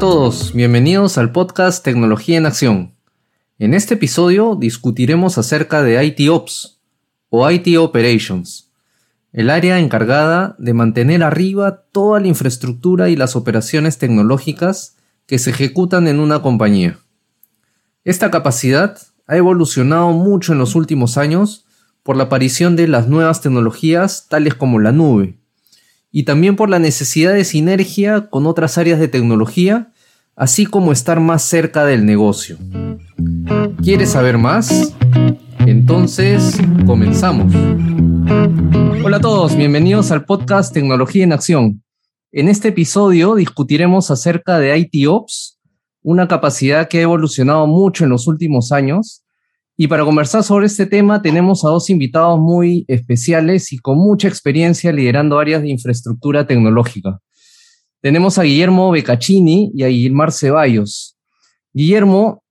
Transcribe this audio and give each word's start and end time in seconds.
todos, 0.00 0.54
bienvenidos 0.54 1.18
al 1.18 1.30
podcast 1.30 1.84
Tecnología 1.84 2.38
en 2.38 2.46
Acción. 2.46 2.94
En 3.58 3.74
este 3.74 3.94
episodio 3.94 4.56
discutiremos 4.58 5.36
acerca 5.36 5.82
de 5.82 6.02
IT 6.02 6.26
Ops 6.30 6.80
o 7.28 7.50
IT 7.50 7.76
Operations, 7.76 8.70
el 9.34 9.50
área 9.50 9.78
encargada 9.78 10.56
de 10.58 10.72
mantener 10.72 11.22
arriba 11.22 11.84
toda 11.92 12.18
la 12.18 12.28
infraestructura 12.28 13.10
y 13.10 13.16
las 13.16 13.36
operaciones 13.36 13.98
tecnológicas 13.98 14.96
que 15.26 15.38
se 15.38 15.50
ejecutan 15.50 16.08
en 16.08 16.18
una 16.18 16.40
compañía. 16.40 16.98
Esta 18.02 18.30
capacidad 18.30 18.96
ha 19.26 19.36
evolucionado 19.36 20.12
mucho 20.12 20.54
en 20.54 20.60
los 20.60 20.76
últimos 20.76 21.18
años 21.18 21.66
por 22.02 22.16
la 22.16 22.24
aparición 22.24 22.74
de 22.74 22.88
las 22.88 23.06
nuevas 23.06 23.42
tecnologías 23.42 24.28
tales 24.30 24.54
como 24.54 24.78
la 24.78 24.92
nube, 24.92 25.39
y 26.12 26.24
también 26.24 26.56
por 26.56 26.68
la 26.68 26.78
necesidad 26.78 27.32
de 27.32 27.44
sinergia 27.44 28.28
con 28.28 28.46
otras 28.46 28.78
áreas 28.78 28.98
de 28.98 29.08
tecnología, 29.08 29.92
así 30.34 30.66
como 30.66 30.92
estar 30.92 31.20
más 31.20 31.42
cerca 31.42 31.84
del 31.84 32.04
negocio. 32.04 32.58
¿Quieres 33.82 34.10
saber 34.10 34.36
más? 34.36 34.94
Entonces, 35.60 36.58
comenzamos. 36.84 37.54
Hola 39.04 39.18
a 39.18 39.20
todos, 39.20 39.56
bienvenidos 39.56 40.10
al 40.10 40.24
podcast 40.24 40.74
Tecnología 40.74 41.24
en 41.24 41.32
Acción. 41.32 41.82
En 42.32 42.48
este 42.48 42.68
episodio 42.68 43.34
discutiremos 43.34 44.10
acerca 44.10 44.58
de 44.58 44.76
IT 44.76 45.06
Ops, 45.08 45.58
una 46.02 46.26
capacidad 46.26 46.88
que 46.88 46.98
ha 46.98 47.02
evolucionado 47.02 47.66
mucho 47.66 48.04
en 48.04 48.10
los 48.10 48.26
últimos 48.26 48.72
años 48.72 49.22
y 49.82 49.88
para 49.88 50.04
conversar 50.04 50.44
sobre 50.44 50.66
este 50.66 50.84
tema 50.84 51.22
tenemos 51.22 51.64
a 51.64 51.68
dos 51.68 51.88
invitados 51.88 52.38
muy 52.38 52.84
especiales 52.86 53.72
y 53.72 53.78
con 53.78 53.96
mucha 53.96 54.28
experiencia 54.28 54.92
liderando 54.92 55.38
áreas 55.38 55.62
de 55.62 55.70
infraestructura 55.70 56.46
tecnológica. 56.46 57.18
Tenemos 58.02 58.36
a 58.36 58.42
Guillermo 58.42 58.90
Beccacini 58.90 59.72
y 59.74 59.82
a 59.84 59.86
Guilmar 59.86 60.32
Ceballos. 60.32 61.16
Guillermo 61.72 62.44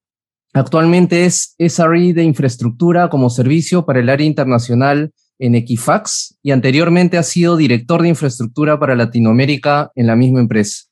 actualmente 0.53 1.25
es 1.25 1.53
SRE 1.59 2.13
de 2.13 2.23
infraestructura 2.23 3.11
como 3.11 3.29
servicio 3.29 3.85
para 3.85 3.99
el 3.99 4.09
área 4.09 4.25
internacional 4.25 5.11
en 5.37 5.53
Equifax 5.53 6.35
y 6.41 6.49
anteriormente 6.49 7.19
ha 7.19 7.23
sido 7.23 7.57
director 7.57 8.01
de 8.01 8.09
infraestructura 8.09 8.79
para 8.79 8.95
Latinoamérica 8.95 9.91
en 9.93 10.07
la 10.07 10.15
misma 10.15 10.39
empresa. 10.39 10.85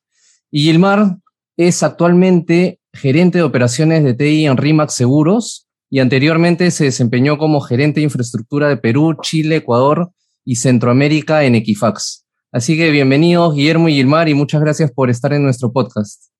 Y 0.52 0.66
Gilmar 0.66 1.17
es 1.58 1.81
actualmente 1.81 2.80
gerente 2.94 3.40
de 3.40 3.44
operaciones 3.44 4.03
de 4.03 4.14
TI 4.14 4.45
en 4.45 4.58
RIMAX 4.58 4.94
Seguros 4.94 5.67
y 5.90 6.00
anteriormente 6.00 6.70
se 6.72 6.86
desempeñó 6.86 7.38
como 7.38 7.62
gerente 7.62 8.00
de 8.00 8.06
infraestructura 8.06 8.68
de 8.68 8.78
Perú, 8.78 9.18
Chile, 9.22 9.58
Ecuador 9.58 10.10
y 10.44 10.56
Centroamérica 10.56 11.44
en 11.44 11.56
Equifax. 11.56 12.26
Así 12.52 12.78
que 12.78 12.90
bienvenidos 12.92 13.56
Guillermo 13.56 13.90
y 13.90 13.94
Gilmar 13.94 14.30
y 14.30 14.34
muchas 14.34 14.62
gracias 14.62 14.92
por 14.92 15.10
estar 15.10 15.34
en 15.34 15.44
nuestro 15.44 15.72
podcast. 15.72 16.32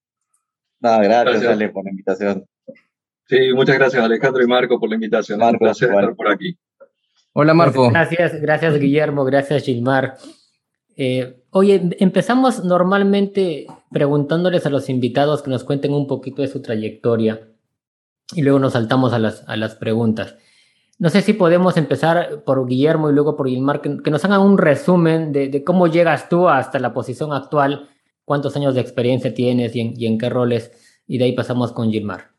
Nada, 0.80 1.02
gracias, 1.02 1.46
Ale, 1.46 1.70
por 1.70 1.86
la 1.86 1.92
invitación. 1.92 2.46
Sí, 3.26 3.54
muchas 3.54 3.78
gracias 3.78 4.04
Alejandro 4.04 4.44
y 4.44 4.48
Marco 4.48 4.80
por 4.80 4.90
la 4.90 4.96
invitación. 4.96 5.40
Marco, 5.40 5.54
Un 5.54 5.60
placer 5.60 5.90
estar 5.90 6.16
por 6.16 6.30
aquí. 6.30 6.58
Hola 7.34 7.54
Marco. 7.54 7.90
Gracias, 7.90 8.42
gracias 8.42 8.80
Guillermo, 8.80 9.24
gracias 9.26 9.64
Gilmar. 9.64 10.18
Eh, 10.96 11.44
oye, 11.52 11.96
empezamos 12.00 12.64
normalmente 12.64 13.68
preguntándoles 13.92 14.66
a 14.66 14.70
los 14.70 14.90
invitados 14.90 15.44
que 15.44 15.52
nos 15.52 15.64
cuenten 15.64 15.94
un 15.94 16.08
poquito 16.08 16.42
de 16.42 16.48
su 16.48 16.62
trayectoria 16.62 17.40
y 18.34 18.42
luego 18.42 18.60
nos 18.60 18.74
saltamos 18.74 19.14
a 19.14 19.20
las, 19.20 19.44
a 19.48 19.56
las 19.56 19.76
preguntas. 19.76 20.36
No 21.00 21.10
sé 21.10 21.22
si 21.22 21.34
podemos 21.34 21.78
empezar 21.78 22.44
por 22.44 22.68
Guillermo 22.68 23.10
y 23.10 23.14
luego 23.14 23.38
por 23.38 23.48
Gilmar, 23.48 23.82
que, 23.82 23.90
nos 23.90 24.26
hagan 24.26 24.42
un 24.42 24.58
resumen 24.58 25.32
de, 25.32 25.64
cómo 25.64 25.88
llegas 25.88 26.28
tú 26.28 26.50
hasta 26.50 26.80
la 26.80 26.94
posición 26.94 27.34
actual, 27.34 27.90
cuántos 28.26 28.56
años 28.56 28.74
de 28.74 28.82
experiencia 28.82 29.34
tienes 29.34 29.76
y 29.76 29.82
en, 29.82 29.94
y 29.96 30.08
en 30.08 30.18
qué 30.18 30.30
roles, 30.30 30.72
y 31.06 31.20
de 31.20 31.26
ahí 31.26 31.34
pasamos 31.34 31.72
con 31.72 31.92
Gilmar. 31.92 32.32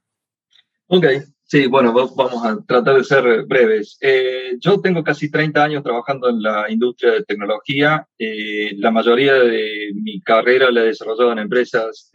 Ok, 0.88 1.06
sí, 1.44 1.66
bueno, 1.68 1.92
vamos 1.92 2.44
a 2.44 2.58
tratar 2.66 2.96
de 2.96 3.04
ser 3.04 3.44
breves. 3.44 3.96
Eh, 4.00 4.56
yo 4.58 4.80
tengo 4.80 5.04
casi 5.04 5.30
30 5.30 5.62
años 5.62 5.84
trabajando 5.84 6.28
en 6.28 6.42
la 6.42 6.66
industria 6.68 7.12
de 7.12 7.24
tecnología. 7.24 8.08
Eh, 8.18 8.72
la 8.78 8.90
mayoría 8.90 9.34
de 9.34 9.92
mi 9.94 10.20
carrera 10.20 10.72
la 10.72 10.80
he 10.80 10.86
desarrollado 10.86 11.30
en 11.30 11.38
empresas 11.38 12.10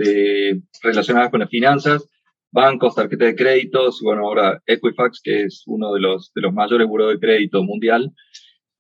relacionadas 0.82 1.30
con 1.30 1.40
las 1.40 1.50
finanzas 1.50 2.10
bancos, 2.54 2.96
tarjeta 2.96 3.26
de 3.26 3.36
créditos, 3.36 4.00
bueno, 4.02 4.22
ahora 4.28 4.62
Equifax, 4.66 5.20
que 5.22 5.44
es 5.44 5.64
uno 5.66 5.94
de 5.94 6.00
los, 6.00 6.32
de 6.34 6.42
los 6.42 6.54
mayores 6.54 6.88
buros 6.88 7.12
de 7.12 7.20
crédito 7.20 7.64
mundial. 7.64 8.12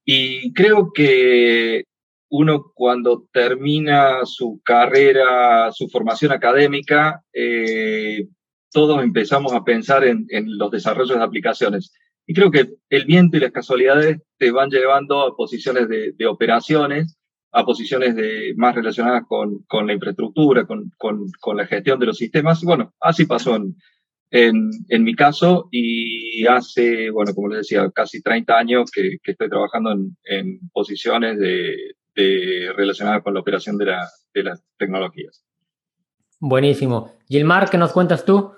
Y 0.05 0.53
creo 0.53 0.91
que 0.93 1.83
uno 2.29 2.71
cuando 2.73 3.27
termina 3.33 4.25
su 4.25 4.61
carrera, 4.63 5.71
su 5.71 5.89
formación 5.89 6.31
académica, 6.31 7.21
eh, 7.33 8.27
todos 8.71 9.03
empezamos 9.03 9.53
a 9.53 9.63
pensar 9.63 10.03
en, 10.03 10.25
en, 10.29 10.57
los 10.57 10.71
desarrollos 10.71 11.17
de 11.17 11.23
aplicaciones. 11.23 11.91
Y 12.27 12.33
creo 12.33 12.51
que 12.51 12.69
el 12.89 13.05
viento 13.05 13.37
y 13.37 13.39
las 13.39 13.51
casualidades 13.51 14.21
te 14.37 14.51
van 14.51 14.69
llevando 14.69 15.21
a 15.21 15.35
posiciones 15.35 15.89
de, 15.89 16.13
de 16.13 16.27
operaciones 16.27 17.17
a 17.53 17.63
posiciones 17.63 18.15
de, 18.15 18.53
más 18.57 18.75
relacionadas 18.75 19.23
con, 19.27 19.59
con 19.67 19.85
la 19.85 19.93
infraestructura, 19.93 20.65
con, 20.65 20.91
con, 20.97 21.27
con, 21.39 21.55
la 21.55 21.67
gestión 21.67 21.99
de 21.99 22.07
los 22.07 22.17
sistemas. 22.17 22.63
bueno, 22.63 22.93
así 22.99 23.25
pasó 23.25 23.55
en, 23.55 23.75
en, 24.31 24.71
en, 24.89 25.03
mi 25.03 25.15
caso 25.15 25.69
y 25.71 26.45
hace, 26.47 27.11
bueno, 27.11 27.33
como 27.35 27.49
les 27.49 27.59
decía, 27.59 27.89
casi 27.93 28.23
30 28.23 28.57
años 28.57 28.91
que, 28.91 29.17
que 29.23 29.31
estoy 29.31 29.49
trabajando 29.49 29.91
en, 29.91 30.17
en 30.23 30.59
posiciones 30.71 31.37
de, 31.37 31.75
de, 32.15 32.73
relacionadas 32.75 33.21
con 33.21 33.35
la 33.35 33.41
operación 33.41 33.77
de, 33.77 33.85
la, 33.85 34.09
de 34.33 34.43
las 34.43 34.63
tecnologías. 34.77 35.45
Buenísimo. 36.39 37.13
Gilmar, 37.27 37.69
¿qué 37.69 37.77
nos 37.77 37.93
cuentas 37.93 38.25
tú? 38.25 38.51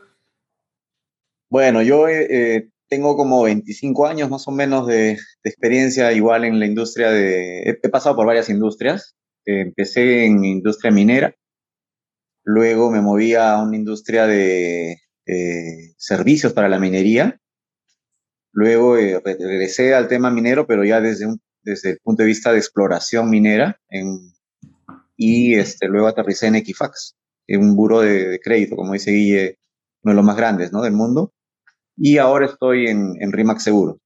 Bueno, 1.49 1.81
yo 1.81 2.07
eh, 2.07 2.69
tengo 2.87 3.15
como 3.15 3.43
25 3.43 4.07
años 4.07 4.29
más 4.29 4.47
o 4.47 4.51
menos 4.51 4.87
de, 4.87 5.17
experiencia 5.43 6.11
igual 6.13 6.45
en 6.45 6.59
la 6.59 6.65
industria 6.65 7.11
de... 7.11 7.61
He, 7.61 7.89
pasado 7.89 8.15
por 8.15 8.27
varias 8.27 8.49
industrias. 8.49 9.15
empecé 9.45 10.25
en 10.25 10.43
industria 10.43 10.91
minera, 10.91 11.35
luego 12.43 12.91
me 12.91 13.01
moví 13.01 13.35
a 13.35 13.57
una 13.57 13.75
industria 13.75 14.27
de 14.27 14.97
servicios 15.97 16.53
para 16.53 16.69
la 16.69 16.79
minería, 16.79 17.39
luego 18.55 18.97
eh, 18.97 19.21
regresé 19.23 19.93
al 19.93 20.07
tema 20.07 20.31
minero, 20.31 20.65
pero 20.65 20.83
ya 20.83 21.01
desde, 21.01 21.27
un, 21.27 21.41
desde 21.61 21.91
el 21.91 21.99
punto 22.01 22.23
de 22.23 22.27
vista 22.27 22.51
de 22.51 22.57
exploración 22.57 23.29
minera, 23.29 23.79
en, 23.89 24.33
y 25.17 25.55
este, 25.55 25.87
luego 25.87 26.07
aterricé 26.07 26.47
en 26.47 26.55
Equifax, 26.55 27.15
en 27.47 27.61
un 27.61 27.75
buro 27.75 27.99
de, 27.99 28.27
de, 28.29 28.39
crédito, 28.39 28.75
como 28.75 28.93
dice 28.93 29.11
Guille, 29.11 29.59
uno 30.03 30.13
de 30.13 30.15
los 30.15 30.25
más 30.25 30.37
grandes 30.37 30.71
¿no? 30.71 30.81
del 30.81 30.93
mundo 30.93 31.33
y 31.97 32.17
ahora 32.17 32.45
estoy 32.45 32.87
en, 32.87 33.13
en 33.19 33.31
RIMAX 33.31 33.63
Seguro. 33.63 33.99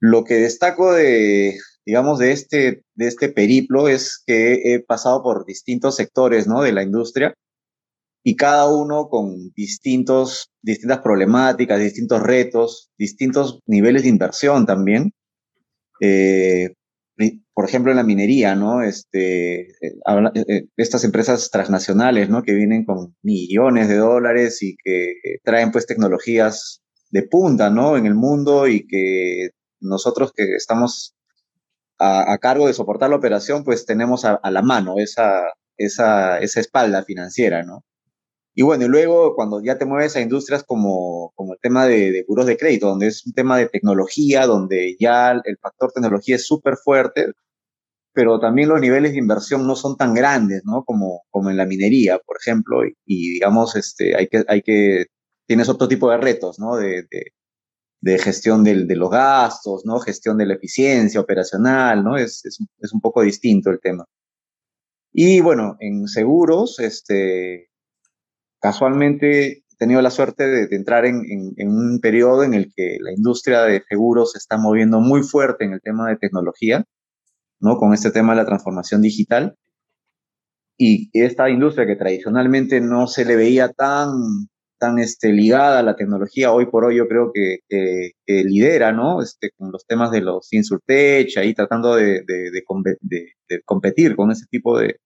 Lo 0.00 0.24
que 0.24 0.34
destaco 0.34 0.92
de, 0.92 1.58
digamos, 1.84 2.18
de 2.18 2.32
este, 2.32 2.82
de 2.94 3.06
este 3.06 3.28
periplo 3.28 3.88
es 3.88 4.22
que 4.26 4.74
he 4.74 4.80
pasado 4.80 5.22
por 5.22 5.46
distintos 5.46 5.96
sectores, 5.96 6.46
¿no? 6.46 6.62
De 6.62 6.72
la 6.72 6.82
industria 6.82 7.34
y 8.28 8.34
cada 8.34 8.68
uno 8.68 9.08
con 9.08 9.52
distintos, 9.54 10.50
distintas 10.60 10.98
problemáticas, 10.98 11.78
distintos 11.78 12.20
retos, 12.20 12.90
distintos 12.98 13.60
niveles 13.66 14.02
de 14.02 14.08
inversión 14.08 14.66
también. 14.66 15.12
Eh, 16.00 16.74
por 17.54 17.66
ejemplo, 17.66 17.92
en 17.92 17.98
la 17.98 18.02
minería, 18.02 18.56
¿no? 18.56 18.82
Este, 18.82 19.60
eh, 19.60 19.94
eh, 20.34 20.66
estas 20.76 21.04
empresas 21.04 21.50
transnacionales, 21.52 22.28
¿no? 22.28 22.42
Que 22.42 22.52
vienen 22.52 22.84
con 22.84 23.14
millones 23.22 23.86
de 23.88 23.98
dólares 23.98 24.60
y 24.60 24.76
que 24.82 25.12
traen 25.44 25.70
pues 25.70 25.86
tecnologías 25.86 26.82
de 27.16 27.22
punta, 27.22 27.70
¿no? 27.70 27.96
En 27.96 28.04
el 28.06 28.14
mundo 28.14 28.68
y 28.68 28.86
que 28.86 29.50
nosotros 29.80 30.32
que 30.36 30.54
estamos 30.54 31.14
a, 31.98 32.36
cargo 32.38 32.66
de 32.66 32.74
soportar 32.74 33.08
la 33.10 33.16
operación, 33.16 33.64
pues 33.64 33.86
tenemos 33.86 34.26
a, 34.26 34.38
la 34.50 34.60
mano 34.62 34.96
esa, 34.98 35.44
esa, 35.78 36.38
esa 36.40 36.60
espalda 36.60 37.04
financiera, 37.04 37.62
¿no? 37.62 37.84
Y 38.54 38.62
bueno, 38.62 38.84
y 38.84 38.88
luego 38.88 39.34
cuando 39.34 39.62
ya 39.62 39.78
te 39.78 39.86
mueves 39.86 40.16
a 40.16 40.20
industrias 40.20 40.62
como, 40.64 41.32
como 41.36 41.54
el 41.54 41.58
tema 41.60 41.86
de, 41.86 42.12
de 42.12 42.24
buros 42.28 42.46
de 42.46 42.56
crédito, 42.58 42.88
donde 42.88 43.06
es 43.08 43.26
un 43.26 43.32
tema 43.32 43.56
de 43.58 43.68
tecnología, 43.68 44.46
donde 44.46 44.96
ya 45.00 45.32
el 45.32 45.58
factor 45.60 45.92
tecnología 45.92 46.36
es 46.36 46.46
súper 46.46 46.76
fuerte, 46.76 47.32
pero 48.12 48.40
también 48.40 48.68
los 48.68 48.80
niveles 48.80 49.12
de 49.12 49.18
inversión 49.18 49.66
no 49.66 49.76
son 49.76 49.96
tan 49.96 50.14
grandes, 50.14 50.62
¿no? 50.64 50.84
Como, 50.84 51.22
como 51.30 51.50
en 51.50 51.56
la 51.56 51.66
minería, 51.66 52.18
por 52.18 52.36
ejemplo, 52.38 52.86
y, 52.86 52.94
y 53.06 53.34
digamos, 53.34 53.76
este, 53.76 54.16
hay 54.16 54.28
que, 54.28 54.44
hay 54.48 54.62
que 54.62 55.06
tienes 55.46 55.68
otro 55.68 55.88
tipo 55.88 56.10
de 56.10 56.18
retos, 56.18 56.58
¿no? 56.58 56.76
De, 56.76 57.06
de, 58.00 58.18
gestión 58.18 58.62
del, 58.64 58.86
de 58.86 58.96
los 58.96 59.10
gastos, 59.10 59.84
¿no? 59.84 59.98
Gestión 60.00 60.38
de 60.38 60.46
la 60.46 60.54
eficiencia 60.54 61.20
operacional, 61.20 62.04
¿no? 62.04 62.16
Es, 62.16 62.44
es, 62.44 62.58
es, 62.78 62.92
un 62.92 63.00
poco 63.00 63.22
distinto 63.22 63.70
el 63.70 63.80
tema. 63.80 64.04
Y 65.12 65.40
bueno, 65.40 65.76
en 65.80 66.06
seguros, 66.08 66.78
este, 66.78 67.70
casualmente 68.60 69.48
he 69.58 69.76
tenido 69.78 70.02
la 70.02 70.10
suerte 70.10 70.46
de, 70.46 70.76
entrar 70.76 71.06
en, 71.06 71.22
en, 71.30 71.54
en, 71.56 71.68
un 71.68 72.00
periodo 72.00 72.44
en 72.44 72.54
el 72.54 72.72
que 72.74 72.98
la 73.00 73.12
industria 73.12 73.62
de 73.62 73.82
seguros 73.88 74.32
se 74.32 74.38
está 74.38 74.58
moviendo 74.58 75.00
muy 75.00 75.22
fuerte 75.22 75.64
en 75.64 75.72
el 75.72 75.80
tema 75.80 76.08
de 76.08 76.16
tecnología, 76.16 76.84
¿no? 77.60 77.78
Con 77.78 77.94
este 77.94 78.10
tema 78.10 78.34
de 78.34 78.42
la 78.42 78.46
transformación 78.46 79.02
digital. 79.02 79.56
y 80.78 81.10
esta 81.14 81.48
industria 81.48 81.86
que 81.86 81.96
tradicionalmente 81.96 82.80
no 82.80 83.06
se 83.06 83.24
le 83.24 83.36
veía 83.36 83.70
tan, 83.72 84.10
tan 84.78 84.98
este, 84.98 85.32
ligada 85.32 85.80
a 85.80 85.82
la 85.82 85.96
tecnología, 85.96 86.52
hoy 86.52 86.66
por 86.66 86.84
hoy 86.84 86.96
yo 86.96 87.08
creo 87.08 87.32
que, 87.32 87.60
lidera, 88.26 88.92
¿no? 88.92 89.22
Este, 89.22 89.50
con 89.56 89.72
los 89.72 89.86
temas 89.86 90.10
de 90.10 90.20
los 90.20 90.52
insurtech, 90.52 91.36
ahí 91.38 91.54
tratando 91.54 91.94
de, 91.96 92.22
de, 92.26 93.62
competir 93.64 94.16
con 94.16 94.30
ese 94.30 94.46
tipo 94.50 94.78
de, 94.78 94.96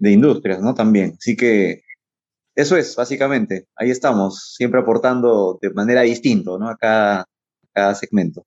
industrias, 0.00 0.60
¿no? 0.60 0.74
También. 0.74 1.14
Así 1.18 1.36
que 1.36 1.82
eso 2.54 2.76
es, 2.76 2.96
básicamente. 2.96 3.66
Ahí 3.76 3.90
estamos, 3.90 4.54
siempre 4.56 4.80
aportando 4.80 5.58
de 5.60 5.70
manera 5.72 6.02
distinta, 6.02 6.52
¿no? 6.58 6.68
A 6.68 6.76
cada, 6.76 7.26
cada 7.72 7.94
segmento. 7.94 8.44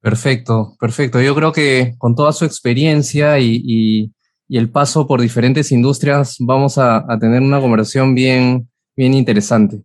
Perfecto, 0.00 0.76
perfecto. 0.80 1.20
Yo 1.20 1.34
creo 1.34 1.52
que 1.52 1.94
con 1.98 2.14
toda 2.14 2.32
su 2.32 2.44
experiencia 2.44 3.38
y, 3.38 4.12
el 4.48 4.70
paso 4.70 5.06
por 5.06 5.20
diferentes 5.20 5.70
industrias 5.70 6.36
vamos 6.40 6.76
a, 6.78 7.06
tener 7.20 7.42
una 7.42 7.60
conversación 7.60 8.14
bien, 8.14 8.69
bien 9.00 9.14
interesante. 9.14 9.82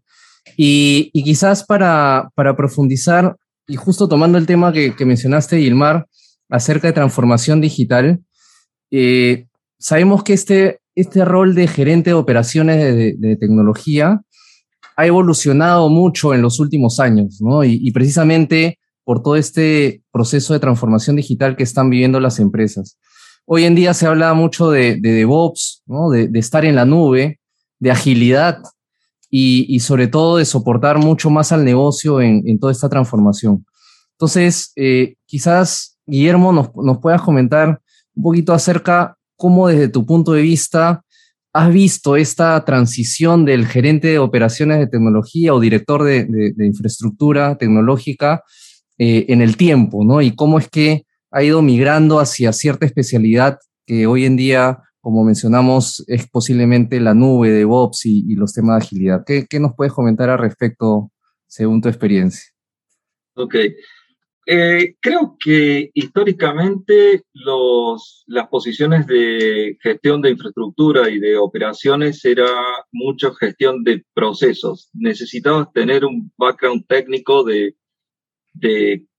Y, 0.57 1.11
quizás 1.23 1.65
para, 1.65 2.29
para, 2.35 2.55
profundizar, 2.55 3.35
y 3.67 3.75
justo 3.75 4.07
tomando 4.07 4.37
el 4.37 4.45
tema 4.45 4.71
que, 4.71 4.93
mencionaste, 5.05 5.59
Gilmar, 5.59 6.07
acerca 6.49 6.87
de 6.87 6.93
transformación 6.93 7.61
digital, 7.61 8.19
eh, 8.91 9.47
sabemos 9.79 10.23
que 10.23 10.33
este, 10.33 10.79
este 10.93 11.25
rol 11.25 11.55
de 11.55 11.67
gerente 11.67 12.11
de 12.11 12.13
operaciones 12.13 12.77
de, 13.19 13.37
tecnología 13.37 14.21
ha 14.97 15.05
evolucionado 15.05 15.89
mucho 15.89 16.33
en 16.33 16.41
los 16.41 16.59
últimos 16.59 16.99
años, 16.99 17.41
¿no? 17.41 17.63
y 17.63 17.91
precisamente 17.91 18.79
por 19.03 19.21
todo 19.21 19.35
este 19.35 20.03
proceso 20.11 20.53
de 20.53 20.59
transformación 20.59 21.15
digital 21.15 21.55
que 21.55 21.63
están 21.63 21.89
viviendo 21.89 22.19
las 22.19 22.39
empresas. 22.39 22.97
Hoy 23.47 23.65
en 23.65 23.75
día 23.75 23.93
se 23.93 24.07
habla 24.07 24.33
mucho 24.33 24.71
de, 24.71 24.99
DevOps, 24.99 25.83
de, 26.11 26.39
estar 26.39 26.65
en 26.65 26.75
la 26.75 26.85
nube, 26.85 27.39
de 27.79 27.91
agilidad 27.91 28.57
y, 29.37 29.79
sobre 29.79 30.07
todo 30.07 30.37
de 30.37 30.45
soportar 30.45 30.97
mucho 30.97 31.29
más 31.29 31.51
al 31.51 31.65
negocio 31.65 32.21
en, 32.21 32.59
toda 32.59 32.71
esta 32.71 32.87
transformación. 32.87 33.65
Entonces, 34.11 34.71
eh, 34.75 35.15
quizás, 35.25 35.97
Guillermo, 36.05 36.53
nos, 36.53 36.69
nos 36.75 36.99
puedas 36.99 37.21
comentar 37.21 37.81
un 38.15 38.23
poquito 38.23 38.53
acerca 38.53 39.17
cómo 39.35 39.67
desde 39.67 39.89
tu 39.89 40.05
punto 40.05 40.31
de 40.31 40.41
vista 40.41 41.03
has 41.51 41.71
visto 41.71 42.15
esta 42.15 42.63
transición 42.63 43.43
del 43.45 43.65
gerente 43.65 44.07
de 44.07 44.19
operaciones 44.19 44.79
de 44.79 44.87
tecnología 44.87 45.53
o 45.53 45.59
director 45.59 46.03
de 46.03 46.53
infraestructura 46.59 47.57
tecnológica 47.57 48.43
eh, 48.97 49.25
en 49.27 49.41
el 49.41 49.57
tiempo, 49.57 50.05
¿no? 50.05 50.21
Y 50.21 50.33
cómo 50.35 50.57
es 50.57 50.69
que 50.69 51.03
ha 51.29 51.43
ido 51.43 51.61
migrando 51.61 52.21
hacia 52.21 52.53
cierta 52.53 52.85
especialidad 52.85 53.57
que 53.85 54.07
hoy 54.07 54.23
en 54.23 54.37
día, 54.37 54.79
como 55.05 55.23
mencionamos, 55.23 56.03
es 56.07 56.27
posiblemente 56.27 56.99
la 56.99 57.13
nube 57.13 57.51
de 57.51 57.57
DevOps 57.59 58.07
y, 58.07 58.33
los 58.33 58.53
temas 58.53 58.79
de 58.79 58.85
agilidad. 58.87 59.23
¿Qué, 59.23 59.59
nos 59.59 59.73
puedes 59.77 59.93
comentar 59.93 60.31
al 60.31 60.39
respecto 60.39 61.11
según 61.45 61.79
tu 61.79 61.89
experiencia? 61.89 62.51
Ok. 63.35 63.55
Eh, 64.47 64.95
creo 64.99 65.37
que 65.39 65.91
históricamente 65.93 67.21
las 68.25 68.47
posiciones 68.47 69.05
de 69.05 69.77
gestión 69.79 70.23
de 70.23 70.31
infraestructura 70.31 71.07
y 71.11 71.19
de 71.19 71.37
operaciones 71.37 72.25
era 72.25 72.49
mucho 72.91 73.31
gestión 73.35 73.83
de 73.83 74.03
procesos. 74.15 74.89
Necesitabas 74.91 75.71
tener 75.71 76.03
un 76.03 76.31
background 76.35 76.83
técnico 76.87 77.43
de 77.43 77.75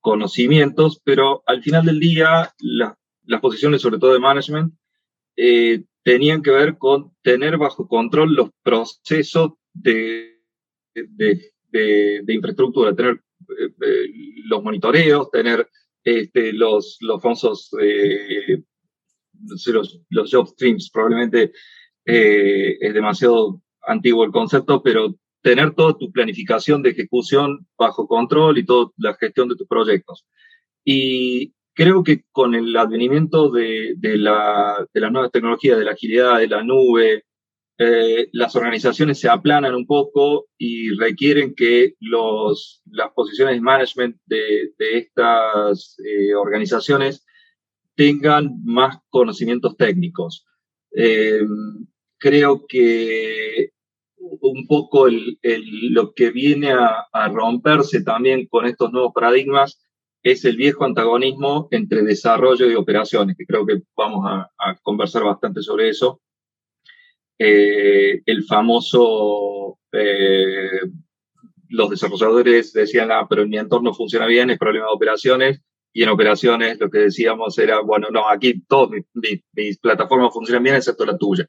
conocimientos, 0.01 1.01
pero 1.05 1.45
al 1.47 1.63
final 1.63 1.87
del 1.87 2.01
día 2.01 2.53
las 2.59 3.41
posiciones, 3.41 3.83
sobre 3.83 4.01
todo 4.01 4.15
de 4.15 4.19
management, 4.19 4.75
eh, 5.37 5.85
tenían 6.03 6.43
que 6.43 6.51
ver 6.51 6.79
con 6.79 7.13
tener 7.23 7.59
bajo 7.59 7.89
control 7.89 8.35
los 8.35 8.51
procesos 8.63 9.53
de, 9.73 10.41
de, 10.95 12.25
infraestructura, 12.29 12.95
tener 12.95 13.21
eh, 13.59 13.69
eh, 13.83 14.09
los 14.45 14.63
monitoreos, 14.63 15.31
tener 15.31 15.69
este, 16.03 16.53
los, 16.53 16.99
los 17.01 17.21
famosos 17.21 17.71
los, 19.67 20.01
los 20.09 20.31
job 20.33 20.49
streams. 20.49 20.91
Probablemente 20.91 21.53
es 22.05 22.95
demasiado 22.95 23.61
antiguo 23.83 24.25
el 24.25 24.31
concepto, 24.31 24.83
pero 24.83 25.17
tener 25.43 25.75
toda 25.75 25.97
tu 25.99 26.11
planificación 26.11 26.83
de 26.83 26.91
ejecución 26.91 27.67
bajo 27.79 28.07
control 28.07 28.59
y 28.59 28.65
toda 28.65 28.91
la 28.97 29.15
gestión 29.15 29.49
de 29.49 29.57
tus 29.57 29.67
proyectos. 29.67 30.25
Y 30.85 31.53
creo 31.77 32.03
que 32.03 32.25
con 32.33 32.55
el 32.55 32.75
advenimiento 32.75 33.51
de, 33.51 33.95
de, 33.99 34.17
la, 34.17 34.89
de 34.93 35.01
las 35.01 35.13
nuevas 35.13 35.31
tecnologías, 35.31 35.79
de 35.79 35.85
la 35.85 35.93
agilidad, 35.93 36.39
de 36.39 36.49
la 36.49 36.65
nube, 36.65 37.25
eh, 37.79 38.29
las 38.33 38.57
organizaciones 38.57 39.21
se 39.21 39.29
aplanan 39.29 39.75
un 39.75 39.87
poco 39.87 40.47
y 40.57 40.97
requieren 40.97 41.55
que 41.55 41.93
las 42.01 43.11
posiciones 43.15 43.57
de 43.57 43.61
management 43.61 44.17
de, 44.25 44.71
de 44.79 44.99
estas 44.99 45.97
eh, 46.03 46.35
organizaciones 46.35 47.27
tengan 47.95 48.63
más 48.65 48.97
conocimientos 49.11 49.77
técnicos. 49.77 50.47
Eh, 50.93 51.43
creo 52.17 52.67
que 52.67 53.73
un 54.19 54.67
poco 54.67 55.09
lo 55.09 56.15
que 56.15 56.31
viene 56.31 56.73
a, 56.73 57.29
romperse 57.29 58.03
también 58.03 58.47
con 58.47 58.65
estos 58.65 58.91
nuevos 58.93 59.13
paradigmas 59.15 59.86
es 60.27 60.45
el 60.45 60.57
viejo 60.57 60.85
antagonismo 60.85 61.69
entre 61.71 62.03
desarrollo 62.03 62.69
y 62.69 62.75
operaciones, 62.75 63.37
que 63.37 63.47
creo 63.47 63.65
que 63.65 63.83
vamos 63.97 64.27
a, 64.29 64.51
conversar 64.83 65.23
bastante 65.23 65.63
sobre 65.63 65.89
eso. 65.89 66.21
Eh, 67.39 68.23
el 68.27 68.43
famoso, 68.43 69.79
eh, 69.93 70.81
los 71.69 71.91
desarrolladores 71.91 72.73
decían, 72.73 73.13
ah, 73.13 73.25
pero 73.31 73.43
en 73.43 73.51
mi 73.51 73.59
entorno 73.59 73.95
funciona 73.95 74.27
bien, 74.27 74.51
es 74.51 74.59
problema 74.59 74.87
de 74.87 74.95
operaciones, 74.95 75.63
y 75.93 76.03
en 76.03 76.09
operaciones 76.09 76.81
lo 76.81 76.91
que 76.91 76.99
decíamos 76.99 77.57
era, 77.59 77.81
bueno, 77.83 78.09
no, 78.11 78.29
aquí 78.29 78.61
todas 78.67 78.91
mis 79.53 79.79
plataformas 79.79 80.35
funcionan 80.35 80.65
bien 80.65 80.75
excepto 80.75 81.07
la 81.07 81.17
tuya. 81.17 81.47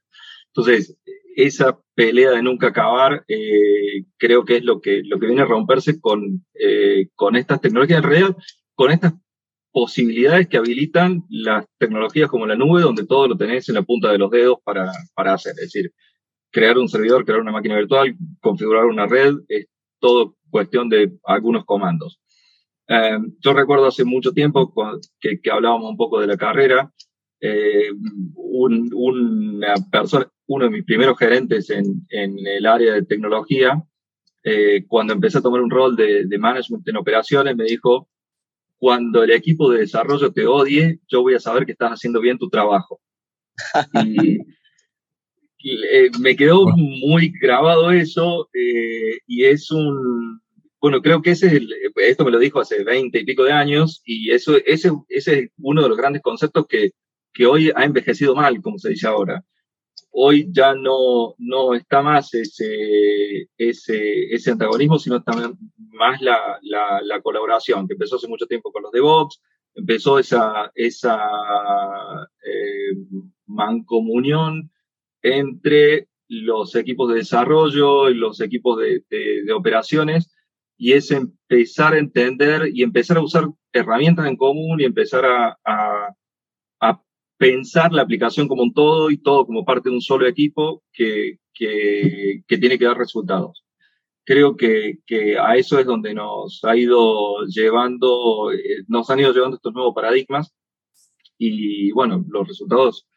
Entonces, 0.53 0.95
esa 1.35 1.79
pelea 1.95 2.29
de 2.29 2.43
nunca 2.43 2.67
acabar 2.67 3.25
eh, 3.27 4.05
creo 4.17 4.45
que 4.45 4.57
es 4.57 4.63
lo 4.63 4.81
que, 4.81 5.01
lo 5.03 5.17
que 5.17 5.25
viene 5.25 5.41
a 5.41 5.45
romperse 5.45 5.99
con, 5.99 6.45
con 7.15 7.35
estas 7.35 7.59
tecnologías 7.59 8.03
en 8.03 8.09
realidad, 8.09 8.35
con 8.77 8.91
estas 8.91 9.13
posibilidades 9.71 10.47
que 10.47 10.57
habilitan 10.57 11.23
las 11.29 11.65
tecnologías 11.79 12.29
como 12.29 12.45
la 12.45 12.55
nube, 12.55 12.81
donde 12.81 13.05
todo 13.05 13.27
lo 13.27 13.35
tenés 13.35 13.67
en 13.67 13.75
la 13.75 13.81
punta 13.81 14.11
de 14.11 14.19
los 14.19 14.29
dedos 14.29 14.59
para, 14.63 14.91
para 15.15 15.33
hacer. 15.33 15.53
Es 15.53 15.73
decir, 15.73 15.91
crear 16.51 16.77
un 16.77 16.87
servidor, 16.87 17.25
crear 17.25 17.41
una 17.41 17.51
máquina 17.51 17.75
virtual, 17.75 18.15
configurar 18.39 18.85
una 18.85 19.07
red, 19.07 19.33
es 19.47 19.65
todo 19.99 20.35
cuestión 20.51 20.89
de 20.89 21.11
algunos 21.25 21.65
comandos. 21.65 22.21
Eh, 22.87 23.17
yo 23.39 23.53
recuerdo 23.53 23.87
hace 23.87 24.05
mucho 24.05 24.31
tiempo 24.31 24.71
que, 25.19 25.39
hablábamos 25.51 25.89
un 25.89 25.97
poco 25.97 26.21
de 26.21 26.27
la 26.27 26.37
carrera, 26.37 26.93
eh, 27.41 27.89
un, 28.35 28.91
una 28.93 29.73
persona, 29.91 30.31
uno 30.45 30.65
de 30.65 30.71
mis 30.71 30.85
primeros 30.85 31.17
gerentes 31.17 31.71
en, 31.71 32.05
en 32.09 32.37
el 32.45 32.65
área 32.67 32.93
de 32.93 33.05
tecnología, 33.05 33.83
eh, 34.43 34.85
cuando 34.87 35.13
empecé 35.13 35.39
a 35.39 35.41
tomar 35.41 35.61
un 35.61 35.71
rol 35.71 35.95
de, 35.95 36.25
de, 36.25 36.37
management 36.37 36.87
en 36.87 36.97
operaciones, 36.97 37.55
me 37.55 37.65
dijo, 37.65 38.07
cuando 38.77 39.23
el 39.23 39.31
equipo 39.31 39.71
de 39.71 39.79
desarrollo 39.79 40.31
te 40.31 40.45
odie, 40.45 40.99
yo 41.07 41.21
voy 41.21 41.33
a 41.33 41.39
saber 41.39 41.65
que 41.65 41.71
estás 41.71 41.91
haciendo 41.91 42.21
bien 42.21 42.37
tu 42.37 42.49
trabajo. 42.49 43.01
y, 44.03 44.39
eh, 45.91 46.11
me 46.19 46.35
quedó 46.35 46.67
muy 46.75 47.33
grabado 47.41 47.91
eso 47.91 48.47
eh, 48.53 49.17
y 49.25 49.45
es 49.45 49.71
un, 49.71 50.39
bueno, 50.79 51.01
creo 51.01 51.21
que 51.21 51.31
ese 51.31 51.47
es 51.47 51.53
el, 51.53 51.73
esto 51.95 52.23
me 52.23 52.31
lo 52.31 52.39
dijo 52.39 52.59
hace 52.59 52.83
20 52.83 53.19
y 53.19 53.25
pico 53.25 53.43
de 53.43 53.51
años 53.51 54.01
y 54.05 54.31
eso, 54.31 54.55
ese, 54.65 54.91
ese 55.09 55.39
es 55.39 55.51
uno 55.57 55.81
de 55.81 55.89
los 55.89 55.97
grandes 55.97 56.21
conceptos 56.21 56.67
que, 56.67 56.91
que 57.33 57.45
hoy 57.45 57.71
ha 57.75 57.83
envejecido 57.83 58.35
mal, 58.35 58.61
como 58.61 58.77
se 58.77 58.89
dice 58.89 59.07
ahora. 59.07 59.43
Hoy 60.19 60.49
ya 60.51 60.73
no, 60.73 61.35
no 61.37 61.75
está 61.75 62.01
más 62.01 62.33
ese, 62.33 63.47
ese, 63.55 64.51
antagonismo, 64.51 64.97
sino 64.97 65.21
también 65.21 65.55
más 65.91 66.19
la, 66.23 66.57
la, 66.63 67.01
la, 67.03 67.21
colaboración, 67.21 67.87
que 67.87 67.93
empezó 67.93 68.15
hace 68.15 68.27
mucho 68.27 68.47
tiempo 68.47 68.71
con 68.71 68.81
los 68.81 68.91
DevOps, 68.91 69.39
empezó 69.75 70.17
esa, 70.17 70.71
esa 70.73 71.19
eh, 72.43 72.97
mancomunión 73.45 74.71
entre 75.21 76.07
los 76.27 76.73
equipos 76.73 77.09
de 77.09 77.19
desarrollo 77.19 78.09
y 78.09 78.15
los 78.15 78.41
equipos 78.41 78.79
de, 78.79 79.03
de, 79.11 79.53
operaciones, 79.53 80.35
y 80.77 80.93
es 80.93 81.11
empezar 81.11 81.93
a 81.93 81.99
entender 81.99 82.71
y 82.73 82.81
empezar 82.81 83.17
a 83.17 83.23
usar 83.23 83.49
herramientas 83.71 84.25
en 84.25 84.35
común 84.35 84.81
y 84.81 84.85
empezar 84.85 85.25
a 85.25 86.15
pensar 87.37 87.93
la 87.93 88.01
aplicación 88.01 88.47
como 88.47 88.63
un 88.63 88.73
todo 88.73 89.11
y 89.11 89.17
todo 89.17 89.45
como 89.45 89.65
parte 89.65 89.89
de 89.89 89.95
un 89.95 90.01
solo 90.01 90.27
equipo 90.27 90.83
que, 90.91 91.39
que, 91.53 92.41
que 92.47 92.57
tiene 92.57 92.77
que 92.77 92.85
dar 92.85 92.97
resultados. 92.97 93.63
Creo 94.25 94.57
que, 94.57 94.99
que, 95.05 95.37
a 95.37 95.55
eso 95.55 95.79
es 95.79 95.85
donde 95.85 96.13
nos 96.13 96.59
ha 96.63 96.75
ido 96.75 97.45
llevando, 97.45 98.51
eh, 98.51 98.83
nos 98.87 99.09
han 99.09 99.19
ido 99.19 99.33
llevando 99.33 99.55
estos 99.55 99.73
nuevos 99.73 99.95
paradigmas 99.95 100.53
y 101.37 101.91
bueno, 101.91 102.25
los 102.27 102.47
resultados 102.47 103.07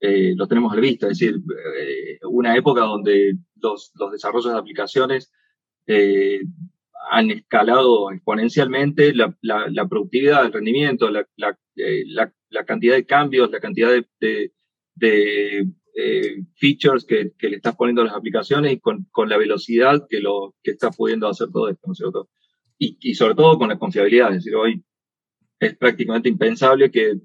eh, 0.00 0.34
lo 0.36 0.46
tenemos 0.46 0.72
a 0.72 0.76
la 0.76 0.82
vista. 0.82 1.06
Es 1.08 1.18
decir, 1.18 1.36
eh, 1.78 2.18
una 2.28 2.56
época 2.56 2.82
donde 2.82 3.36
los, 3.56 3.92
los 3.98 4.12
desarrollos 4.12 4.52
de 4.52 4.58
aplicaciones 4.58 5.32
eh, 5.86 6.40
han 7.10 7.30
escalado 7.30 8.10
exponencialmente 8.10 9.14
la, 9.14 9.34
la, 9.42 9.88
productividad, 9.88 10.46
el 10.46 10.52
rendimiento, 10.52 11.10
la, 11.10 11.26
la, 11.36 12.32
cantidad 12.62 12.94
de 12.94 13.04
cambios, 13.04 13.50
la 13.50 13.58
cantidad 13.58 13.90
de, 13.90 14.52
de, 14.94 15.66
features 16.56 17.04
que, 17.04 17.32
le 17.40 17.56
estás 17.56 17.74
poniendo 17.76 18.02
a 18.02 18.06
las 18.06 18.14
aplicaciones 18.14 18.72
y 18.72 18.80
con, 18.80 19.06
la 19.28 19.36
velocidad 19.36 20.06
que, 20.08 20.20
lo, 20.20 20.54
que 20.62 20.72
está 20.72 20.90
pudiendo 20.90 21.28
hacer 21.28 21.48
todo 21.52 21.68
esto, 21.68 21.86
¿no 21.86 21.92
es 21.92 21.98
cierto? 21.98 22.28
Y, 22.78 23.14
sobre 23.14 23.34
todo 23.34 23.58
con 23.58 23.68
la 23.68 23.78
confiabilidad, 23.78 24.30
es 24.30 24.36
decir, 24.36 24.54
hoy 24.54 24.84
es 25.58 25.76
prácticamente 25.76 26.28
impensable 26.28 26.90
que, 26.90 27.18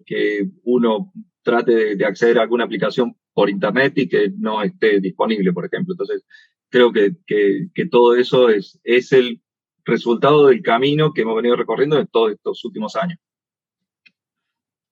uno 0.63 1.11
trate 1.43 1.95
de, 1.95 2.05
acceder 2.05 2.39
a 2.39 2.43
alguna 2.43 2.65
aplicación 2.65 3.15
por 3.33 3.49
Internet 3.49 3.93
y 3.97 4.07
que 4.07 4.31
no 4.37 4.63
esté 4.63 4.99
disponible, 4.99 5.51
por 5.51 5.65
ejemplo. 5.65 5.93
Entonces, 5.93 6.23
creo 6.69 6.91
que, 6.91 7.15
que, 7.25 7.85
todo 7.89 8.15
eso 8.15 8.49
es, 8.49 8.79
es 8.83 9.11
el 9.11 9.41
resultado 9.83 10.47
del 10.47 10.61
camino 10.61 11.13
que 11.13 11.21
hemos 11.21 11.35
venido 11.35 11.55
recorriendo 11.55 11.99
en 11.99 12.07
todos 12.07 12.31
estos 12.31 12.63
últimos 12.63 12.95
años. 12.95 13.17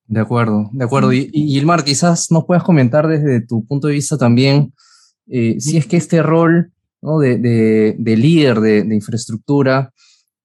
De 0.07 0.21
acuerdo, 0.21 0.69
de 0.71 0.85
acuerdo. 0.85 1.11
Y, 1.13 1.29
y 1.33 1.49
Gilmar, 1.49 1.83
quizás 1.83 2.31
nos 2.31 2.45
puedas 2.45 2.63
comentar 2.63 3.07
desde 3.07 3.41
tu 3.45 3.65
punto 3.65 3.87
de 3.87 3.93
vista 3.93 4.17
también 4.17 4.73
eh, 5.29 5.57
si 5.59 5.77
es 5.77 5.85
que 5.85 5.97
este 5.97 6.23
rol 6.23 6.71
¿no? 7.01 7.19
de, 7.19 7.37
de, 7.37 8.17
líder 8.17 8.61
de, 8.61 8.95
infraestructura 8.95 9.93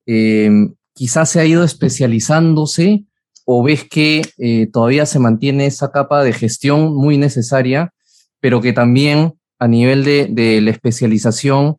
eh, 0.07 0.50
quizás 0.92 1.31
se 1.31 1.40
ha 1.40 1.47
ido 1.47 1.62
especializándose 1.62 3.04
o 3.45 3.62
ves 3.62 3.85
que 3.88 4.23
eh, 4.38 4.69
todavía 4.73 5.07
se 5.07 5.21
mantiene 5.21 5.66
esa 5.66 5.92
capa 5.92 6.25
de 6.25 6.33
gestión 6.33 6.95
muy 6.95 7.16
necesaria, 7.16 7.92
pero 8.40 8.61
que 8.61 8.73
también 8.73 9.35
a 9.59 9.69
nivel 9.69 10.04
de, 10.04 10.61
la 10.61 10.71
especialización 10.71 11.76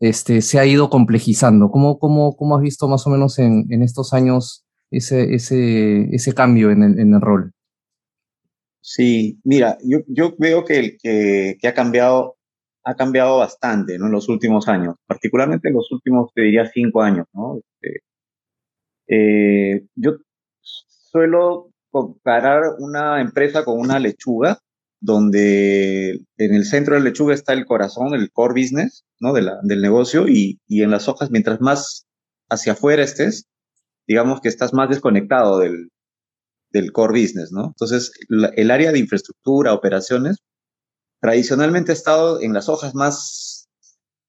este, 0.00 0.40
se 0.40 0.58
ha 0.58 0.66
ido 0.66 0.88
complejizando? 0.90 1.70
¿Cómo, 1.70 1.98
cómo, 1.98 2.36
cómo 2.36 2.56
has 2.56 2.62
visto 2.62 2.88
más 2.88 3.06
o 3.06 3.10
menos 3.10 3.38
en, 3.38 3.82
estos 3.82 4.12
años 4.12 4.65
ese, 4.90 5.34
ese, 5.34 6.14
ese 6.14 6.34
cambio 6.34 6.70
en 6.70 6.82
el, 6.82 6.98
en 6.98 7.14
el, 7.14 7.20
rol? 7.20 7.52
Sí, 8.80 9.40
mira, 9.44 9.78
yo, 9.84 9.98
yo 10.06 10.34
veo 10.38 10.64
que, 10.64 10.96
que, 11.02 11.56
que, 11.60 11.68
ha 11.68 11.74
cambiado 11.74 12.36
ha 12.86 12.94
cambiado 12.94 13.38
bastante 13.38 13.98
¿no? 13.98 14.06
en 14.06 14.12
los 14.12 14.28
últimos 14.28 14.68
años, 14.68 14.94
particularmente 15.06 15.68
en 15.68 15.74
los 15.74 15.90
últimos, 15.90 16.32
te 16.32 16.42
diría, 16.42 16.70
cinco 16.72 17.02
años. 17.02 17.26
¿no? 17.32 17.58
Este, 17.58 18.04
eh, 19.08 19.86
yo 19.96 20.18
suelo 20.60 21.72
comparar 21.90 22.62
una 22.78 23.20
empresa 23.20 23.64
con 23.64 23.80
una 23.80 23.98
lechuga, 23.98 24.60
donde 25.00 26.20
en 26.36 26.54
el 26.54 26.64
centro 26.64 26.94
de 26.94 27.00
la 27.00 27.06
lechuga 27.06 27.34
está 27.34 27.52
el 27.52 27.66
corazón, 27.66 28.14
el 28.14 28.30
core 28.30 28.60
business, 28.60 29.04
¿no? 29.20 29.32
De 29.32 29.42
la, 29.42 29.58
del 29.62 29.82
negocio 29.82 30.28
y, 30.28 30.60
y 30.66 30.82
en 30.82 30.90
las 30.90 31.08
hojas, 31.08 31.30
mientras 31.30 31.60
más 31.60 32.06
hacia 32.48 32.72
afuera 32.72 33.02
estés, 33.02 33.48
digamos 34.06 34.40
que 34.40 34.48
estás 34.48 34.72
más 34.72 34.88
desconectado 34.88 35.58
del, 35.58 35.90
del 36.70 36.92
core 36.92 37.20
business, 37.20 37.52
¿no? 37.52 37.66
Entonces, 37.68 38.12
el 38.28 38.70
área 38.70 38.92
de 38.92 38.98
infraestructura, 38.98 39.74
operaciones, 39.74 40.38
tradicionalmente 41.20 41.92
ha 41.92 41.94
estado 41.94 42.40
en 42.40 42.52
las 42.52 42.68
hojas 42.68 42.94
más, 42.94 43.68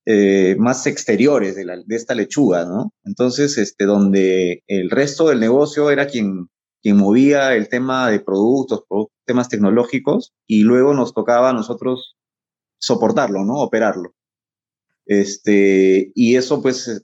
eh, 0.05 0.55
más 0.57 0.87
exteriores 0.87 1.55
de, 1.55 1.65
la, 1.65 1.77
de, 1.77 1.95
esta 1.95 2.15
lechuga, 2.15 2.65
¿no? 2.65 2.93
Entonces, 3.03 3.57
este, 3.57 3.85
donde 3.85 4.63
el 4.67 4.89
resto 4.89 5.29
del 5.29 5.39
negocio 5.39 5.91
era 5.91 6.07
quien 6.07 6.47
quien 6.81 6.95
movía 6.95 7.53
el 7.55 7.69
tema 7.69 8.09
de 8.09 8.19
productos, 8.21 8.83
temas 9.25 9.49
tecnológicos, 9.49 10.33
y 10.47 10.61
luego 10.61 10.93
nos 10.93 11.13
tocaba 11.13 11.49
a 11.49 11.53
nosotros 11.53 12.15
soportarlo, 12.79 13.43
¿no? 13.43 13.55
Operarlo. 13.55 14.13
Este, 15.05 16.13
y 16.15 16.35
eso 16.35 16.61
pues 16.61 17.03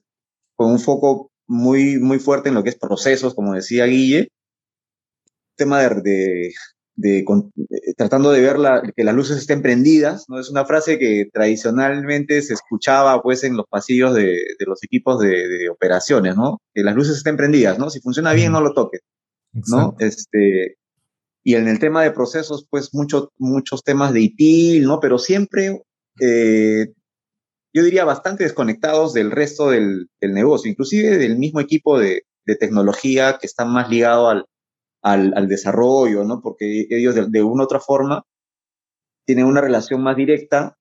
con 0.55 0.71
un 0.71 0.79
foco 0.79 1.32
muy, 1.53 1.99
muy 1.99 2.19
fuerte 2.19 2.49
en 2.49 2.55
lo 2.55 2.63
que 2.63 2.69
es 2.69 2.77
procesos, 2.77 3.35
como 3.35 3.53
decía 3.53 3.85
Guille, 3.85 4.29
tema 5.55 5.81
de, 5.81 6.51
de, 6.95 7.19
eh, 7.19 7.93
tratando 7.95 8.31
de 8.31 8.41
ver 8.41 8.57
la, 8.57 8.81
que 8.95 9.03
las 9.03 9.15
luces 9.15 9.37
estén 9.37 9.61
prendidas, 9.61 10.25
¿no? 10.27 10.39
Es 10.39 10.49
una 10.49 10.65
frase 10.65 10.97
que 10.97 11.29
tradicionalmente 11.31 12.41
se 12.41 12.53
escuchaba 12.53 13.21
pues 13.21 13.43
en 13.43 13.55
los 13.55 13.67
pasillos 13.67 14.15
de, 14.15 14.25
de 14.59 14.65
los 14.65 14.83
equipos 14.83 15.19
de, 15.19 15.47
de, 15.47 15.69
operaciones, 15.69 16.35
¿no? 16.35 16.59
Que 16.73 16.83
las 16.83 16.95
luces 16.95 17.17
estén 17.17 17.37
prendidas, 17.37 17.77
¿no? 17.77 17.89
Si 17.89 18.01
funciona 18.01 18.33
bien, 18.33 18.51
no 18.51 18.61
lo 18.61 18.73
toques. 18.73 19.01
¿no? 19.67 19.95
Este, 19.99 20.77
y 21.43 21.55
en 21.55 21.67
el 21.67 21.79
tema 21.79 22.03
de 22.03 22.11
procesos, 22.11 22.65
pues 22.69 22.93
muchos 22.93 23.29
muchos 23.37 23.83
temas 23.83 24.13
de 24.13 24.21
ITIL, 24.21 24.83
¿no? 24.83 24.99
Pero 24.99 25.19
siempre, 25.19 25.83
eh, 26.19 26.93
yo 27.73 27.83
diría, 27.83 28.05
bastante 28.05 28.43
desconectados 28.43 29.13
del 29.13 29.31
resto 29.31 29.69
del, 29.69 30.09
del, 30.21 30.33
negocio, 30.33 30.69
inclusive 30.69 31.17
del 31.17 31.37
mismo 31.37 31.59
equipo 31.59 31.99
de, 31.99 32.23
de 32.45 32.55
tecnología 32.55 33.37
que 33.39 33.47
está 33.47 33.65
más 33.65 33.89
ligado 33.89 34.29
al, 34.29 34.45
al, 35.01 35.33
al 35.35 35.47
desarrollo, 35.47 36.23
¿no? 36.23 36.41
Porque 36.41 36.87
ellos 36.89 37.15
de, 37.15 37.27
de, 37.29 37.43
una 37.43 37.63
u 37.63 37.65
otra 37.65 37.79
forma 37.79 38.25
tienen 39.25 39.45
una 39.45 39.61
relación 39.61 40.01
más 40.03 40.15
directa 40.15 40.77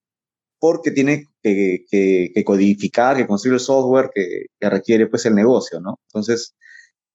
porque 0.61 0.93
tienen 0.93 1.29
que, 1.43 1.85
que, 1.91 2.31
que 2.35 2.45
codificar, 2.45 3.17
que 3.17 3.27
construir 3.27 3.55
el 3.55 3.61
software 3.61 4.11
que, 4.15 4.47
que, 4.61 4.71
requiere 4.71 5.09
pues 5.09 5.27
el 5.27 5.35
negocio, 5.35 5.81
¿no? 5.81 5.99
Entonces, 6.09 6.55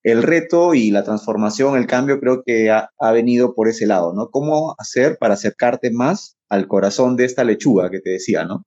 el 0.03 0.23
reto 0.23 0.73
y 0.73 0.91
la 0.91 1.03
transformación, 1.03 1.77
el 1.77 1.87
cambio, 1.87 2.19
creo 2.19 2.43
que 2.45 2.71
ha, 2.71 3.11
venido 3.11 3.53
por 3.55 3.67
ese 3.67 3.85
lado, 3.85 4.13
¿no? 4.13 4.29
¿Cómo 4.29 4.75
hacer 4.77 5.17
para 5.19 5.33
acercarte 5.35 5.91
más 5.91 6.37
al 6.49 6.67
corazón 6.67 7.15
de 7.17 7.25
esta 7.25 7.43
lechuga 7.43 7.89
que 7.89 7.99
te 7.99 8.11
decía, 8.11 8.45
¿no? 8.45 8.63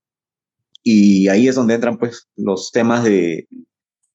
Y 0.83 1.29
ahí 1.29 1.49
es 1.49 1.55
donde 1.55 1.75
entran, 1.75 1.99
pues, 1.99 2.29
los 2.37 2.71
temas 2.73 3.05
de, 3.05 3.49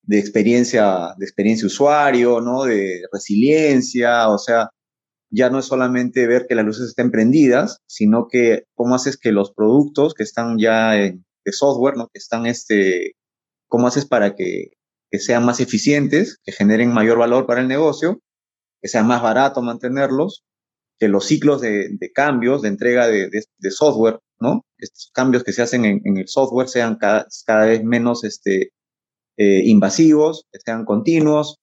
de 0.03 0.19
experiencia, 0.19 1.15
de 1.17 1.25
experiencia 1.25 1.67
usuario, 1.67 2.41
¿no? 2.41 2.63
De 2.63 3.01
resiliencia, 3.11 4.29
o 4.29 4.37
sea, 4.37 4.69
ya 5.29 5.49
no 5.49 5.59
es 5.59 5.65
solamente 5.65 6.27
ver 6.27 6.45
que 6.47 6.55
las 6.55 6.65
luces 6.65 6.89
estén 6.89 7.11
prendidas, 7.11 7.79
sino 7.87 8.27
que 8.29 8.63
cómo 8.75 8.95
haces 8.95 9.17
que 9.17 9.31
los 9.31 9.53
productos 9.53 10.13
que 10.13 10.23
están 10.23 10.57
ya 10.59 10.97
en, 10.97 11.25
de 11.45 11.51
software, 11.51 11.97
¿no? 11.97 12.07
Que 12.07 12.19
están, 12.19 12.45
este, 12.45 13.13
cómo 13.67 13.87
haces 13.87 14.05
para 14.05 14.35
que 14.35 14.71
que 15.11 15.19
sean 15.19 15.45
más 15.45 15.59
eficientes, 15.59 16.39
que 16.43 16.51
generen 16.51 16.93
mayor 16.93 17.17
valor 17.17 17.45
para 17.45 17.61
el 17.61 17.67
negocio, 17.67 18.21
que 18.81 18.87
sea 18.87 19.03
más 19.03 19.21
barato 19.21 19.61
mantenerlos, 19.61 20.43
que 20.99 21.07
los 21.07 21.25
ciclos 21.25 21.61
de, 21.61 21.89
de 21.91 22.11
cambios, 22.11 22.61
de 22.61 22.69
entrega 22.69 23.07
de, 23.07 23.29
de, 23.29 23.43
de, 23.57 23.71
software, 23.71 24.19
¿no? 24.39 24.65
Estos 24.85 25.11
cambios 25.13 25.43
que 25.43 25.53
se 25.53 25.61
hacen 25.61 25.85
en, 25.85 26.01
en 26.05 26.17
el 26.17 26.27
software 26.27 26.69
sean 26.69 26.95
cada, 26.95 27.27
cada 27.45 27.65
vez 27.65 27.83
menos 27.83 28.23
este, 28.23 28.71
eh, 29.37 29.63
invasivos, 29.65 30.47
que 30.51 30.59
sean 30.63 30.85
continuos, 30.85 31.59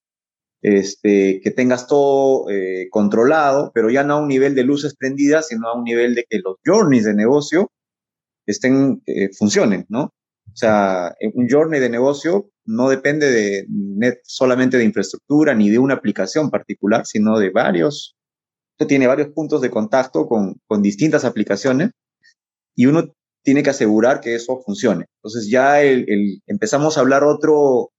este, 0.61 1.41
que 1.43 1.51
tengas 1.51 1.87
todo 1.87 2.49
eh, 2.49 2.87
controlado, 2.91 3.71
pero 3.73 3.89
ya 3.89 4.03
no 4.03 4.13
a 4.13 4.21
un 4.21 4.27
nivel 4.27 4.55
de 4.55 4.63
luces 4.63 4.95
prendidas, 4.95 5.47
sino 5.47 5.67
a 5.67 5.77
un 5.77 5.83
nivel 5.83 6.13
de 6.15 6.25
que 6.29 6.39
los 6.43 6.57
journeys 6.65 7.05
de 7.05 7.15
negocio 7.15 7.71
estén, 8.45 9.01
eh, 9.07 9.29
funcionen, 9.37 9.85
¿no? 9.89 10.03
O 10.03 10.55
sea, 10.55 11.15
un 11.33 11.47
journey 11.49 11.79
de 11.79 11.89
negocio 11.89 12.49
no 12.65 12.89
depende 12.89 13.31
de 13.31 13.65
net 13.69 14.19
solamente 14.23 14.77
de 14.77 14.83
infraestructura 14.83 15.55
ni 15.55 15.69
de 15.69 15.79
una 15.79 15.95
aplicación 15.95 16.51
particular, 16.51 17.05
sino 17.05 17.39
de 17.39 17.49
varios. 17.49 18.15
Tiene 18.87 19.07
varios 19.07 19.29
puntos 19.29 19.61
de 19.61 19.71
contacto 19.71 20.27
con, 20.27 20.55
con 20.67 20.81
distintas 20.81 21.25
aplicaciones 21.25 21.91
y 22.75 22.85
uno 22.85 23.13
tiene 23.43 23.63
que 23.63 23.69
asegurar 23.71 24.21
que 24.21 24.35
eso 24.35 24.61
funcione. 24.65 25.05
Entonces 25.17 25.49
ya 25.49 25.81
el, 25.81 26.05
el, 26.07 26.41
empezamos 26.47 26.97
a 26.97 27.01
hablar 27.01 27.23
otro, 27.23 27.91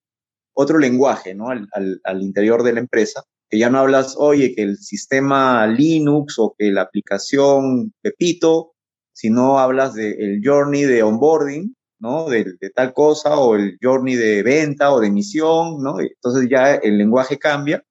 otro 0.54 0.78
lenguaje 0.78 1.34
¿no? 1.34 1.50
Al, 1.50 1.68
al, 1.72 2.00
al, 2.04 2.22
interior 2.22 2.62
de 2.62 2.72
la 2.72 2.80
empresa, 2.80 3.24
que 3.48 3.58
ya 3.58 3.70
no 3.70 3.78
hablas, 3.78 4.16
oye, 4.18 4.54
que 4.54 4.62
el 4.62 4.78
sistema 4.78 5.66
Linux 5.66 6.38
o 6.38 6.54
que 6.58 6.72
la 6.72 6.82
aplicación 6.82 7.92
Pepito, 8.00 8.72
sino 9.12 9.58
hablas 9.58 9.94
del 9.94 10.40
journey 10.42 10.84
de 10.84 11.02
onboarding, 11.02 11.74
¿no? 12.00 12.28
De, 12.28 12.44
de, 12.60 12.70
tal 12.70 12.92
cosa 12.92 13.36
o 13.38 13.54
el 13.54 13.78
journey 13.82 14.16
de 14.16 14.42
venta 14.42 14.92
o 14.92 15.00
de 15.00 15.08
emisión, 15.08 15.82
¿no? 15.82 16.00
Entonces 16.00 16.48
ya 16.50 16.74
el 16.74 16.98
lenguaje 16.98 17.38
cambia 17.38 17.84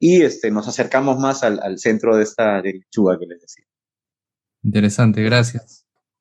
y 0.00 0.22
este, 0.22 0.50
nos 0.50 0.68
acercamos 0.68 1.18
más 1.18 1.42
al, 1.42 1.60
al 1.60 1.78
centro 1.78 2.16
de 2.16 2.22
esta 2.22 2.60
lechuga 2.62 3.18
que 3.18 3.26
les 3.26 3.40
decía. 3.40 3.64
Interesante, 4.62 5.22
gracias. 5.22 5.77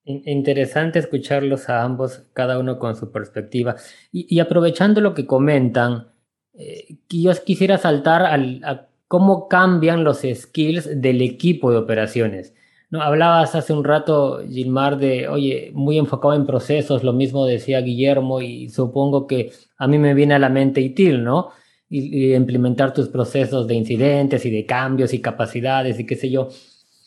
Interesante 0.09 0.99
escucharlos 0.99 1.67
a 1.67 1.83
ambos, 1.83 2.23
cada 2.31 2.57
uno 2.59 2.79
con 2.79 2.95
su 2.95 3.11
perspectiva. 3.11 3.75
Y, 4.13 4.39
aprovechando 4.39 5.01
lo 5.01 5.13
que 5.13 5.25
comentan, 5.25 6.07
eh, 6.53 6.97
yo 7.09 7.33
quisiera 7.43 7.77
saltar 7.77 8.21
al, 8.23 8.61
a 8.63 8.87
cómo 9.09 9.49
cambian 9.49 10.05
los 10.05 10.21
skills 10.21 11.01
del 11.01 11.21
equipo 11.21 11.71
de 11.71 11.77
operaciones. 11.77 12.53
No, 12.89 13.01
hablabas 13.01 13.53
hace 13.55 13.73
un 13.73 13.83
rato, 13.83 14.41
Gilmar, 14.47 14.97
de, 14.97 15.27
oye, 15.27 15.71
muy 15.73 15.97
enfocado 15.97 16.35
en 16.35 16.45
procesos, 16.45 17.03
lo 17.03 17.11
mismo 17.11 17.45
decía 17.45 17.81
Guillermo, 17.81 18.39
y 18.41 18.69
supongo 18.69 19.27
que 19.27 19.51
a 19.77 19.87
mí 19.89 19.97
me 19.97 20.13
viene 20.13 20.35
a 20.35 20.39
la 20.39 20.47
mente 20.47 20.79
ITIL, 20.79 21.21
¿no? 21.21 21.49
Y, 21.89 22.33
implementar 22.33 22.93
tus 22.93 23.09
procesos 23.09 23.67
de 23.67 23.75
incidentes 23.75 24.45
y 24.45 24.51
de 24.51 24.65
cambios 24.65 25.13
y 25.13 25.19
capacidades 25.19 25.99
y 25.99 26.05
qué 26.05 26.15
sé 26.15 26.29
yo. 26.29 26.47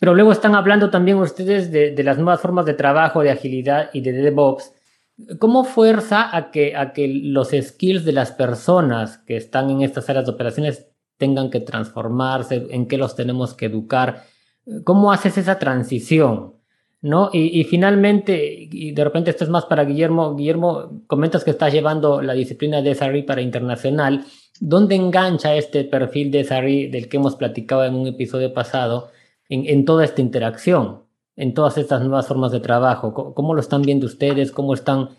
Pero 0.00 0.14
luego 0.14 0.32
están 0.32 0.54
hablando 0.54 0.88
también 0.88 1.18
ustedes 1.18 1.70
de, 1.70 1.92
de 1.92 2.02
las 2.02 2.16
nuevas 2.16 2.40
formas 2.40 2.64
de 2.64 2.74
trabajo, 2.74 3.20
de 3.20 3.30
agilidad 3.30 3.90
y 3.92 4.00
de 4.00 4.12
DevOps. 4.12 4.72
¿Cómo 5.38 5.64
fuerza 5.64 6.34
a 6.34 6.50
que, 6.50 6.74
a 6.74 6.94
que 6.94 7.06
los 7.06 7.50
skills 7.50 8.06
de 8.06 8.12
las 8.12 8.32
personas 8.32 9.18
que 9.18 9.36
están 9.36 9.68
en 9.68 9.82
estas 9.82 10.08
áreas 10.08 10.24
de 10.24 10.32
operaciones 10.32 10.88
tengan 11.18 11.50
que 11.50 11.60
transformarse? 11.60 12.66
¿En 12.70 12.86
qué 12.88 12.96
los 12.96 13.14
tenemos 13.14 13.52
que 13.52 13.66
educar? 13.66 14.24
¿Cómo 14.84 15.12
haces 15.12 15.36
esa 15.36 15.58
transición? 15.58 16.54
¿No? 17.02 17.28
Y, 17.32 17.64
finalmente, 17.64 18.68
y 18.70 18.92
de 18.92 19.04
repente 19.04 19.30
esto 19.30 19.44
es 19.44 19.50
más 19.50 19.64
para 19.64 19.84
Guillermo, 19.84 20.34
Guillermo, 20.34 21.02
comentas 21.06 21.44
que 21.44 21.50
estás 21.50 21.72
llevando 21.72 22.20
la 22.20 22.34
disciplina 22.34 22.82
de 22.82 22.94
SRI 22.94 23.22
para 23.22 23.40
internacional. 23.40 24.24
¿Dónde 24.60 24.96
engancha 24.96 25.54
este 25.54 25.84
perfil 25.84 26.30
de 26.30 26.44
SRI 26.44 26.88
del 26.88 27.08
que 27.08 27.16
hemos 27.16 27.36
platicado 27.36 27.84
en 27.84 27.94
un 27.94 28.06
episodio 28.06 28.52
pasado 28.52 29.10
en, 29.50 29.84
toda 29.84 30.04
esta 30.04 30.20
interacción? 30.20 31.04
en 31.36 31.54
todas 31.54 31.78
estas 31.78 32.02
nuevas 32.02 32.28
formas 32.28 32.52
de 32.52 32.60
trabajo? 32.60 33.34
¿Cómo, 33.34 33.54
lo 33.54 33.60
están 33.60 33.82
viendo 33.82 34.06
ustedes? 34.06 34.52
¿Cómo 34.52 34.74
están 34.74 35.10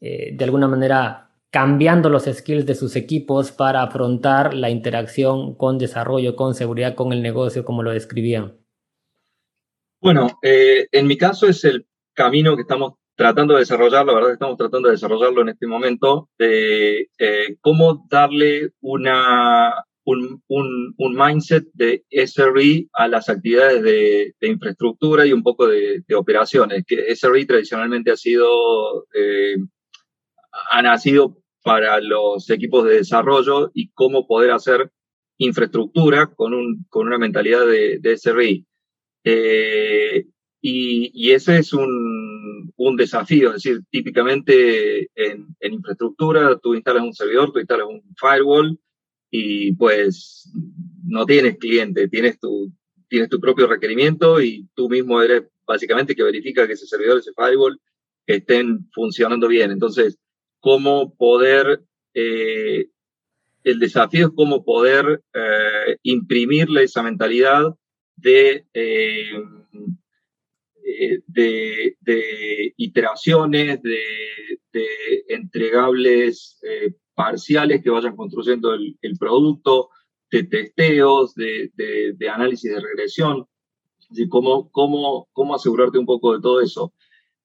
eh, 0.00 0.30
de 0.36 0.44
alguna 0.44 0.66
manera 0.66 1.30
cambiando 1.50 2.10
los 2.10 2.24
skills 2.24 2.66
de 2.66 2.74
sus 2.74 2.96
equipos 2.96 3.52
para 3.52 3.82
afrontar 3.82 4.54
la 4.54 4.70
interacción 4.70 5.54
con 5.54 5.78
desarrollo, 5.78 6.36
con 6.36 6.54
seguridad, 6.54 6.94
con 6.94 7.12
el 7.12 7.22
negocio, 7.22 7.64
como 7.64 7.82
lo 7.82 7.92
describían? 7.92 8.58
Bueno, 10.00 10.38
eh, 10.42 10.86
en 10.92 11.06
mi 11.06 11.16
caso 11.16 11.46
es 11.46 11.64
el 11.64 11.86
camino 12.12 12.54
que 12.54 12.62
estamos 12.62 12.94
tratando 13.16 13.54
de 13.54 13.60
desarrollar, 13.60 14.06
la 14.06 14.14
verdad 14.14 14.28
que 14.28 14.34
estamos 14.34 14.56
tratando 14.56 14.88
de 14.88 14.94
desarrollarlo 14.94 15.42
en 15.42 15.48
este 15.48 15.66
momento, 15.66 16.28
de 16.38 17.08
eh, 17.18 17.56
cómo 17.60 18.06
darle 18.08 18.72
una, 18.80 19.84
un, 20.08 20.94
un, 20.96 21.14
mindset 21.14 21.66
de 21.74 22.04
SRE 22.10 22.88
a 22.94 23.08
las 23.08 23.28
actividades 23.28 23.82
de, 23.82 24.34
infraestructura 24.40 25.26
y 25.26 25.32
un 25.32 25.42
poco 25.42 25.66
de, 25.66 26.02
operaciones, 26.14 26.84
que 26.86 27.14
SRE 27.14 27.44
tradicionalmente 27.44 28.10
ha 28.10 28.16
sido, 28.16 29.06
eh, 29.14 29.56
ha 30.70 30.82
nacido 30.82 31.42
para 31.62 32.00
los 32.00 32.48
equipos 32.50 32.84
de 32.86 32.96
desarrollo 32.96 33.70
y 33.74 33.90
cómo 33.90 34.26
poder 34.26 34.52
hacer 34.52 34.90
infraestructura 35.36 36.26
con, 36.26 36.54
un, 36.54 36.86
con 36.88 37.06
una 37.06 37.18
mentalidad 37.18 37.66
de, 37.66 37.98
de 37.98 38.16
SRE. 38.16 38.64
Eh, 39.24 40.26
y, 40.60 41.10
y, 41.12 41.32
ese 41.32 41.58
es 41.58 41.72
un, 41.72 42.72
un, 42.76 42.96
desafío, 42.96 43.50
es 43.50 43.62
decir, 43.62 43.82
típicamente 43.90 45.08
en, 45.14 45.54
en 45.60 45.72
infraestructura 45.72 46.58
tú 46.58 46.74
instalas 46.74 47.02
un 47.04 47.14
servidor, 47.14 47.52
tú 47.52 47.58
instalas 47.58 47.86
un 47.86 48.02
firewall, 48.16 48.78
y 49.30 49.74
pues 49.74 50.50
no 51.04 51.26
tienes 51.26 51.58
cliente, 51.58 52.08
tienes 52.08 52.38
tu, 52.38 52.72
tienes 53.08 53.28
tu 53.28 53.40
propio 53.40 53.66
requerimiento 53.66 54.40
y 54.40 54.68
tú 54.74 54.88
mismo 54.88 55.20
eres 55.22 55.44
básicamente 55.66 56.14
que 56.14 56.22
verifica 56.22 56.66
que 56.66 56.74
ese 56.74 56.86
servidor, 56.86 57.18
ese 57.18 57.32
firewall, 57.36 57.78
estén 58.26 58.88
funcionando 58.92 59.48
bien. 59.48 59.70
Entonces, 59.70 60.18
¿cómo 60.60 61.14
poder, 61.16 61.82
eh, 62.14 62.86
el 63.64 63.78
desafío 63.78 64.26
es 64.26 64.32
cómo 64.34 64.64
poder 64.64 65.22
eh, 65.34 65.96
imprimirle 66.02 66.84
esa 66.84 67.02
mentalidad 67.02 67.74
de, 68.16 68.66
eh, 68.72 69.32
de, 71.26 71.96
de, 72.00 72.74
iteraciones, 72.76 73.82
de, 73.82 74.00
de 74.72 74.86
entregables 75.28 76.58
parciales 77.18 77.82
que 77.82 77.90
vayan 77.90 78.14
construyendo 78.14 78.72
el, 78.74 78.96
producto, 79.18 79.88
de 80.30 80.44
testeos, 80.44 81.34
de, 81.34 81.72
análisis 82.32 82.70
de 82.70 82.80
regresión, 82.80 83.44
de 84.10 84.28
cómo, 84.28 84.70
cómo, 84.70 85.28
cómo 85.32 85.56
asegurarte 85.56 85.98
un 85.98 86.06
poco 86.06 86.36
de 86.36 86.40
todo 86.40 86.60
eso. 86.60 86.94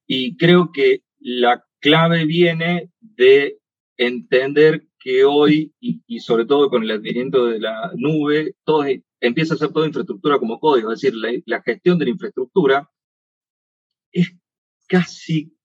Y 0.05 0.37
creo 0.37 0.71
que 0.71 1.01
la 1.19 1.65
clave 1.79 2.25
viene 2.25 2.91
de 3.01 3.57
entender 3.97 4.85
que 4.99 5.25
hoy, 5.25 5.73
y, 5.79 6.19
sobre 6.19 6.45
todo 6.45 6.69
con 6.69 6.83
el 6.83 6.91
advenimiento 6.91 7.47
de 7.47 7.59
la 7.59 7.91
nube, 7.95 8.55
todo 8.63 8.85
empieza 9.19 9.55
a 9.55 9.57
ser 9.57 9.73
toda 9.73 9.87
infraestructura 9.87 10.37
como 10.37 10.59
código, 10.59 10.91
es 10.91 11.01
decir, 11.01 11.17
la, 11.45 11.61
gestión 11.63 11.97
de 11.97 12.05
la 12.05 12.11
infraestructura 12.11 12.87
es 14.11 14.35
casi, 14.87 15.57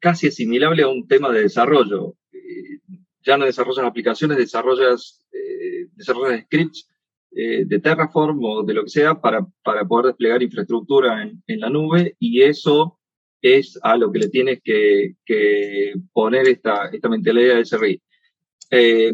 casi 0.00 0.26
asimilable 0.26 0.82
a 0.82 0.88
un 0.88 1.06
tema 1.06 1.30
de 1.30 1.42
desarrollo. 1.42 2.16
Eh, 2.32 2.80
ya 3.24 3.36
no 3.36 3.46
desarrollas 3.46 3.84
aplicaciones, 3.84 4.36
desarrollas, 4.36 5.24
eh, 5.32 6.42
scripts 6.42 6.88
eh, 7.36 7.64
de 7.64 7.80
Terraform 7.80 8.44
o 8.44 8.62
de 8.62 8.74
lo 8.74 8.84
que 8.84 8.90
sea 8.90 9.20
para, 9.20 9.44
para 9.62 9.84
poder 9.84 10.06
desplegar 10.06 10.42
infraestructura 10.42 11.22
en, 11.22 11.60
la 11.60 11.70
nube 11.70 12.16
y 12.20 12.42
eso 12.42 13.00
es 13.40 13.78
a 13.82 13.96
lo 13.96 14.12
que 14.12 14.20
le 14.20 14.28
tienes 14.28 14.60
que, 14.62 15.14
poner 16.12 16.48
esta, 16.48 16.88
esta 16.92 17.08
mentalidad 17.08 17.56
de 17.56 17.64
SRI. 17.64 18.02
Eh, 18.70 19.12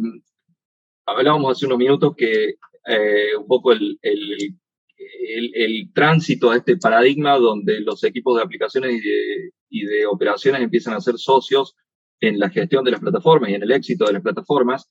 hablábamos 1.06 1.56
hace 1.56 1.66
unos 1.66 1.78
minutos 1.78 2.14
que 2.16 2.56
eh, 2.86 3.36
un 3.36 3.46
poco 3.46 3.72
el, 3.72 3.98
el, 4.02 4.54
el, 4.96 5.50
el, 5.54 5.92
tránsito 5.92 6.50
a 6.50 6.56
este 6.56 6.76
paradigma 6.76 7.38
donde 7.38 7.80
los 7.80 8.04
equipos 8.04 8.36
de 8.36 8.42
aplicaciones 8.42 8.92
y 8.92 9.00
de, 9.00 9.50
y 9.70 9.84
de 9.84 10.06
operaciones 10.06 10.62
empiezan 10.62 10.94
a 10.94 11.00
ser 11.00 11.16
socios 11.18 11.74
en 12.20 12.38
la 12.38 12.50
gestión 12.50 12.84
de 12.84 12.92
las 12.92 13.00
plataformas 13.00 13.50
y 13.50 13.54
en 13.54 13.62
el 13.62 13.72
éxito 13.72 14.06
de 14.06 14.14
las 14.14 14.22
plataformas, 14.22 14.90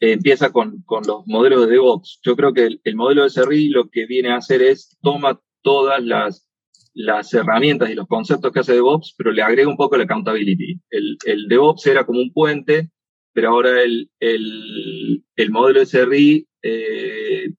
eh, 0.00 0.12
empieza 0.12 0.50
con, 0.50 0.82
con, 0.82 1.02
los 1.06 1.26
modelos 1.26 1.66
de 1.66 1.72
DevOps. 1.72 2.20
Yo 2.24 2.36
creo 2.36 2.52
que 2.52 2.68
el, 2.82 2.96
modelo 2.96 3.24
de 3.24 3.30
SRI 3.30 3.68
lo 3.68 3.88
que 3.90 4.06
viene 4.06 4.30
a 4.30 4.36
hacer 4.36 4.62
es 4.62 4.96
toma 5.02 5.40
todas 5.62 6.02
las, 6.02 6.48
las 6.94 7.32
herramientas 7.34 7.90
y 7.90 7.94
los 7.94 8.06
conceptos 8.06 8.52
que 8.52 8.60
hace 8.60 8.74
DevOps, 8.74 9.14
pero 9.18 9.32
le 9.32 9.42
agrega 9.42 9.68
un 9.68 9.76
poco 9.76 9.96
la 9.96 10.04
accountability. 10.04 10.80
El, 10.90 11.18
el 11.26 11.48
DevOps 11.48 11.86
era 11.86 12.06
como 12.06 12.20
un 12.20 12.32
puente, 12.32 12.90
pero 13.32 13.50
ahora 13.50 13.82
el, 13.82 14.10
el, 14.20 15.24
el 15.36 15.50
modelo 15.50 15.80
de 15.80 15.86
SRI 15.86 16.48
eh, 16.62 17.50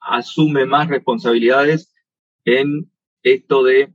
asume 0.00 0.66
más 0.66 0.88
responsabilidades 0.88 1.92
en 2.44 2.90
esto 3.22 3.64
de 3.64 3.92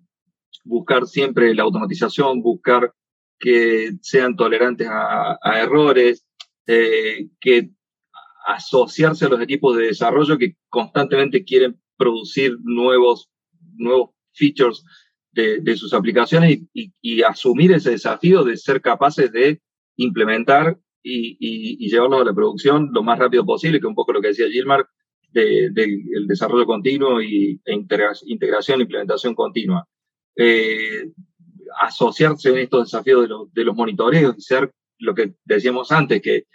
buscar 0.65 1.07
siempre 1.07 1.55
la 1.55 1.63
automatización, 1.63 2.41
buscar 2.41 2.93
que 3.41 3.93
sean 4.01 4.35
tolerantes 4.35 4.87
a, 4.89 5.37
errores, 5.59 6.25
eh, 6.67 7.27
que 7.39 7.71
asociarse 8.45 9.25
a 9.25 9.29
los 9.29 9.41
equipos 9.41 9.75
de 9.75 9.87
desarrollo 9.87 10.37
que 10.37 10.55
constantemente 10.69 11.43
quieren 11.43 11.81
producir 11.97 12.55
nuevos, 12.61 13.29
nuevos 13.75 14.11
features 14.33 14.83
de, 15.31 15.75
sus 15.75 15.93
aplicaciones 15.93 16.59
y, 16.73 17.21
asumir 17.23 17.71
ese 17.71 17.91
desafío 17.91 18.43
de 18.43 18.57
ser 18.57 18.81
capaces 18.81 19.31
de 19.31 19.61
implementar 19.95 20.77
y, 21.01 21.37
y, 21.39 21.89
llevarlos 21.89 22.21
a 22.21 22.25
la 22.25 22.33
producción 22.33 22.89
lo 22.93 23.01
más 23.01 23.17
rápido 23.17 23.45
posible, 23.45 23.79
que 23.79 23.87
un 23.87 23.95
poco 23.95 24.13
lo 24.13 24.21
que 24.21 24.29
decía 24.29 24.49
Gilmar, 24.49 24.87
del 25.31 25.73
de, 25.73 25.87
desarrollo 26.27 26.65
continuo 26.65 27.21
y, 27.21 27.59
e 27.65 27.73
integración 27.73 28.81
implementación 28.81 29.33
continua. 29.33 29.87
Eh, 30.35 31.11
asociarse 31.79 32.49
en 32.49 32.57
estos 32.59 32.85
desafíos 32.85 33.27
de, 33.53 33.63
los 33.63 33.75
monitoreos 33.75 34.35
y 34.37 34.41
ser 34.41 34.71
lo 34.99 35.15
que 35.15 35.33
decíamos 35.45 35.91
antes, 35.91 36.21
que, 36.21 36.45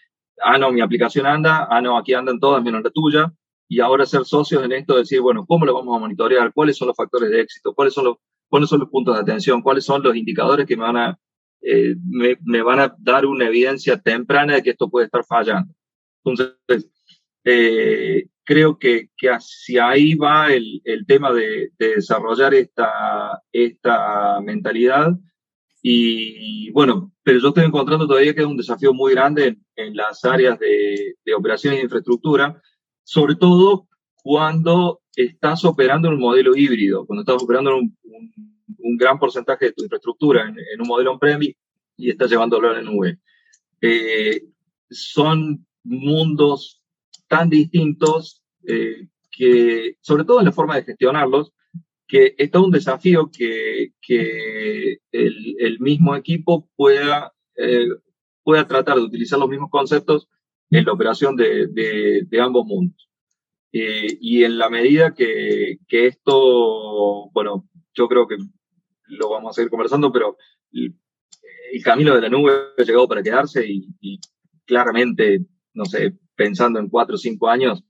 ah, 0.43 0.59
no, 0.59 0.71
mi 0.71 0.81
aplicación 0.81 1.27
anda, 1.27 1.67
ah, 1.71 1.81
no, 1.81 1.97
aquí 1.97 2.15
andan 2.15 2.39
todas 2.39 2.63
menos 2.63 2.83
la 2.83 2.91
tuya, 2.91 3.33
y 3.69 3.81
ahora 3.81 4.07
ser 4.07 4.25
socios 4.25 4.65
en 4.65 4.73
esto, 4.73 4.97
decir, 4.97 5.21
bueno, 5.21 5.45
¿cómo 5.47 5.67
lo 5.67 5.75
vamos 5.75 5.97
a 5.97 6.01
monitorear? 6.01 6.53
¿Cuáles 6.53 6.77
son 6.77 6.89
los 6.89 6.97
factores 6.97 7.31
de 7.31 7.41
éxito? 7.41 7.75
¿Cuáles 7.75 7.95
son 7.95 8.05
los, 8.05 8.17
cuáles 8.49 8.69
son 8.69 8.81
los 8.81 8.89
puntos 8.89 9.15
de 9.15 9.21
atención? 9.23 9.63
¿Cuáles 9.63 9.85
son 9.85 10.03
los 10.03 10.15
indicadores 10.15 10.67
que 10.67 10.77
me 10.77 10.85
van 10.85 10.97
a, 10.97 11.19
eh, 11.63 11.97
me, 12.09 12.37
me, 12.45 12.63
van 12.63 12.79
a 12.79 12.95
dar 12.99 13.27
una 13.27 13.47
evidencia 13.47 14.01
temprana 14.01 14.55
de 14.55 14.63
que 14.63 14.71
esto 14.71 14.89
puede 14.89 15.07
estar 15.07 15.25
fallando? 15.25 15.75
Entonces, 16.25 16.89
eh, 17.47 18.27
creo 18.45 18.77
que, 18.79 19.11
que, 19.17 19.31
hacia 19.31 19.89
ahí 19.89 20.15
va 20.15 20.53
el, 20.53 20.83
el 20.85 21.07
tema 21.07 21.33
de, 21.33 21.71
de, 21.79 21.95
desarrollar 21.95 22.55
esta, 22.55 23.41
esta 23.53 24.41
mentalidad. 24.41 25.13
Y 25.81 26.71
bueno, 26.73 27.13
pero 27.23 27.39
yo 27.39 27.49
estoy 27.49 27.65
encontrando 27.65 28.09
todavía 28.09 28.35
que 28.35 28.41
es 28.41 28.47
un 28.47 28.57
desafío 28.57 28.93
muy 28.93 29.13
grande 29.13 29.47
en, 29.47 29.65
en 29.77 29.97
las 29.97 30.25
áreas 30.25 30.59
de, 30.59 31.15
de, 31.25 31.35
operaciones 31.35 31.79
de 31.79 31.85
infraestructura, 31.85 32.61
sobre 33.05 33.37
todo 33.37 33.87
cuando 34.23 35.03
estás 35.15 35.65
operando 35.65 36.09
en 36.09 36.15
un 36.15 36.21
modelo 36.21 36.57
híbrido, 36.57 37.07
cuando 37.07 37.23
estás 37.23 37.41
operando 37.41 37.77
un, 37.77 37.97
un, 38.03 38.33
un 38.79 38.97
gran 38.97 39.21
porcentaje 39.21 39.67
de 39.67 39.73
tu 39.73 39.85
infraestructura 39.85 40.49
en, 40.49 40.57
en 40.59 40.81
un 40.81 40.89
modelo 40.89 41.13
on-premise 41.13 41.57
y 41.97 42.11
estás 42.11 42.29
llevándolo 42.29 42.71
a 42.71 42.73
la 42.73 42.83
nube. 42.83 43.21
Eh, 43.81 44.43
son 44.91 45.65
mundos 45.85 46.83
tan 47.29 47.51
distintos 47.51 48.43
eh, 48.67 49.09
que, 49.31 49.97
sobre 50.01 50.25
todo 50.25 50.41
en 50.41 50.47
la 50.47 50.53
forma 50.53 50.77
de 50.77 50.85
gestionarlos, 50.85 51.53
que 52.07 52.35
es 52.39 52.51
todo 52.51 52.65
un 52.65 52.71
desafío 52.71 53.31
que, 53.37 53.93
que 54.01 54.99
el, 55.11 55.57
el, 55.59 55.81
mismo 55.81 56.15
equipo 56.15 56.69
pueda, 56.77 57.33
eh, 57.57 57.89
pueda 58.43 58.67
tratar 58.67 58.97
de 58.97 59.03
utilizar 59.03 59.39
los 59.39 59.49
mismos 59.49 59.71
conceptos 59.71 60.29
en 60.71 60.85
la 60.85 60.93
operación 60.93 61.37
de, 61.37 61.67
de, 61.69 62.23
de 62.27 62.41
ambos 62.41 62.65
mundos. 62.67 63.09
Eh, 63.73 64.19
y 64.21 64.45
en 64.45 64.59
la 64.59 64.71
medida 64.71 65.15
que, 65.15 65.79
que, 65.89 66.07
esto, 66.07 67.31
bueno, 67.33 67.69
yo 67.95 68.09
creo 68.09 68.27
que 68.27 68.37
lo 69.09 69.31
vamos 69.31 69.51
a 69.51 69.55
seguir 69.55 69.71
conversando, 69.71 70.13
pero 70.13 70.37
el, 70.73 70.95
camino 71.85 72.15
de 72.15 72.23
la 72.23 72.29
nube 72.29 72.53
ha 72.79 72.83
llegado 72.83 73.07
para 73.07 73.23
quedarse 73.23 73.67
y, 73.69 73.87
y 74.01 74.19
claramente, 74.65 75.45
no 75.75 75.85
sé, 75.85 76.17
pensando 76.37 76.79
en 76.79 76.89
cuatro 76.89 77.17
o 77.17 77.19
cinco 77.19 77.49
años, 77.49 77.83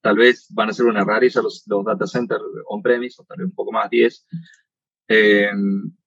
tal 0.00 0.16
vez 0.16 0.46
van 0.50 0.70
a 0.70 0.72
ser 0.72 0.86
una 0.86 1.04
rareza 1.04 1.40
los, 1.40 1.64
data 1.64 2.06
centers 2.06 2.42
on-premise, 2.66 3.16
o 3.20 3.24
tal 3.24 3.38
vez 3.38 3.46
un 3.46 3.54
poco 3.54 3.72
más 3.72 3.88
10. 3.88 4.26
Eh, 5.08 5.50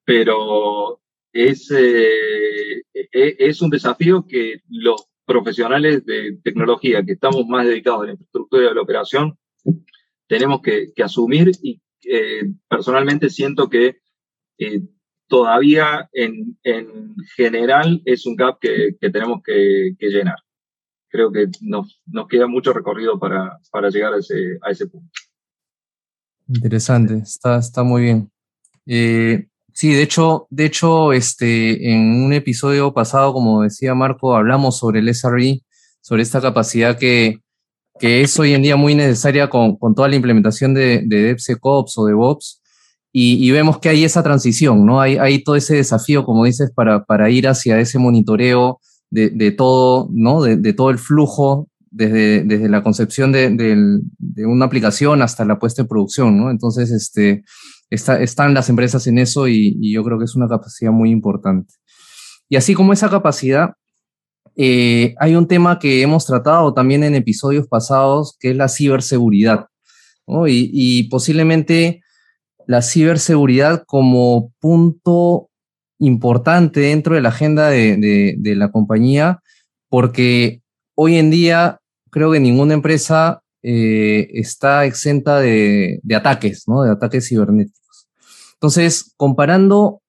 pero 0.04 1.02
es, 1.32 1.71
eh, 1.71 2.82
e, 2.93 3.36
es 3.39 3.62
un 3.62 3.69
desafío 3.69 4.26
que 4.28 4.62
los 4.69 5.08
profesionales 5.26 6.06
de 6.06 6.38
tecnología 6.43 7.04
que 7.04 7.13
estamos 7.13 7.48
más 7.48 7.65
dedicados 7.65 8.04
a 8.04 8.06
la 8.06 8.12
infraestructura 8.12 8.63
y 8.63 8.67
a 8.67 8.74
la 8.74 8.82
operación 8.82 9.38
tenemos 10.28 10.62
que, 10.62 10.91
asumir 11.04 11.52
y 11.62 11.82
eh, 12.04 12.43
personalmente 12.67 13.30
siento 13.30 13.69
que 13.69 14.00
todavía 15.28 16.10
en, 16.13 16.58
en, 16.63 17.15
general 17.36 18.02
es 18.06 18.26
un 18.26 18.36
gap 18.36 18.60
que, 18.60 18.95
que 19.00 19.10
tenemos 19.10 19.41
que, 19.43 19.95
llenar. 20.00 20.38
Creo 21.10 21.32
que 21.32 21.48
nos, 21.62 22.02
nos 22.06 22.28
queda 22.28 22.48
mucho 22.48 22.74
recorrido 22.74 23.20
para, 23.20 23.60
para 23.72 23.89
llegar 23.89 24.13
a 24.13 24.18
ese, 24.18 24.58
a 24.62 24.72
ese 24.72 24.88
punto. 24.88 25.10
Interesante, 26.48 27.18
está, 27.18 27.58
está 27.58 27.84
muy 27.84 28.04
bien. 28.04 28.32
Eh, 28.86 29.48
Sí, 29.76 29.91
de 29.94 30.04
hecho, 30.04 30.48
de 30.50 30.65
hecho, 30.65 31.12
este, 31.12 31.91
en 31.91 32.24
un 32.24 32.32
episodio 32.32 32.94
pasado, 32.94 33.34
como 33.34 33.62
decía 33.63 33.94
Marco, 33.94 34.34
hablamos 34.34 34.78
sobre 34.78 35.00
el 35.02 35.10
SRE, 35.10 35.63
sobre 36.00 36.22
esta 36.22 36.39
capacidad 36.39 36.98
que, 36.98 37.41
que 38.00 38.22
es 38.22 38.39
hoy 38.39 38.54
en 38.54 38.62
día 38.62 38.78
muy 38.78 38.96
necesaria 38.96 39.50
con, 39.50 39.76
con 39.76 39.94
toda 39.94 40.08
la 40.08 40.15
implementación 40.15 40.74
de, 40.74 41.02
de 41.06 41.24
DevSecOps 41.24 41.98
o 41.98 42.06
DevOps. 42.06 42.62
Y, 43.12 43.46
y, 43.46 43.52
vemos 43.52 43.80
que 43.80 43.89
hay 43.89 44.06
esa 44.06 44.24
transición, 44.24 44.86
¿no? 44.86 45.02
Hay, 45.02 45.18
hay 45.18 45.44
todo 45.44 45.58
ese 45.58 45.76
desafío, 45.76 46.24
como 46.26 46.46
dices, 46.46 46.72
para, 46.74 47.04
para 47.04 47.30
ir 47.30 47.46
hacia 47.46 47.78
ese 47.80 48.00
monitoreo 48.00 48.80
de, 49.10 49.30
de 49.30 49.52
todo, 49.52 50.10
¿no? 50.12 50.41
De, 50.41 50.58
de, 50.58 50.74
todo 50.74 50.89
el 50.89 50.98
flujo, 50.98 51.70
desde, 51.96 52.44
desde 52.44 52.68
la 52.68 52.84
concepción 52.84 53.32
de, 53.32 53.50
de, 53.50 54.46
una 54.46 54.65
aplicación 54.65 55.22
hasta 55.22 55.46
la 55.46 55.60
puesta 55.60 55.82
en 55.82 55.88
producción, 55.88 56.38
¿no? 56.38 56.52
Entonces, 56.52 56.91
este, 56.91 57.44
están 57.89 58.54
las 58.54 58.70
empresas 58.70 59.08
en 59.08 59.18
eso 59.18 59.48
y, 59.48 59.94
yo 59.94 60.04
creo 60.04 60.20
que 60.20 60.26
es 60.26 60.36
una 60.36 60.48
capacidad 60.48 60.91
muy 60.91 61.12
importante. 61.12 61.74
Y 62.50 62.58
así 62.58 62.74
como 62.74 62.94
esa 62.94 63.10
capacidad, 63.10 63.72
eh, 64.58 65.15
hay 65.20 65.36
un 65.36 65.48
tema 65.48 65.80
que 65.80 66.02
hemos 66.02 66.26
tratado 66.26 66.74
también 66.74 67.04
en 67.04 67.15
episodios 67.15 67.68
pasados, 67.68 68.36
que 68.39 68.52
es 68.52 68.58
la 68.58 68.68
ciberseguridad. 68.68 69.68
Y, 70.48 71.08
posiblemente 71.10 72.02
la 72.68 72.82
ciberseguridad 72.82 73.84
como 73.86 74.52
punto 74.60 75.50
importante 76.00 76.80
dentro 76.82 77.16
de 77.16 77.22
la 77.22 77.30
agenda 77.30 77.70
de, 77.70 78.38
la 78.56 78.72
compañía, 78.72 79.40
porque 79.90 80.62
hoy 80.96 81.16
en 81.18 81.32
día 81.32 81.80
creo 82.10 82.32
que 82.32 82.40
ninguna 82.40 82.74
empresa 82.74 83.42
eh, 83.64 84.28
está 84.34 84.86
exenta 84.86 85.40
de, 85.40 86.00
de, 86.04 86.16
ataques, 86.16 86.66
¿no? 86.68 86.84
De 86.84 86.92
ataques 86.92 87.28
cibernéticos. 87.28 88.08
Entonces, 88.54 89.14
comparando 89.18 90.02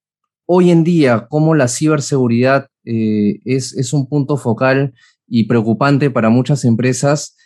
hoy 0.46 0.70
en 0.70 0.84
día 0.84 1.26
cómo 1.28 1.54
la 1.54 1.68
ciberseguridad 1.68 2.68
eh, 2.84 3.40
es, 3.44 3.76
es 3.76 3.92
un 3.92 4.08
punto 4.08 4.36
focal 4.36 4.94
y 5.26 5.44
preocupante 5.44 6.10
para 6.10 6.28
muchas 6.28 6.64
empresas, 6.64 7.36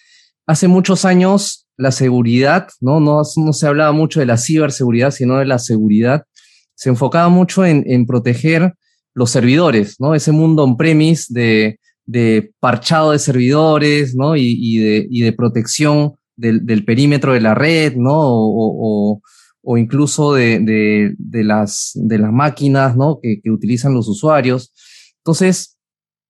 hace 0.46 0.68
muchos 0.68 1.05
años 1.05 1.66
la 1.76 1.92
seguridad, 1.92 2.68
¿no? 2.81 3.00
No, 3.00 3.22
no 3.37 3.53
se 3.53 3.66
hablaba 3.66 3.92
mucho 3.92 4.20
de 4.20 4.26
la 4.26 4.37
ciberseguridad, 4.37 5.11
sino 5.12 5.38
de 5.38 5.46
la 5.46 5.59
seguridad. 5.59 6.24
Se 6.80 6.88
enfocaba 6.88 7.28
mucho 7.28 7.62
en, 7.66 8.06
proteger 8.06 8.72
los 9.12 9.30
servidores, 9.30 10.00
¿no? 10.00 10.14
Ese 10.14 10.32
mundo 10.32 10.64
on-premise 10.64 11.26
de, 11.28 12.52
parchado 12.58 13.12
de 13.12 13.18
servidores, 13.18 14.14
¿no? 14.14 14.34
Y, 14.34 14.78
de, 14.78 15.32
protección 15.34 16.14
del, 16.36 16.84
perímetro 16.86 17.34
de 17.34 17.42
la 17.42 17.54
red, 17.54 17.96
¿no? 17.96 18.16
O, 18.16 19.20
incluso 19.76 20.32
de, 20.32 21.14
las, 21.18 21.90
de 21.94 22.18
las 22.18 22.32
máquinas, 22.32 22.96
¿no? 22.96 23.18
Que, 23.20 23.42
que, 23.42 23.50
utilizan 23.50 23.92
los 23.92 24.08
usuarios. 24.08 24.72
Entonces, 25.18 25.76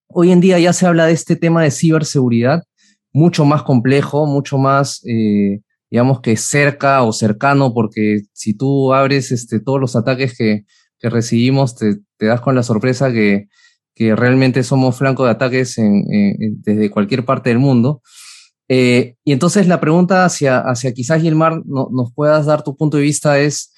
hoy 0.09 0.33
en 0.33 0.41
día 0.41 0.59
ya 0.59 0.73
se 0.73 0.85
habla 0.85 1.07
de 1.07 1.13
este 1.13 1.37
tema 1.37 1.63
de 1.63 1.71
ciberseguridad 1.71 2.65
mucho 3.13 3.45
más 3.45 3.63
complejo, 3.63 4.27
mucho 4.27 4.59
más, 4.59 5.01
eh, 5.07 5.61
digamos 5.91 6.21
que 6.21 6.37
cerca 6.37 7.03
o 7.03 7.13
cercano, 7.13 7.75
porque 7.75 8.23
si 8.33 8.57
tú 8.57 8.95
abres 8.95 9.33
este, 9.33 9.61
todos 9.61 9.81
los 9.81 9.97
ataques 9.97 10.37
que, 10.37 10.65
que 10.99 11.11
recibimos, 11.11 11.75
te, 11.75 11.97
te 12.17 12.27
das 12.27 12.41
con 12.41 12.55
la 12.55 12.63
sorpresa 12.63 13.13
que 13.13 13.49
que 14.01 14.17
realmente 14.17 14.63
somos 14.63 14.97
flanco 14.97 15.27
de 15.27 15.33
ataques 15.33 15.77
en, 15.77 16.05
en, 16.11 16.63
desde 16.63 16.91
cualquier 16.91 17.27
parte 17.27 17.51
del 17.51 17.59
mundo. 17.59 18.01
Eh, 18.67 19.17
y 19.25 19.33
entonces 19.33 19.67
la 19.67 19.79
pregunta 19.79 20.25
hacia, 20.25 20.61
hacia 20.61 20.95
quizás 20.95 21.21
Gilmar 21.21 21.61
no, 21.67 21.89
nos 21.93 22.11
puedas 22.15 22.47
dar 22.47 22.63
tu 22.63 22.79
punto 22.79 22.97
de 22.97 23.03
vista 23.03 23.39
es, 23.39 23.75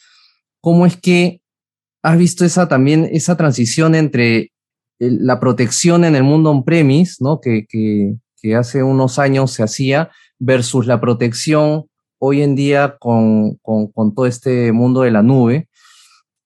¿cómo 0.60 0.86
es 0.86 0.96
que 0.96 1.40
has 2.04 2.16
visto 2.16 2.44
esa 2.44 2.68
también, 2.68 3.08
esa 3.10 3.36
transición 3.36 3.96
entre 3.96 4.52
la 5.00 5.40
protección 5.40 6.04
en 6.04 6.14
el 6.14 6.22
mundo 6.22 6.52
on-premise, 6.52 7.16
¿no? 7.18 7.40
Que, 7.40 7.66
que, 7.68 8.14
que, 8.40 8.54
hace 8.54 8.84
unos 8.84 9.18
años 9.18 9.50
se 9.50 9.64
hacía, 9.64 10.10
versus 10.38 10.86
la 10.86 11.00
protección 11.00 11.86
hoy 12.24 12.40
en 12.42 12.54
día 12.54 12.96
con, 13.00 13.56
con, 13.56 13.88
con 13.88 14.14
todo 14.14 14.26
este 14.26 14.70
mundo 14.70 15.00
de 15.02 15.10
la 15.10 15.24
nube? 15.24 15.68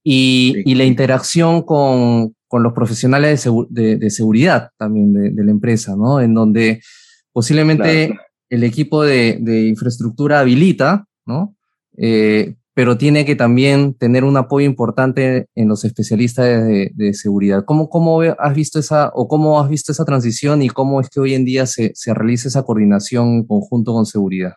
Y, 0.03 0.53
sí. 0.55 0.63
y 0.65 0.75
la 0.75 0.85
interacción 0.85 1.63
con, 1.63 2.35
con 2.49 2.63
los 2.63 2.73
profesionales 2.73 3.45
de, 3.45 3.51
de, 3.69 3.97
de 3.97 4.11
seguridad 4.11 4.71
también 4.79 5.13
de, 5.13 5.31
de, 5.33 5.45
la 5.45 5.51
empresa, 5.51 5.95
¿no? 5.97 6.21
En 6.21 6.33
donde 6.33 6.81
posiblemente 7.33 8.07
claro. 8.07 8.23
el 8.49 8.65
equipo 8.65 9.03
de, 9.03 9.39
infraestructura 9.69 10.41
habilita, 10.41 11.07
¿no? 11.27 11.55
Eh, 11.99 12.55
pero 12.73 12.97
tiene 12.97 13.27
que 13.27 13.37
también 13.37 13.95
tener 13.95 14.25
un 14.25 14.37
apoyo 14.39 14.67
importante 14.67 15.47
en 15.55 15.69
los 15.69 15.85
especialistas 15.85 16.47
de, 16.47 17.15
seguridad. 17.15 17.65
¿Cómo, 17.67 17.91
¿Cómo 17.91 18.21
has 18.23 18.55
visto 18.55 18.79
esa, 18.79 19.11
o 19.15 19.29
cómo 19.29 19.61
has 19.61 19.69
visto 19.69 19.93
esa 19.93 20.05
transición 20.05 20.63
y 20.63 20.69
cómo 20.69 21.01
es 21.01 21.11
que 21.11 21.21
hoy 21.21 21.35
en 21.35 21.45
día 21.45 21.67
se, 21.67 21.93
se 21.95 22.15
realiza 22.15 22.49
esa 22.49 22.63
coordinación 22.63 23.29
en 23.29 23.47
conjunto 23.47 23.93
con 23.93 24.07
seguridad? 24.07 24.55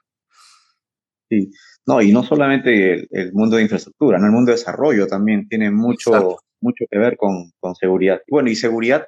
Sí, 1.30 1.52
no, 1.86 2.02
y 2.02 2.12
no 2.12 2.24
solamente 2.24 2.94
el, 2.94 3.08
el, 3.12 3.34
mundo 3.34 3.58
de 3.58 3.64
infraestructura, 3.64 4.18
¿no? 4.18 4.26
el 4.26 4.32
mundo 4.32 4.52
de 4.52 4.58
desarrollo 4.58 5.06
también 5.06 5.48
tiene 5.48 5.70
mucho, 5.70 6.10
Exacto 6.16 6.40
mucho 6.62 6.86
que 6.90 6.98
ver 7.00 7.18
con, 7.18 7.52
con 7.60 7.76
seguridad. 7.76 8.22
Y 8.28 8.32
bueno, 8.32 8.50
y 8.50 8.56
seguridad, 8.56 9.06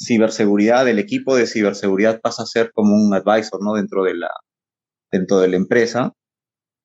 ciberseguridad, 0.00 0.88
el 0.88 0.98
equipo 0.98 1.36
de 1.36 1.46
ciberseguridad 1.46 2.20
pasa 2.20 2.42
a 2.42 2.46
ser 2.46 2.72
como 2.72 2.94
un 2.94 3.14
advisor, 3.14 3.62
¿no? 3.62 3.74
Dentro 3.74 4.04
de 4.04 4.14
la, 4.14 4.30
dentro 5.12 5.40
de 5.40 5.48
la 5.48 5.56
empresa. 5.56 6.12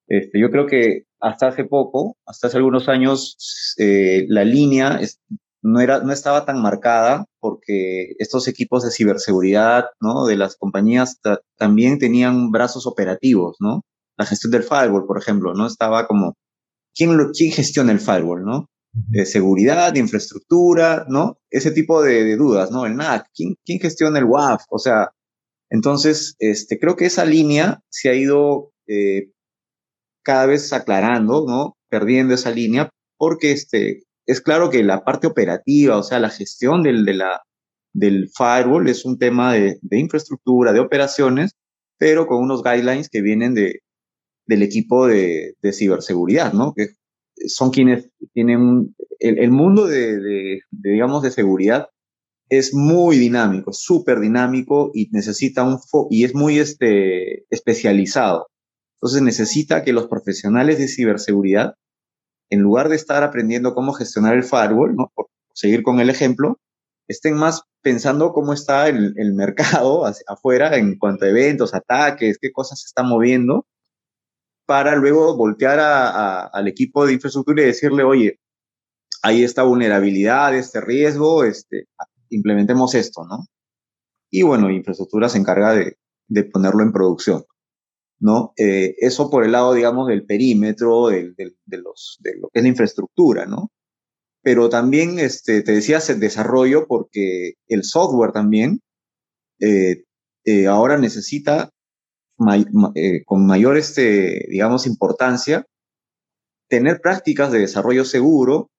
Este, 0.07 0.39
yo 0.39 0.49
creo 0.49 0.65
que 0.65 1.03
hasta 1.19 1.47
hace 1.47 1.65
poco, 1.65 2.17
hasta 2.25 2.47
hace 2.47 2.57
algunos 2.57 2.89
años, 2.89 3.75
eh, 3.77 4.25
la 4.27 4.43
línea 4.43 4.97
es, 5.01 5.19
no, 5.61 5.81
era, 5.81 5.99
no 5.99 6.13
estaba 6.13 6.45
tan 6.45 6.61
marcada 6.61 7.25
porque 7.39 8.13
estos 8.17 8.47
equipos 8.47 8.83
de 8.83 8.91
ciberseguridad, 8.91 9.85
¿no? 10.01 10.25
De 10.25 10.37
las 10.37 10.55
compañías 10.57 11.19
también 11.57 11.99
tenían 11.99 12.51
brazos 12.51 12.87
operativos, 12.87 13.57
¿no? 13.59 13.83
La 14.19 14.25
gestión 14.25 14.51
del 14.51 14.63
firewall, 14.63 15.07
por 15.07 15.17
ejemplo, 15.17 15.53
¿no? 15.55 15.65
Estaba 15.65 16.05
como, 16.05 16.35
¿quién, 16.93 17.17
lo, 17.17 17.31
quién 17.31 17.51
gestiona 17.51 17.91
el 17.91 17.99
firewall, 17.99 18.43
¿no? 18.43 18.67
de 18.91 19.25
seguridad, 19.25 19.93
de 19.93 19.99
infraestructura, 19.99 21.05
¿no? 21.07 21.37
Ese 21.49 21.71
tipo 21.71 22.01
de, 22.01 22.23
de, 22.23 22.35
dudas, 22.35 22.71
¿no? 22.71 22.85
El 22.85 22.95
NAC, 22.95 23.27
¿quién, 23.35 23.55
¿quién 23.65 23.79
gestiona 23.79 24.19
el 24.19 24.25
WAF? 24.25 24.63
O 24.69 24.79
sea, 24.79 25.11
entonces, 25.69 26.35
este, 26.39 26.79
creo 26.79 26.95
que 26.95 27.05
esa 27.05 27.25
línea 27.25 27.81
se 27.89 28.09
ha 28.09 28.15
ido 28.15 28.71
eh, 28.87 29.31
cada 30.23 30.47
vez 30.47 30.73
aclarando, 30.73 31.45
¿no? 31.47 31.77
Perdiendo 31.89 32.33
esa 32.33 32.51
línea, 32.51 32.89
porque 33.17 33.51
este, 33.51 34.03
es 34.25 34.41
claro 34.41 34.69
que 34.69 34.83
la 34.83 35.03
parte 35.03 35.27
operativa, 35.27 35.97
o 35.97 36.03
sea, 36.03 36.19
la 36.19 36.29
gestión 36.29 36.81
del, 36.83 37.05
de 37.05 37.13
la, 37.13 37.41
del 37.93 38.29
firewall 38.35 38.87
es 38.89 39.05
un 39.05 39.19
tema 39.19 39.53
de, 39.53 39.77
de 39.81 39.99
infraestructura, 39.99 40.73
de 40.73 40.79
operaciones, 40.79 41.51
pero 41.99 42.25
con 42.27 42.41
unos 42.41 42.63
guidelines 42.63 43.09
que 43.09 43.21
vienen 43.21 43.53
de, 43.53 43.81
del 44.49 44.63
equipo 44.63 45.05
de, 45.05 45.55
ciberseguridad, 45.71 46.53
¿no? 46.53 46.73
Que 46.73 46.87
son 47.47 47.69
quienes 47.69 48.09
tienen 48.33 48.95
el, 49.19 49.51
mundo 49.51 49.85
de, 49.85 50.61
digamos, 50.71 51.21
de 51.21 51.29
seguridad 51.29 51.89
es 52.49 52.73
muy 52.73 53.19
dinámico, 53.19 53.71
súper 53.73 54.19
dinámico 54.19 54.89
y 54.95 55.07
necesita 55.11 55.63
un 55.63 55.79
fo 55.79 56.07
y 56.09 56.23
es 56.23 56.33
muy 56.33 56.57
este, 56.57 57.45
especializado. 57.51 58.47
Entonces 58.95 59.21
necesita 59.21 59.83
que 59.83 59.93
los 59.93 60.07
profesionales 60.07 60.79
de 60.79 60.87
ciberseguridad, 60.87 61.75
en 62.49 62.61
lugar 62.61 62.89
de 62.89 62.95
estar 62.95 63.23
aprendiendo 63.23 63.75
cómo 63.75 63.93
gestionar 63.93 64.33
el 64.33 64.43
firewall, 64.43 64.95
¿no? 64.95 65.11
por 65.13 65.27
seguir 65.53 65.83
con 65.83 65.99
el 65.99 66.09
ejemplo, 66.09 66.57
estén 67.07 67.35
más 67.35 67.61
pensando 67.83 68.33
cómo 68.33 68.53
está 68.53 68.87
el, 68.87 69.13
mercado 69.35 70.05
afuera 70.27 70.75
en 70.75 70.97
cuanto 70.97 71.25
a 71.25 71.29
eventos, 71.29 71.75
ataques, 71.75 72.39
qué 72.41 72.51
cosas 72.51 72.81
se 72.81 72.87
están 72.87 73.07
moviendo 73.07 73.67
para 74.69 74.95
luego 74.95 75.35
voltear 75.35 75.79
al 76.53 76.67
equipo 76.67 77.03
de 77.03 77.13
infraestructura 77.13 77.63
y 77.63 77.65
decirle, 77.65 78.03
oye, 78.03 78.39
hay 79.23 79.43
esta 79.43 79.63
vulnerabilidad, 79.63 80.55
este 80.55 80.79
riesgo, 80.79 81.43
este, 81.43 81.87
implementemos 82.29 82.93
esto, 82.93 83.25
¿no? 83.25 83.47
Y 84.29 84.43
bueno, 84.43 84.69
infraestructura 84.69 85.27
se 85.27 85.39
encarga 85.39 85.73
de, 85.73 85.97
ponerlo 86.53 86.83
en 86.83 86.91
producción, 86.91 87.45
¿no? 88.19 88.53
Eh, 88.57 88.93
eso 88.99 89.31
por 89.31 89.43
el 89.43 89.53
lado, 89.53 89.73
digamos, 89.73 90.07
del 90.07 90.27
perímetro, 90.27 91.07
de, 91.07 91.33
lo 91.65 92.49
que 92.53 92.59
es 92.59 92.61
la 92.61 92.69
infraestructura, 92.69 93.47
¿no? 93.47 93.71
Pero 94.43 94.69
también, 94.69 95.17
este, 95.17 95.63
te 95.63 95.71
decía, 95.71 95.97
el 96.09 96.19
desarrollo 96.19 96.85
porque 96.85 97.53
el 97.67 97.83
software 97.83 98.33
también 98.33 98.81
eh, 99.59 100.03
eh, 100.45 100.67
ahora 100.67 100.99
necesita 100.99 101.71
con 103.25 103.45
mayor, 103.45 103.77
este, 103.77 104.45
digamos, 104.49 104.87
importancia 104.87 105.65
tener 106.69 107.01
prácticas 107.01 107.51
de 107.51 107.59
desarrollo 107.59 108.05
seguro, 108.05 108.69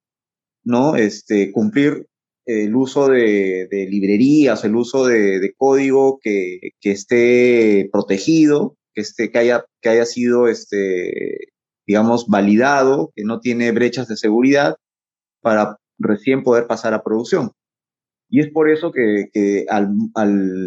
¿no? 0.64 0.96
Este, 0.96 1.52
cumplir 1.52 2.06
el 2.46 2.74
uso 2.74 3.08
de, 3.08 3.68
librerías, 3.90 4.64
el 4.64 4.76
uso 4.76 5.06
de, 5.06 5.52
código 5.56 6.18
que, 6.22 6.72
esté 6.82 7.88
protegido, 7.92 8.76
que, 8.94 9.02
esté, 9.02 9.30
que, 9.30 9.38
haya, 9.38 9.64
que 9.80 9.88
haya 9.90 10.06
sido, 10.06 10.48
este, 10.48 11.52
digamos, 11.86 12.26
validado, 12.28 13.12
que 13.14 13.24
no 13.24 13.40
tiene 13.40 13.70
brechas 13.72 14.08
de 14.08 14.16
seguridad 14.16 14.76
para 15.42 15.76
recién 15.98 16.42
poder 16.42 16.66
pasar 16.66 16.94
a 16.94 17.02
producción. 17.02 17.52
Y 18.28 18.40
es 18.40 18.50
por 18.50 18.70
eso 18.70 18.92
que, 18.92 19.28
que 19.32 19.66
al, 19.68 19.92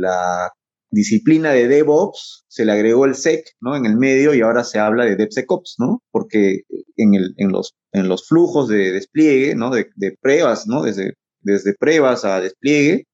a 0.06 0.52
disciplina 0.94 1.52
de 1.52 1.68
DevOps 1.68 2.46
se 2.48 2.66
le 2.66 2.72
agregó 2.72 3.06
el 3.06 3.16
SEC, 3.16 3.44
¿no? 3.60 3.76
En 3.76 3.86
el 3.86 3.98
medio 3.98 4.34
y 4.34 4.42
ahora 4.42 4.64
se 4.64 4.78
habla 4.78 5.06
de 5.06 5.16
DevSecOps, 5.16 5.76
¿no? 5.80 6.04
Porque 6.12 6.62
en, 6.98 7.16
el, 7.16 7.34
en, 7.38 7.52
los, 7.52 7.76
en 7.92 8.08
los 8.08 8.28
flujos 8.28 8.68
de 8.68 8.92
despliegue, 8.92 9.56
¿no? 9.56 9.72
De, 9.72 9.90
de 9.96 10.16
pruebas, 10.22 10.68
¿no? 10.68 10.84
Desde, 10.84 11.14
desde 11.42 11.74
pruebas 11.74 12.26
a 12.26 12.40
despliegue, 12.40 13.08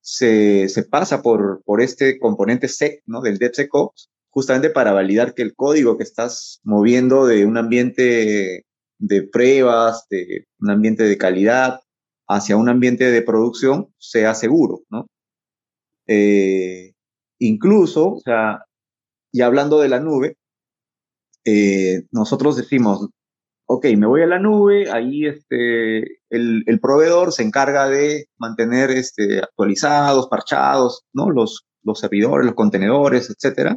se, 0.00 0.68
se 0.70 0.82
pasa 0.84 1.22
por, 1.22 1.62
por 1.64 1.82
este 1.82 2.18
componente 2.18 2.66
SEC, 2.68 3.02
¿no? 3.06 3.20
Del 3.20 3.38
DevSecOps, 3.38 4.08
justamente 4.30 4.70
para 4.70 4.92
validar 4.92 5.34
que 5.34 5.42
el 5.42 5.54
código 5.54 5.98
que 5.98 6.04
estás 6.04 6.60
moviendo 6.62 7.26
de 7.26 7.44
un 7.44 7.58
ambiente 7.58 8.64
de 8.98 9.22
pruebas, 9.22 10.06
de 10.08 10.46
un 10.60 10.70
ambiente 10.70 11.02
de 11.02 11.18
calidad, 11.18 11.80
hacia 12.26 12.56
un 12.56 12.70
ambiente 12.70 13.10
de 13.10 13.20
producción 13.20 13.92
sea 13.98 14.34
seguro, 14.34 14.80
¿no? 14.88 15.06
Eh, 16.06 16.91
Incluso, 17.44 18.12
o 18.12 18.20
sea, 18.20 18.66
y 19.32 19.40
hablando 19.40 19.80
de 19.80 19.88
la 19.88 19.98
nube, 19.98 20.36
eh, 21.44 22.04
nosotros 22.12 22.56
decimos, 22.56 23.08
ok, 23.66 23.86
me 23.96 24.06
voy 24.06 24.22
a 24.22 24.28
la 24.28 24.38
nube, 24.38 24.88
ahí 24.92 25.26
este, 25.26 26.20
el, 26.30 26.80
proveedor 26.80 27.32
se 27.32 27.42
encarga 27.42 27.88
de 27.88 28.26
mantener 28.38 28.92
este, 28.92 29.40
actualizados, 29.40 30.28
parchados, 30.28 31.02
¿no? 31.12 31.30
Los, 31.30 31.66
los 31.82 31.98
servidores, 31.98 32.46
los 32.46 32.54
contenedores, 32.54 33.28
etcétera. 33.28 33.76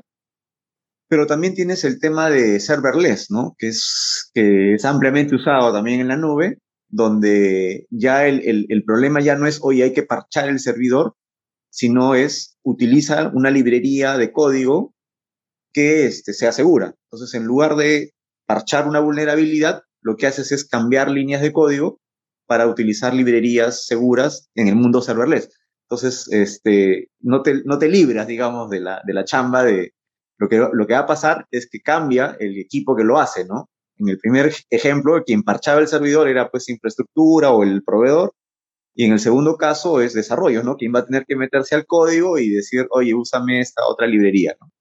Pero 1.08 1.26
también 1.26 1.56
tienes 1.56 1.84
el 1.86 2.00
tema 2.00 2.30
de 2.30 2.60
serverless, 2.60 3.32
¿no? 3.32 3.56
Que 3.58 3.70
es, 3.70 4.30
que 4.36 4.76
es 4.76 4.86
ampliamente 4.86 5.36
usado 5.36 5.74
también 5.74 6.02
en 6.02 6.10
la 6.10 6.18
nube, 6.18 6.60
donde 6.88 7.88
ya 7.90 8.28
el, 8.28 8.48
el, 8.48 8.68
el 8.70 8.84
problema 8.84 9.22
ya 9.22 9.36
no 9.36 9.48
es, 9.48 9.60
oye, 9.64 9.86
hay 9.86 9.94
que 9.94 10.04
parchar 10.04 10.50
el 10.50 10.60
servidor, 10.60 11.16
sino 11.76 12.16
es 12.16 12.58
utiliza 12.64 13.32
una 13.34 13.52
librería 13.52 14.18
de 14.18 14.32
código 14.32 14.94
que 15.74 16.06
este, 16.06 16.32
sea 16.34 16.54
segura. 16.54 16.96
Entonces, 17.12 17.34
en 17.34 17.46
lugar 17.46 17.76
de 17.76 18.14
parchar 18.48 18.88
una 18.88 19.02
vulnerabilidad, 19.02 19.84
lo 20.02 20.16
que 20.16 20.26
haces 20.26 20.54
es 20.54 20.64
cambiar 20.66 21.12
líneas 21.12 21.42
de 21.42 21.52
código 21.52 22.00
para 22.48 22.68
utilizar 22.68 23.14
librerías 23.14 23.86
seguras 23.86 24.48
en 24.56 24.70
el 24.70 24.76
mundo 24.78 25.02
serverless. 25.02 25.50
Entonces, 25.90 26.32
este, 26.32 27.10
no, 27.20 27.42
te, 27.42 27.62
no 27.66 27.78
te 27.78 27.90
libras, 27.90 28.26
digamos, 28.26 28.70
de 28.70 28.80
la, 28.80 29.02
de 29.06 29.14
la 29.14 29.26
chamba 29.26 29.64
de 29.64 29.92
lo 30.38 30.48
que, 30.48 30.66
lo 30.72 30.88
que 30.88 30.94
va 30.94 31.00
a 31.00 31.08
pasar 31.08 31.46
es 31.52 31.68
que 31.70 31.82
cambia 31.82 32.38
el 32.40 32.58
equipo 32.58 32.96
que 32.96 33.04
lo 33.04 33.20
hace, 33.20 33.44
¿no? 33.44 33.70
En 33.98 34.08
el 34.08 34.18
primer 34.18 34.54
ejemplo, 34.70 35.22
quien 35.26 35.44
parchaba 35.44 35.82
el 35.82 35.90
servidor 35.90 36.30
era 36.30 36.50
pues 36.50 36.70
infraestructura 36.70 37.52
o 37.52 37.64
el 37.64 37.84
proveedor, 37.84 38.34
y 38.96 39.04
en 39.04 39.12
el 39.12 39.20
segundo 39.20 39.58
caso 39.58 40.00
es 40.02 40.14
desarrollo, 40.14 40.64
¿no? 40.64 40.78
Quien 40.78 40.96
va 40.96 41.00
a 41.00 41.06
tener 41.06 41.26
que 41.26 41.36
meterse 41.36 41.76
al 41.76 41.86
código 41.86 42.38
y 42.38 42.50
decir, 42.50 42.88
oye, 42.92 43.14
úsame 43.14 43.60
esta 43.60 43.86
otra 43.88 44.08
librería, 44.08 44.56
¿no? 44.60 44.72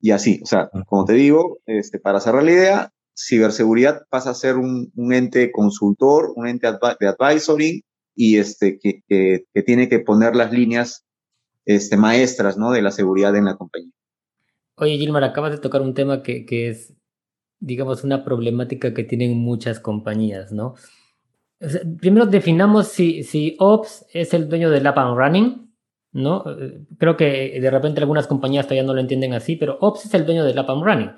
Y 0.00 0.12
así, 0.12 0.40
o 0.42 0.46
sea, 0.46 0.70
como 0.86 1.04
te 1.04 1.12
digo, 1.12 1.58
este, 1.66 1.98
para 1.98 2.20
cerrar 2.20 2.44
la 2.44 2.52
idea, 2.52 2.92
ciberseguridad 3.14 4.02
pasa 4.08 4.30
a 4.30 4.34
ser 4.34 4.56
un, 4.56 4.90
ente 5.12 5.50
consultor, 5.52 6.32
un 6.36 6.46
ente 6.46 6.68
de 7.00 7.08
advisory 7.08 7.84
y 8.14 8.38
este, 8.38 8.78
que, 8.78 9.02
que, 9.08 9.62
tiene 9.62 9.88
que 9.88 9.98
poner 9.98 10.34
las 10.34 10.52
líneas 10.52 11.04
este, 11.66 11.96
maestras, 11.98 12.56
¿no? 12.56 12.70
De 12.70 12.82
la 12.82 12.92
seguridad 12.92 13.36
en 13.36 13.44
la 13.44 13.56
compañía. 13.56 13.92
Oye, 14.76 14.96
Gilmar, 14.96 15.24
acabas 15.24 15.52
de 15.52 15.58
tocar 15.58 15.82
un 15.82 15.94
tema 15.94 16.22
que, 16.22 16.46
que 16.46 16.68
es, 16.68 16.94
digamos, 17.58 18.04
una 18.04 18.24
problemática 18.24 18.94
que 18.94 19.04
tienen 19.04 19.36
muchas 19.36 19.80
compañías, 19.80 20.52
¿no? 20.52 20.74
Primero 22.00 22.26
definamos 22.26 22.88
si, 22.88 23.22
si 23.22 23.56
Ops 23.58 24.06
es 24.12 24.34
el 24.34 24.48
dueño 24.48 24.70
del 24.70 24.86
app 24.86 24.98
and 24.98 25.16
running, 25.16 25.74
¿no? 26.12 26.44
Creo 26.98 27.16
que 27.16 27.58
de 27.60 27.70
repente 27.70 28.00
algunas 28.00 28.26
compañías 28.26 28.66
todavía 28.66 28.82
no 28.82 28.94
lo 28.94 29.00
entienden 29.00 29.34
así, 29.34 29.56
pero 29.56 29.78
Ops 29.80 30.06
es 30.06 30.14
el 30.14 30.26
dueño 30.26 30.44
del 30.44 30.58
app 30.58 30.70
and 30.70 30.84
running. 30.84 31.10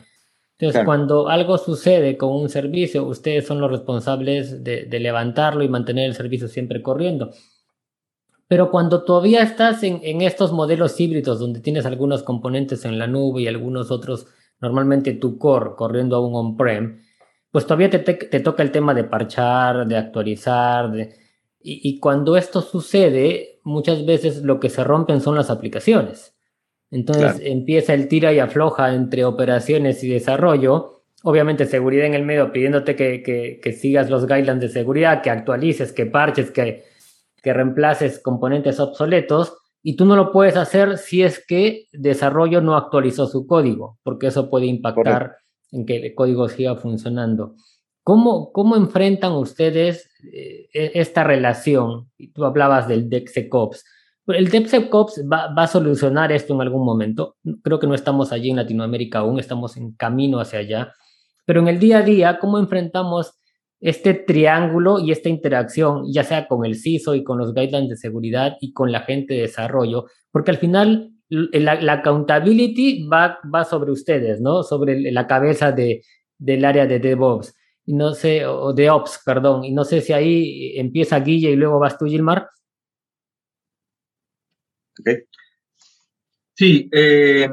Entonces, 0.59 0.85
cuando 0.85 1.29
algo 1.29 1.57
sucede 1.57 2.17
con 2.17 2.33
un 2.33 2.49
servicio, 2.49 3.07
ustedes 3.07 3.47
son 3.47 3.61
los 3.61 3.71
responsables 3.71 4.65
de, 4.65 4.87
de, 4.87 4.99
levantarlo 4.99 5.63
y 5.63 5.69
mantener 5.69 6.07
el 6.07 6.17
servicio 6.17 6.49
siempre 6.49 6.83
corriendo. 6.83 7.31
Pero 8.49 8.73
cuando 8.73 9.05
todavía 9.05 9.43
estás 9.43 9.85
en, 9.85 10.01
en, 10.03 10.21
estos 10.21 10.51
modelos 10.53 10.99
híbridos 10.99 11.39
donde 11.39 11.61
tienes 11.61 11.87
algunos 11.87 12.25
componentes 12.25 12.85
en 12.85 12.99
la 12.99 13.07
nube 13.07 13.43
y 13.43 13.47
algunos 13.47 13.93
otros, 13.93 14.27
normalmente 14.61 15.13
tu 15.13 15.39
core 15.39 15.77
corriendo 15.77 16.17
a 16.17 16.27
un 16.27 16.35
on-prem, 16.35 17.03
pues 17.51 17.67
todavía 17.67 17.91
te, 17.91 17.99
te, 17.99 18.41
toca 18.41 18.63
el 18.63 18.71
tema 18.71 18.95
de 18.95 19.05
parchar, 19.05 19.87
de 19.87 19.97
actualizar, 19.97 20.91
de, 20.91 21.15
y, 21.61 21.99
cuando 21.99 22.37
esto 22.37 22.63
sucede, 22.63 23.61
muchas 23.65 24.07
veces 24.07 24.43
lo 24.43 24.61
que 24.61 24.71
se 24.71 24.85
rompen 24.85 25.21
son 25.21 25.35
las 25.35 25.51
aplicaciones. 25.51 26.35
Entonces 26.91 27.41
empieza 27.45 27.93
el 27.93 28.09
tira 28.09 28.33
y 28.33 28.39
afloja 28.39 28.95
entre 28.95 29.25
operaciones 29.25 30.03
y 30.03 30.09
desarrollo. 30.09 31.03
Obviamente 31.25 31.67
seguridad 31.67 32.07
en 32.07 32.15
el 32.15 32.25
medio 32.25 32.53
pidiéndote 32.53 32.97
que, 32.97 33.23
que, 33.23 33.61
que 33.63 33.73
sigas 33.73 34.09
los 34.09 34.27
guidelines 34.27 34.61
de 34.61 34.69
seguridad, 34.69 35.21
que 35.21 35.31
actualices, 35.31 35.93
que 35.93 36.07
parches, 36.07 36.51
que, 36.51 36.85
que 37.43 37.53
reemplaces 37.53 38.21
componentes 38.21 38.81
obsoletos. 38.81 39.59
Y 39.83 39.97
tú 39.97 40.07
no 40.07 40.17
lo 40.17 40.33
puedes 40.33 40.57
hacer 40.57 40.97
si 40.97 41.23
es 41.23 41.45
que 41.45 41.89
desarrollo 41.93 42.61
no 42.61 42.77
actualizó 42.77 43.27
su 43.27 43.47
código, 43.47 43.99
porque 44.03 44.29
eso 44.29 44.49
puede 44.49 44.67
impactar 44.67 45.37
en 45.73 45.87
que 45.87 45.97
el 45.97 46.15
código 46.15 46.49
siga 46.49 46.77
funcionando. 46.77 47.55
¿Cómo, 48.03 48.53
cómo 48.53 48.77
enfrentan 48.77 49.33
ustedes 49.33 50.11
eh, 50.33 50.69
e, 50.73 50.93
esta 50.95 51.25
relación? 51.25 52.11
Tú 52.33 52.45
hablabas 52.45 52.89
del 52.89 53.09
DevSecOps. 53.09 53.85
¿El 54.29 54.49
DevSecOps 54.49 55.25
va, 55.31 55.53
va 55.53 55.65
a 55.65 55.69
solucionar 55.69 56.33
esto 56.33 56.55
en 56.55 56.61
algún 56.61 56.85
momento? 56.85 57.37
Creo 57.63 57.79
que 57.79 57.87
no 57.87 57.95
estamos 57.95 58.33
allí 58.33 58.51
en 58.51 58.57
Latinoamérica 58.57 59.21
aún, 59.21 59.39
estamos 59.39 59.77
en 59.77 59.93
camino 59.93 60.41
hacia 60.41 60.61
allá. 60.61 60.95
Pero 61.45 61.61
en 61.61 61.69
el 61.69 61.79
día 61.79 61.99
a 61.99 62.03
día, 62.03 62.39
¿cómo 62.39 62.59
enfrentamos 62.59 63.35
este 63.81 64.15
triángulo 64.15 64.99
y 64.99 65.13
esta 65.13 65.29
interacción, 65.29 66.05
ya 66.13 66.25
sea 66.25 66.49
con 66.49 66.65
el 66.65 66.77
CISO 66.77 67.15
y 67.15 67.25
con 67.25 67.39
los 67.39 67.55
guidelines 67.55 67.91
de 67.91 67.97
seguridad 67.97 68.57
y 68.61 68.73
con 68.73 68.93
la 68.93 69.01
gente 69.01 69.35
de 69.35 69.43
desarrollo? 69.43 70.07
Porque 70.31 70.51
al 70.51 70.59
final 70.59 71.13
la, 71.29 71.93
accountability 71.93 73.07
va, 73.07 73.39
va 73.55 73.65
sobre 73.65 73.93
ustedes, 73.93 74.41
¿no? 74.41 74.63
Sobre 74.63 75.13
la 75.13 75.27
cabeza 75.27 75.73
de, 75.73 76.03
del 76.39 76.65
área 76.65 76.87
de 76.87 76.99
DevOps. 76.99 77.55
Y 77.87 77.95
no 77.95 78.15
sé, 78.15 78.47
o 78.47 78.73
de 78.73 78.91
Ops, 78.91 79.23
perdón. 79.25 79.65
Y 79.65 79.73
no 79.73 79.85
sé 79.85 80.01
si 80.01 80.13
ahí 80.13 80.79
empieza 80.79 81.21
Guille 81.21 81.51
y 81.51 81.57
luego 81.57 81.79
vas 81.79 81.97
tú, 81.99 82.07
Gilmar. 82.07 82.49
Ok. 85.01 85.09
Sí. 86.55 86.89
Eh, 86.93 87.49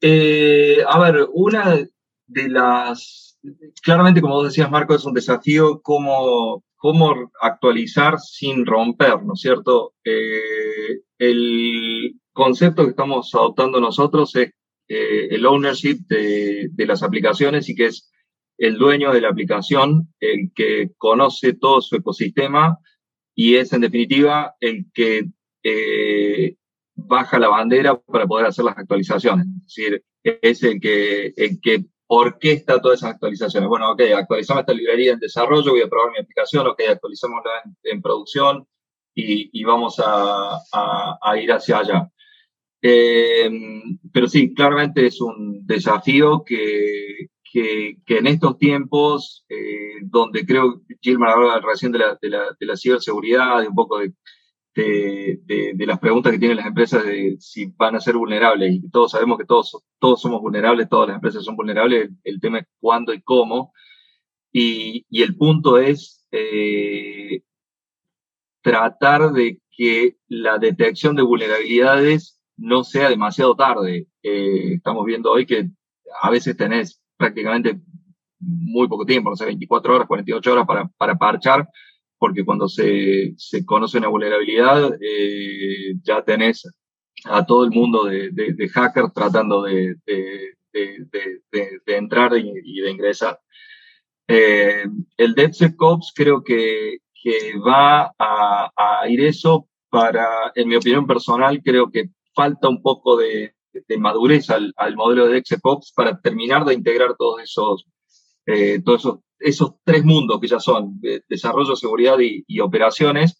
eh, 0.00 0.78
a 0.86 0.98
ver, 1.00 1.26
una 1.32 1.84
de 2.26 2.48
las. 2.48 3.38
Claramente, 3.82 4.20
como 4.20 4.34
vos 4.34 4.44
decías, 4.46 4.70
Marco, 4.70 4.94
es 4.94 5.04
un 5.04 5.14
desafío 5.14 5.80
cómo, 5.82 6.62
cómo 6.82 7.30
actualizar 7.40 8.18
sin 8.18 8.66
romper, 8.66 9.22
¿no 9.22 9.34
es 9.34 9.40
cierto? 9.40 9.94
Eh, 10.02 10.98
el 11.16 12.20
concepto 12.32 12.82
que 12.82 12.90
estamos 12.90 13.32
adoptando 13.36 13.80
nosotros 13.80 14.34
es 14.34 14.50
eh, 14.88 15.28
el 15.30 15.46
ownership 15.46 15.98
de, 16.08 16.68
las 16.78 17.04
aplicaciones 17.04 17.68
y 17.68 17.76
que 17.76 17.86
es 17.86 18.10
el 18.58 18.78
dueño 18.78 19.12
de 19.12 19.20
la 19.20 19.28
aplicación, 19.28 20.12
el 20.18 20.50
que 20.56 20.90
conoce 20.98 21.52
todo 21.52 21.80
su 21.80 21.94
ecosistema 21.94 22.76
y 23.32 23.54
es 23.54 23.72
en 23.72 23.82
definitiva 23.82 24.56
el 24.58 24.86
que 24.92 25.26
eh, 25.62 26.56
baja 26.96 27.38
la 27.38 27.46
bandera 27.46 27.96
para 28.00 28.26
poder 28.26 28.46
hacer 28.46 28.64
las 28.64 28.76
actualizaciones. 28.76 29.46
Es 29.46 29.62
decir, 29.66 30.04
es 30.24 30.64
el 30.64 30.80
que, 30.80 31.32
el 31.36 31.60
que 31.60 31.84
orquesta 32.14 32.80
todas 32.80 32.98
esas 32.98 33.14
actualizaciones. 33.14 33.68
Bueno, 33.70 33.92
ok, 33.92 34.02
actualizamos 34.14 34.60
esta 34.60 34.74
librería 34.74 35.12
en 35.12 35.18
desarrollo, 35.18 35.70
voy 35.70 35.80
a 35.80 35.88
probar 35.88 36.12
mi 36.12 36.18
aplicación, 36.18 36.66
ok, 36.66 36.80
actualizamos 36.90 37.42
en, 37.84 38.02
producción 38.02 38.66
y, 39.14 39.64
vamos 39.64 39.98
a, 40.04 40.60
ir 41.40 41.50
hacia 41.50 41.78
allá. 41.78 42.08
Eh, 42.82 43.50
pero 44.12 44.26
sí, 44.26 44.52
claramente 44.52 45.06
es 45.06 45.22
un 45.22 45.66
desafío 45.66 46.44
que, 46.44 47.28
que, 47.50 47.96
en 48.06 48.26
estos 48.26 48.58
tiempos, 48.58 49.46
eh, 49.48 50.00
donde 50.02 50.44
creo 50.44 50.82
Gilmar 51.00 51.30
hablaba 51.30 51.60
recién 51.60 51.92
de 51.92 51.98
la, 51.98 52.18
de, 52.20 52.28
la, 52.28 52.56
de 52.60 52.66
la 52.66 52.76
ciberseguridad, 52.76 53.62
de 53.62 53.68
un 53.68 53.74
poco 53.74 54.00
de, 54.00 54.12
de, 54.74 55.74
las 55.86 55.98
preguntas 55.98 56.32
que 56.32 56.38
tienen 56.38 56.56
las 56.56 56.66
empresas 56.66 57.04
de 57.04 57.36
si 57.38 57.66
van 57.76 57.96
a 57.96 58.00
ser 58.00 58.16
vulnerables, 58.16 58.74
y 58.74 58.90
todos 58.90 59.12
sabemos 59.12 59.38
que 59.38 59.44
todos, 59.44 59.82
todos 59.98 60.20
somos 60.20 60.40
vulnerables, 60.40 60.88
todas 60.88 61.08
las 61.08 61.16
empresas 61.16 61.44
son 61.44 61.56
vulnerables, 61.56 62.10
el, 62.24 62.40
tema 62.40 62.60
es 62.60 62.66
cuándo 62.80 63.12
y 63.12 63.20
cómo, 63.22 63.72
y, 64.52 65.06
y 65.08 65.22
el 65.22 65.36
punto 65.36 65.78
es 65.78 66.26
eh, 66.30 67.42
tratar 68.62 69.32
de 69.32 69.60
que 69.70 70.16
la 70.28 70.58
detección 70.58 71.16
de 71.16 71.22
vulnerabilidades 71.22 72.40
no 72.56 72.84
sea 72.84 73.08
demasiado 73.08 73.56
tarde. 73.56 74.06
Eh, 74.22 74.74
estamos 74.74 75.04
viendo 75.04 75.30
hoy 75.32 75.46
que 75.46 75.68
a 76.20 76.30
veces 76.30 76.56
tenés 76.56 77.00
prácticamente 77.16 77.80
muy 78.38 78.88
poco 78.88 79.04
tiempo, 79.04 79.30
no 79.30 79.36
sé, 79.36 79.46
24 79.46 79.94
horas, 79.94 80.08
48 80.08 80.52
horas 80.52 80.66
para, 80.66 80.88
para 80.96 81.16
parchar, 81.16 81.68
porque 82.22 82.44
cuando 82.44 82.68
se, 82.68 83.34
se 83.36 83.66
conoce 83.66 83.98
una 83.98 84.06
vulnerabilidad, 84.06 84.96
eh, 85.00 85.94
ya 86.04 86.22
tenés 86.22 86.64
a 87.24 87.44
todo 87.44 87.64
el 87.64 87.72
mundo 87.72 88.04
de, 88.04 88.30
de, 88.30 88.68
hackers 88.68 89.12
tratando 89.12 89.64
de, 89.64 89.96
de, 90.06 90.54
entrar 91.84 92.36
y, 92.38 92.80
de 92.80 92.90
ingresar. 92.92 93.40
Eh, 94.28 94.84
el 95.16 95.34
DevSecOps 95.34 96.12
creo 96.14 96.44
que, 96.44 96.98
que 97.12 97.58
va 97.58 98.14
a, 98.16 98.70
a, 98.76 99.08
ir 99.08 99.20
eso 99.24 99.66
para, 99.90 100.52
en 100.54 100.68
mi 100.68 100.76
opinión 100.76 101.08
personal, 101.08 101.60
creo 101.60 101.90
que 101.90 102.10
falta 102.36 102.68
un 102.68 102.80
poco 102.82 103.16
de, 103.16 103.52
madurez 103.98 104.48
al, 104.48 104.72
al, 104.76 104.94
modelo 104.94 105.26
de 105.26 105.32
DevSecOps 105.32 105.92
para 105.92 106.20
terminar 106.20 106.64
de 106.64 106.74
integrar 106.74 107.16
todos 107.18 107.42
esos, 107.42 107.84
eh, 108.46 108.80
todos 108.84 109.00
esos, 109.00 109.18
esos, 109.42 109.74
tres 109.84 110.04
mundos 110.04 110.40
que 110.40 110.48
ya 110.48 110.60
son 110.60 111.00
desarrollo, 111.28 111.76
seguridad 111.76 112.16
y, 112.20 112.60
operaciones. 112.60 113.38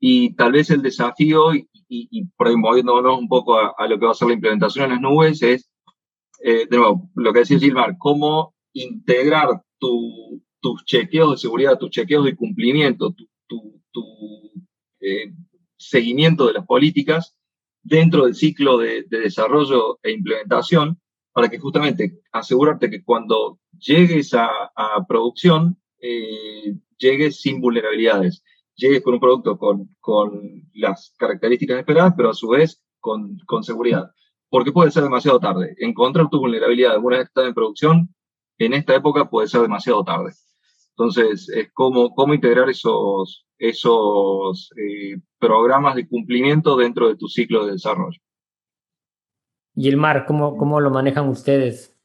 Y 0.00 0.34
tal 0.36 0.52
vez 0.52 0.70
el 0.70 0.82
desafío, 0.82 1.54
y, 1.54 1.68
y, 1.88 2.24
por 2.36 2.48
ahí 2.48 2.56
moviéndonos 2.56 3.18
un 3.18 3.28
poco 3.28 3.56
a, 3.58 3.86
lo 3.88 3.98
que 3.98 4.06
va 4.06 4.12
a 4.12 4.14
ser 4.14 4.28
la 4.28 4.34
implementación 4.34 4.84
en 4.84 4.90
las 4.92 5.00
nubes, 5.00 5.42
es, 5.42 5.70
eh, 6.42 6.66
de 6.70 6.76
nuevo, 6.76 7.10
lo 7.14 7.32
que 7.32 7.40
decía 7.40 7.58
Gilmar, 7.58 7.96
cómo 7.98 8.54
integrar 8.72 9.62
tu, 9.78 10.42
tus 10.60 10.84
chequeos 10.84 11.32
de 11.32 11.36
seguridad, 11.38 11.78
tus 11.78 11.90
chequeos 11.90 12.24
de 12.24 12.36
cumplimiento, 12.36 13.12
tu, 13.12 13.26
tu, 13.48 13.82
tu 13.90 14.04
eh, 15.00 15.32
seguimiento 15.76 16.46
de 16.46 16.54
las 16.54 16.66
políticas 16.66 17.36
dentro 17.82 18.24
del 18.24 18.34
ciclo 18.34 18.78
de, 18.78 19.04
desarrollo 19.08 19.98
e 20.02 20.12
implementación 20.12 21.00
para 21.32 21.48
que 21.48 21.58
justamente 21.58 22.20
asegurarte 22.32 22.90
que 22.90 23.02
cuando 23.02 23.60
llegues 23.78 24.34
a, 24.34 24.48
producción, 25.06 25.78
eh, 26.00 26.74
llegues 26.98 27.40
sin 27.40 27.60
vulnerabilidades, 27.60 28.42
llegues 28.74 29.02
con 29.02 29.14
un 29.14 29.20
producto 29.20 29.58
con, 29.58 29.88
con, 30.00 30.68
las 30.74 31.14
características 31.18 31.78
esperadas, 31.78 32.14
pero 32.16 32.30
a 32.30 32.34
su 32.34 32.48
vez 32.48 32.82
con, 33.00 33.38
con 33.46 33.62
seguridad. 33.62 34.10
Porque 34.50 34.72
puede 34.72 34.90
ser 34.90 35.02
demasiado 35.02 35.40
tarde. 35.40 35.74
Encontrar 35.78 36.30
tu 36.30 36.38
vulnerabilidad 36.38 36.96
una 36.98 37.18
vez 37.18 37.26
que 37.26 37.30
estás 37.30 37.48
en 37.48 37.54
producción, 37.54 38.14
en 38.58 38.72
esta 38.72 38.94
época 38.94 39.28
puede 39.28 39.48
ser 39.48 39.62
demasiado 39.62 40.02
tarde. 40.04 40.32
Entonces, 40.90 41.48
es 41.50 41.70
cómo, 41.74 42.14
cómo 42.14 42.34
integrar 42.34 42.68
esos, 42.68 43.46
esos 43.58 44.70
eh, 44.76 45.20
programas 45.38 45.94
de 45.94 46.08
cumplimiento 46.08 46.76
dentro 46.76 47.08
de 47.08 47.16
tu 47.16 47.28
ciclo 47.28 47.66
de 47.66 47.72
desarrollo. 47.72 48.18
¿Y 49.74 49.88
el 49.88 49.96
mar, 49.96 50.24
cómo, 50.26 50.56
cómo 50.56 50.80
lo 50.80 50.90
manejan 50.90 51.28
ustedes? 51.28 51.97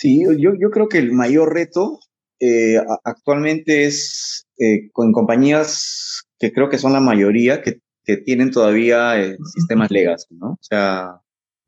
Sí, 0.00 0.22
yo, 0.22 0.52
yo 0.60 0.70
creo 0.70 0.88
que 0.88 0.98
el 0.98 1.10
mayor 1.10 1.52
reto 1.52 1.98
eh, 2.38 2.76
actualmente 3.02 3.84
es 3.84 4.46
eh, 4.56 4.92
con 4.92 5.10
compañías 5.10 6.22
que 6.38 6.52
creo 6.52 6.68
que 6.68 6.78
son 6.78 6.92
la 6.92 7.00
mayoría 7.00 7.62
que, 7.62 7.80
que 8.04 8.18
tienen 8.18 8.52
todavía 8.52 9.14
sistemas 9.52 9.90
legacy, 9.90 10.36
¿no? 10.36 10.50
O 10.50 10.58
sea, 10.60 11.20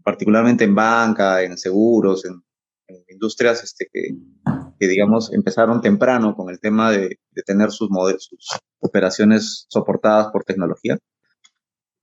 particularmente 0.05 0.63
en 0.63 0.77
banca, 0.77 1.43
en 1.43 1.59
seguros, 1.59 2.25
en, 2.25 2.41
en 2.87 3.03
industrias 3.09 3.65
este, 3.65 3.89
que, 3.93 4.11
que, 4.79 4.87
digamos, 4.87 5.33
empezaron 5.33 5.81
temprano 5.81 6.37
con 6.37 6.51
el 6.51 6.61
tema 6.61 6.93
de, 6.93 7.19
de 7.33 7.43
tener 7.45 7.73
sus, 7.73 7.89
sus 8.19 8.61
operaciones 8.79 9.67
soportadas 9.69 10.29
por 10.33 10.45
tecnología. 10.45 10.97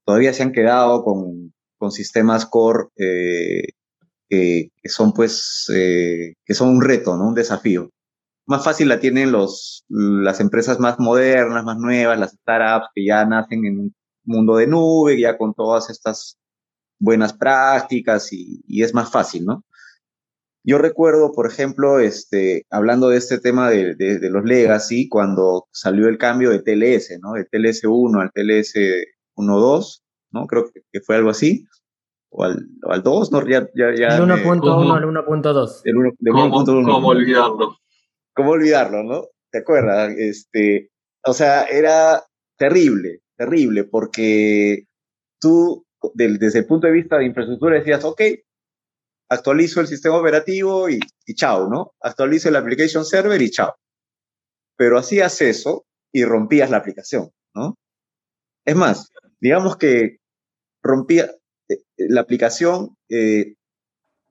Todavía 0.04 0.34
se 0.34 0.42
han 0.42 0.52
quedado 0.52 1.04
con, 1.04 1.54
con 1.78 1.90
sistemas 1.90 2.44
core 2.44 2.88
eh, 2.98 3.77
que, 4.28 4.70
que, 4.82 4.88
son, 4.88 5.12
pues, 5.12 5.70
eh, 5.74 6.34
que 6.44 6.54
son 6.54 6.68
un 6.70 6.82
reto, 6.82 7.16
¿no? 7.16 7.28
Un 7.28 7.34
desafío. 7.34 7.90
Más 8.46 8.64
fácil 8.64 8.88
la 8.88 9.00
tienen 9.00 9.32
los, 9.32 9.84
las 9.88 10.40
empresas 10.40 10.80
más 10.80 10.98
modernas, 10.98 11.64
más 11.64 11.76
nuevas, 11.78 12.18
las 12.18 12.32
startups 12.32 12.88
que 12.94 13.04
ya 13.06 13.24
nacen 13.24 13.64
en 13.66 13.80
un 13.80 13.94
mundo 14.24 14.56
de 14.56 14.66
nube, 14.66 15.20
ya 15.20 15.36
con 15.36 15.54
todas 15.54 15.90
estas 15.90 16.38
buenas 16.98 17.32
prácticas 17.32 18.32
y, 18.32 18.62
es 18.82 18.94
más 18.94 19.10
fácil, 19.10 19.44
¿no? 19.44 19.64
Yo 20.64 20.76
recuerdo, 20.78 21.32
por 21.32 21.46
ejemplo, 21.46 21.98
este, 21.98 22.66
hablando 22.70 23.08
de 23.08 23.18
este 23.18 23.38
tema 23.38 23.70
de, 23.70 23.94
de, 23.94 24.30
los 24.30 24.44
legacy, 24.44 25.08
cuando 25.08 25.66
salió 25.72 26.08
el 26.08 26.18
cambio 26.18 26.50
de 26.50 26.58
TLS, 26.58 27.18
¿no? 27.22 27.32
De 27.32 27.44
TLS 27.44 27.84
1 27.84 28.20
al 28.20 28.30
TLS 28.32 28.74
1.2, 29.36 30.02
¿no? 30.32 30.46
Creo 30.46 30.70
que, 30.70 31.00
fue 31.00 31.16
algo 31.16 31.30
así. 31.30 31.64
O 32.30 32.44
al, 32.44 32.66
o 32.84 32.92
al 32.92 33.02
2, 33.02 33.32
¿no? 33.32 33.46
Ya, 33.46 33.68
ya, 33.74 33.94
ya 33.94 34.20
del 34.20 34.28
1.1 34.28 34.96
al 34.96 35.04
1.2. 35.04 35.82
¿Cómo, 36.30 36.64
¿Cómo 36.64 37.08
olvidarlo? 37.08 37.76
¿Cómo 38.34 38.50
olvidarlo, 38.50 39.02
no? 39.02 39.26
¿Te 39.50 39.58
acuerdas? 39.58 40.14
Este, 40.18 40.90
o 41.24 41.32
sea, 41.32 41.64
era 41.64 42.22
terrible, 42.56 43.20
terrible, 43.36 43.84
porque 43.84 44.84
tú, 45.40 45.86
desde 46.14 46.60
el 46.60 46.66
punto 46.66 46.86
de 46.86 46.92
vista 46.92 47.18
de 47.18 47.26
infraestructura, 47.26 47.76
decías, 47.76 48.04
ok, 48.04 48.20
actualizo 49.30 49.80
el 49.80 49.86
sistema 49.86 50.16
operativo 50.16 50.88
y, 50.88 51.00
y 51.26 51.34
chao, 51.34 51.68
¿no? 51.68 51.92
Actualizo 52.00 52.48
el 52.48 52.56
application 52.56 53.04
server 53.04 53.40
y 53.40 53.50
chao. 53.50 53.74
Pero 54.76 54.98
hacías 54.98 55.40
eso 55.40 55.86
y 56.12 56.24
rompías 56.24 56.70
la 56.70 56.78
aplicación, 56.78 57.30
¿no? 57.54 57.76
Es 58.64 58.76
más, 58.76 59.10
digamos 59.40 59.76
que 59.76 60.18
rompía 60.82 61.30
la 61.96 62.20
aplicación, 62.20 62.96
eh, 63.08 63.54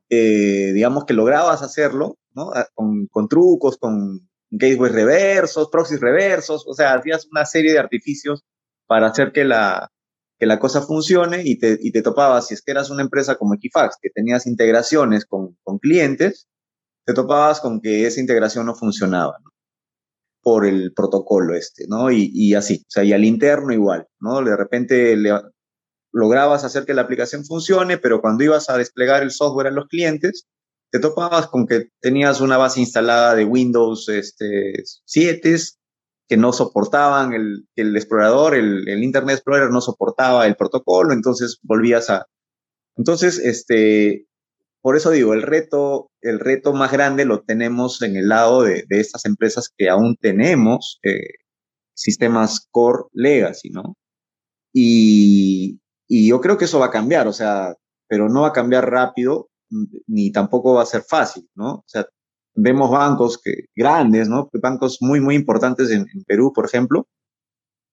eh, 0.10 0.72
digamos 0.74 1.06
que 1.06 1.14
lograbas 1.14 1.62
hacerlo, 1.62 2.18
¿no? 2.34 2.52
Ah, 2.54 2.68
con, 2.74 3.28
trucos, 3.28 3.78
con 3.78 4.30
gateways 4.50 4.94
reversos, 4.94 5.70
proxies 5.70 6.00
reversos, 6.00 6.66
o 6.68 6.74
sea, 6.74 6.94
hacías 6.94 7.28
una 7.30 7.46
serie 7.46 7.74
de 7.74 7.80
artificios 7.80 8.44
para 8.86 9.08
hacer 9.08 9.32
que 9.34 9.44
la, 9.44 9.92
que 10.40 10.46
la 10.46 10.60
cosa 10.60 10.82
funcione 10.82 11.42
y 11.44 11.58
te, 11.60 11.78
y 11.82 11.92
te 11.92 12.02
topabas, 12.02 12.48
si 12.48 12.54
es 12.54 12.62
que 12.62 12.72
eras 12.72 12.90
una 12.90 13.02
empresa 13.02 13.36
como 13.36 13.56
Equifax, 13.56 13.98
que 14.02 14.10
tenías 14.10 14.48
integraciones 14.48 15.26
con, 15.26 15.58
con 15.64 15.80
clientes, 15.80 16.48
te 17.06 17.14
topabas 17.14 17.60
con 17.60 17.82
que 17.82 18.06
esa 18.06 18.22
integración 18.22 18.66
no 18.66 18.76
funcionaba 18.76 19.38
por 20.42 20.66
el 20.66 20.94
protocolo 20.94 21.56
este, 21.56 21.86
¿no? 21.90 22.10
Y, 22.10 22.32
y, 22.34 22.54
así, 22.54 22.84
o 22.88 22.90
sea, 22.90 23.04
y 23.04 23.12
al 23.12 23.26
interno 23.26 23.74
igual, 23.74 24.08
¿no? 24.22 24.42
De 24.42 24.56
repente 24.56 25.18
le, 25.18 25.32
lograbas 26.18 26.64
hacer 26.64 26.86
que 26.86 26.94
la 26.94 27.04
aplicación 27.04 27.46
funcione, 27.46 27.98
pero 27.98 28.22
cuando 28.22 28.44
ibas 28.44 28.70
a 28.70 28.78
desplegar 28.78 29.22
el 29.22 29.32
software 29.32 29.68
en 29.68 29.76
los 29.76 29.88
clientes, 29.88 30.48
te 30.92 31.00
topabas 31.00 31.48
con 31.48 31.68
que 31.68 31.90
tenías 32.02 32.42
una 32.42 32.58
base 32.58 32.80
instalada 32.80 33.36
de 33.36 33.46
Windows 33.46 34.10
este, 34.10 34.74
7 35.06 35.56
que 36.28 36.38
no 36.38 36.52
soportaban 36.54 37.34
el, 37.34 37.68
el 37.76 37.96
explorador, 37.96 38.56
el, 38.56 38.88
el, 38.90 39.04
Internet 39.04 39.36
Explorer 39.36 39.70
no 39.70 39.80
soportaba 39.80 40.48
el 40.48 40.56
protocolo, 40.56 41.14
entonces 41.14 41.60
volvías 41.62 42.10
a... 42.10 42.26
Entonces, 42.98 43.38
este, 43.38 44.28
por 44.82 44.98
eso 44.98 45.12
digo, 45.12 45.34
el 45.34 45.44
reto, 45.44 46.10
el 46.22 46.40
reto 46.40 46.74
más 46.74 46.92
grande 46.92 47.26
lo 47.26 47.44
tenemos 47.44 48.02
en 48.02 48.18
el 48.18 48.28
lado 48.28 48.64
de, 48.64 48.86
de 48.90 49.00
estas 49.00 49.26
empresas 49.26 49.72
que 49.78 49.90
aún 49.90 50.18
tenemos 50.20 51.00
eh, 51.04 51.20
sistemas 51.94 52.68
core 52.72 53.04
legacy, 53.14 53.70
¿no? 53.70 53.96
Y, 54.74 55.80
y 56.08 56.30
yo 56.30 56.42
creo 56.42 56.58
que 56.58 56.66
eso 56.66 56.80
va 56.80 56.88
a 56.88 56.92
cambiar, 56.92 57.28
o 57.28 57.34
sea, 57.34 57.76
pero 58.08 58.30
no 58.30 58.42
va 58.42 58.50
a 58.50 58.54
cambiar 58.54 58.90
rápido, 58.90 59.50
ni 60.08 60.32
tampoco 60.32 60.76
va 60.76 60.84
a 60.84 60.86
ser 60.86 61.02
fácil, 61.02 61.50
¿no? 61.56 61.76
O 61.76 61.84
sea, 61.86 62.08
vemos 62.56 62.90
bancos 62.90 63.40
que, 63.44 63.66
grandes, 63.76 64.30
¿no? 64.30 64.50
Bancos 64.54 65.00
muy, 65.02 65.20
muy 65.20 65.36
importantes 65.36 65.92
en, 65.92 66.06
Perú, 66.26 66.54
por 66.54 66.66
ejemplo, 66.66 67.08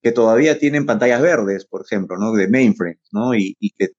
que 0.03 0.13
todavía 0.13 0.59
tienen 0.59 0.87
pantallas 0.87 1.23
verdes, 1.23 1.67
por 1.67 1.83
ejemplo, 1.83 2.17
¿no? 2.19 2.33
De 2.33 2.49
mainframes, 2.49 3.01
¿no? 3.13 3.35
Y, 3.35 3.57
y, 3.59 3.71
que 3.73 3.91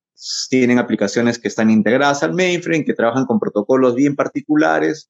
tienen 0.50 0.80
aplicaciones 0.80 1.40
que 1.40 1.50
están 1.50 1.70
integradas 1.70 2.24
al 2.24 2.34
mainframe, 2.34 2.86
que 2.86 2.94
trabajan 2.94 3.26
con 3.26 3.40
protocolos 3.40 3.96
bien 3.96 4.16
particulares, 4.16 5.10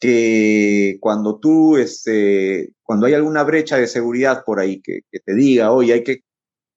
que 0.00 0.98
cuando 1.00 1.38
tú, 1.38 1.76
este, 1.76 2.74
cuando 2.82 3.06
hay 3.06 3.14
alguna 3.14 3.44
brecha 3.44 3.76
de 3.76 3.86
seguridad 3.86 4.44
por 4.44 4.60
ahí 4.60 4.80
que, 4.82 5.00
te 5.24 5.34
diga, 5.34 5.72
oye, 5.72 5.94
hay 5.94 6.04
que, 6.04 6.20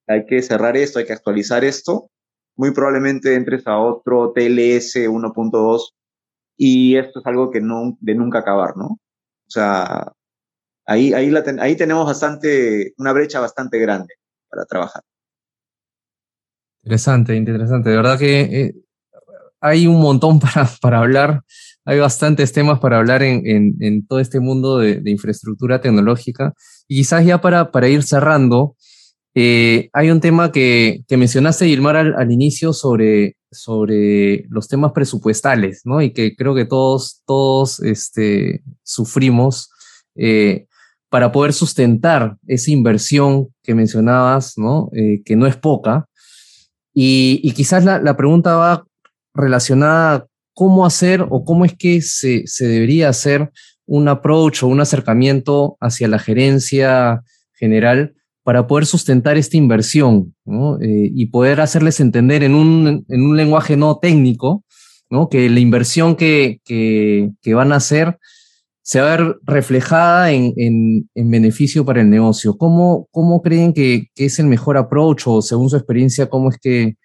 hay 0.09 0.25
que 0.25 0.41
cerrar 0.41 0.75
esto, 0.75 0.99
hay 0.99 1.05
que 1.05 1.13
actualizar 1.13 1.63
esto, 1.63 2.09
muy 2.57 2.71
probablemente 2.71 3.35
entres 3.35 3.65
a 3.67 3.77
otro 3.77 4.33
TLS 4.33 5.07
1.2 5.07 5.93
y 6.57 6.97
esto 6.97 7.19
es 7.19 7.25
algo 7.25 7.51
que 7.51 7.61
no, 7.61 7.97
de 8.01 8.15
nunca 8.15 8.39
acabar, 8.39 8.75
¿no? 8.75 8.85
O 8.87 9.51
sea, 9.51 10.11
ahí, 10.85 11.13
ahí, 11.13 11.31
ahí 11.59 11.75
tenemos 11.77 12.05
bastante, 12.05 12.93
una 12.97 13.13
brecha 13.13 13.39
bastante 13.39 13.79
grande 13.79 14.15
para 14.49 14.65
trabajar. 14.65 15.03
Interesante, 16.83 17.35
interesante. 17.35 17.89
De 17.91 17.95
verdad 17.95 18.17
que 18.17 18.41
eh, 18.41 18.75
hay 19.61 19.87
un 19.87 20.01
montón 20.01 20.39
para, 20.41 20.67
para 20.81 20.99
hablar, 20.99 21.43
hay 21.85 21.99
bastantes 21.99 22.51
temas 22.51 22.79
para 22.79 22.97
hablar 22.97 23.23
en, 23.23 23.75
en, 23.79 24.05
todo 24.05 24.19
este 24.19 24.39
mundo 24.39 24.79
de, 24.79 25.01
infraestructura 25.05 25.81
tecnológica. 25.81 26.53
Y 26.87 26.97
quizás 26.97 27.25
ya 27.25 27.41
para, 27.41 27.71
para 27.71 27.87
ir 27.87 28.03
cerrando, 28.03 28.75
eh, 29.35 29.89
hay 29.93 30.11
un 30.11 30.19
tema 30.19 30.51
que, 30.51 31.03
que 31.07 31.17
mencionaste, 31.17 31.67
Gilmar, 31.67 31.95
al, 31.95 32.31
inicio 32.31 32.73
sobre, 32.73 33.37
sobre 33.51 34.45
los 34.49 34.67
temas 34.67 34.91
presupuestales, 34.91 35.81
¿no? 35.85 36.01
Y 36.01 36.11
que 36.11 36.35
creo 36.35 36.55
que 36.55 36.65
todos, 36.65 37.21
todos 37.25 37.79
este, 37.81 38.63
sufrimos 38.83 39.69
eh, 40.15 40.65
para 41.09 41.31
poder 41.31 41.53
sustentar 41.53 42.37
esa 42.47 42.71
inversión 42.71 43.47
que 43.63 43.73
mencionabas, 43.73 44.53
¿no? 44.57 44.91
que 45.25 45.35
no 45.35 45.47
es 45.47 45.55
poca, 45.55 46.07
y, 46.93 47.53
quizás 47.53 47.85
la, 47.85 48.17
pregunta 48.17 48.55
va 48.55 48.85
relacionada 49.33 50.27
cómo 50.53 50.85
hacer 50.85 51.25
o 51.29 51.45
cómo 51.45 51.63
es 51.63 51.73
que 51.73 52.01
se, 52.01 52.43
debería 52.59 53.07
hacer 53.09 53.51
un 53.85 54.09
approach 54.09 54.63
o 54.63 54.67
un 54.67 54.81
acercamiento 54.81 55.77
hacia 55.79 56.07
la 56.07 56.19
gerencia 56.19 57.21
general 57.53 58.15
para 58.49 58.65
poder 58.65 58.87
sustentar 58.87 59.37
esta 59.37 59.57
inversión 59.57 60.33
eh, 60.81 61.11
y 61.13 61.27
poder 61.27 61.61
hacerles 61.61 61.99
entender 61.99 62.41
en 62.41 62.55
un, 62.55 63.05
lenguaje 63.37 63.77
no 63.77 63.99
técnico 63.99 64.65
que 65.29 65.51
la 65.51 65.59
inversión 65.59 66.15
que, 66.15 66.59
van 67.45 67.71
a 67.71 67.75
hacer 67.75 68.17
se 68.81 69.01
va 69.01 69.13
a 69.13 69.17
ver 69.17 69.37
reflejada 69.43 70.31
en, 70.31 71.07
beneficio 71.13 71.85
para 71.85 72.01
el 72.01 72.09
negocio. 72.09 72.57
¿Cómo, 72.57 73.07
cómo 73.11 73.43
creen 73.43 73.71
que, 73.71 74.07
es 74.15 74.39
el 74.39 74.47
mejor 74.47 74.77
approach 74.77 75.27
o 75.27 75.43
según 75.43 75.69
su 75.69 75.75
experiencia, 75.75 76.27
cómo 76.27 76.49
es 76.49 76.57
que, 76.57 76.95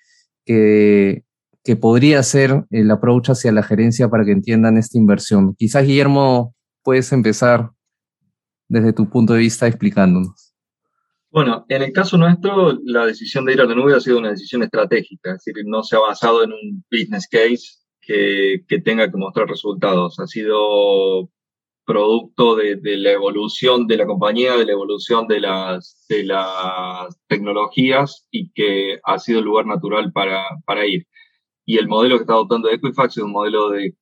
que, 0.46 1.76
podría 1.78 2.22
ser 2.22 2.64
el 2.70 2.90
approach 2.90 3.28
hacia 3.28 3.52
la 3.52 3.62
gerencia 3.62 4.08
para 4.08 4.24
que 4.24 4.32
entiendan 4.32 4.78
esta 4.78 4.96
inversión? 4.96 5.54
Quizás, 5.58 5.86
Guillermo, 5.86 6.54
puedes 6.82 7.12
empezar 7.12 7.70
desde 8.66 8.94
tu 8.94 9.10
punto 9.10 9.34
de 9.34 9.40
vista 9.40 9.66
explicándonos. 9.66 10.43
Bueno, 11.34 11.66
en 11.68 11.82
el 11.82 11.92
caso 11.92 12.16
nuestro, 12.16 12.78
la 12.84 13.06
decisión 13.06 13.44
de 13.44 13.54
ir 13.54 13.60
a 13.60 13.64
la 13.64 13.74
nube 13.74 13.92
ha 13.92 13.98
sido 13.98 14.18
una 14.18 14.30
decisión 14.30 14.62
estratégica, 14.62 15.32
es 15.32 15.44
decir, 15.44 15.64
no 15.66 15.82
se 15.82 15.96
ha 15.96 15.98
basado 15.98 16.44
en 16.44 16.52
un 16.52 16.84
business 16.92 17.26
case 17.28 17.80
que, 18.00 18.60
que 18.68 18.80
tenga 18.80 19.10
que 19.10 19.16
mostrar 19.16 19.48
resultados. 19.48 20.20
Ha 20.20 20.28
sido 20.28 21.28
producto 21.84 22.54
de, 22.54 22.78
la 22.98 23.10
evolución 23.10 23.88
de 23.88 23.96
la 23.96 24.06
compañía, 24.06 24.56
de 24.56 24.64
la 24.64 24.72
evolución 24.72 25.26
de 25.26 25.40
las, 25.40 26.06
de 26.08 26.22
las 26.22 27.18
tecnologías 27.26 28.28
y 28.30 28.52
que 28.52 29.00
ha 29.02 29.18
sido 29.18 29.40
el 29.40 29.46
lugar 29.46 29.66
natural 29.66 30.12
para, 30.12 30.44
para 30.64 30.86
ir. 30.86 31.08
Y 31.66 31.78
el 31.78 31.88
modelo 31.88 32.16
que 32.16 32.22
está 32.22 32.34
adoptando 32.34 32.70
Equifax 32.70 33.16
es 33.16 33.24
un 33.24 33.32
modelo 33.32 33.70
de, 33.70 33.96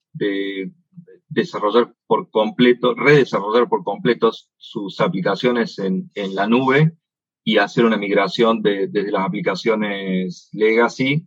desarrollar 1.30 1.94
por 2.06 2.30
completo, 2.30 2.94
redesarrollar 2.94 3.70
por 3.70 3.84
completo 3.84 4.32
sus 4.58 5.00
aplicaciones 5.00 5.78
en, 5.78 6.10
en 6.14 6.34
la 6.34 6.46
nube 6.46 6.98
y 7.44 7.58
hacer 7.58 7.84
una 7.84 7.96
migración 7.96 8.62
desde 8.62 9.10
las 9.10 9.26
aplicaciones 9.26 10.48
legacy 10.52 11.26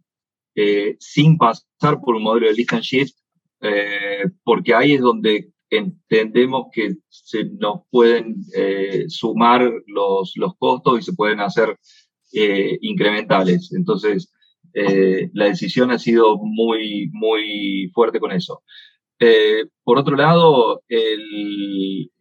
eh, 0.56 0.96
sin 1.00 1.38
pasar 1.38 2.00
por 2.04 2.16
un 2.16 2.24
modelo 2.24 2.48
de 2.48 2.54
lift 2.54 2.74
and 2.74 2.82
shift, 2.82 3.18
eh, 3.62 4.24
porque 4.44 4.74
ahí 4.74 4.94
es 4.94 5.02
donde 5.02 5.52
entendemos 5.70 6.68
que 6.72 6.96
se 7.10 7.44
nos 7.60 7.82
pueden 7.90 8.38
eh, 8.56 9.04
sumar 9.10 9.70
los, 9.88 10.32
los 10.36 10.56
costos 10.58 11.00
y 11.00 11.04
se 11.04 11.14
pueden 11.14 11.42
hacer 11.42 11.78
incrementales. 12.82 13.72
Entonces, 13.74 14.30
la 14.74 15.46
decisión 15.46 15.92
ha 15.92 16.00
sido 16.00 16.38
muy, 16.38 17.10
muy 17.14 17.90
fuerte 17.94 18.20
con 18.20 18.34
eso. 18.34 18.62
por 19.86 19.98
otro 19.98 20.18
lado, 20.18 20.82
el, 20.90 22.12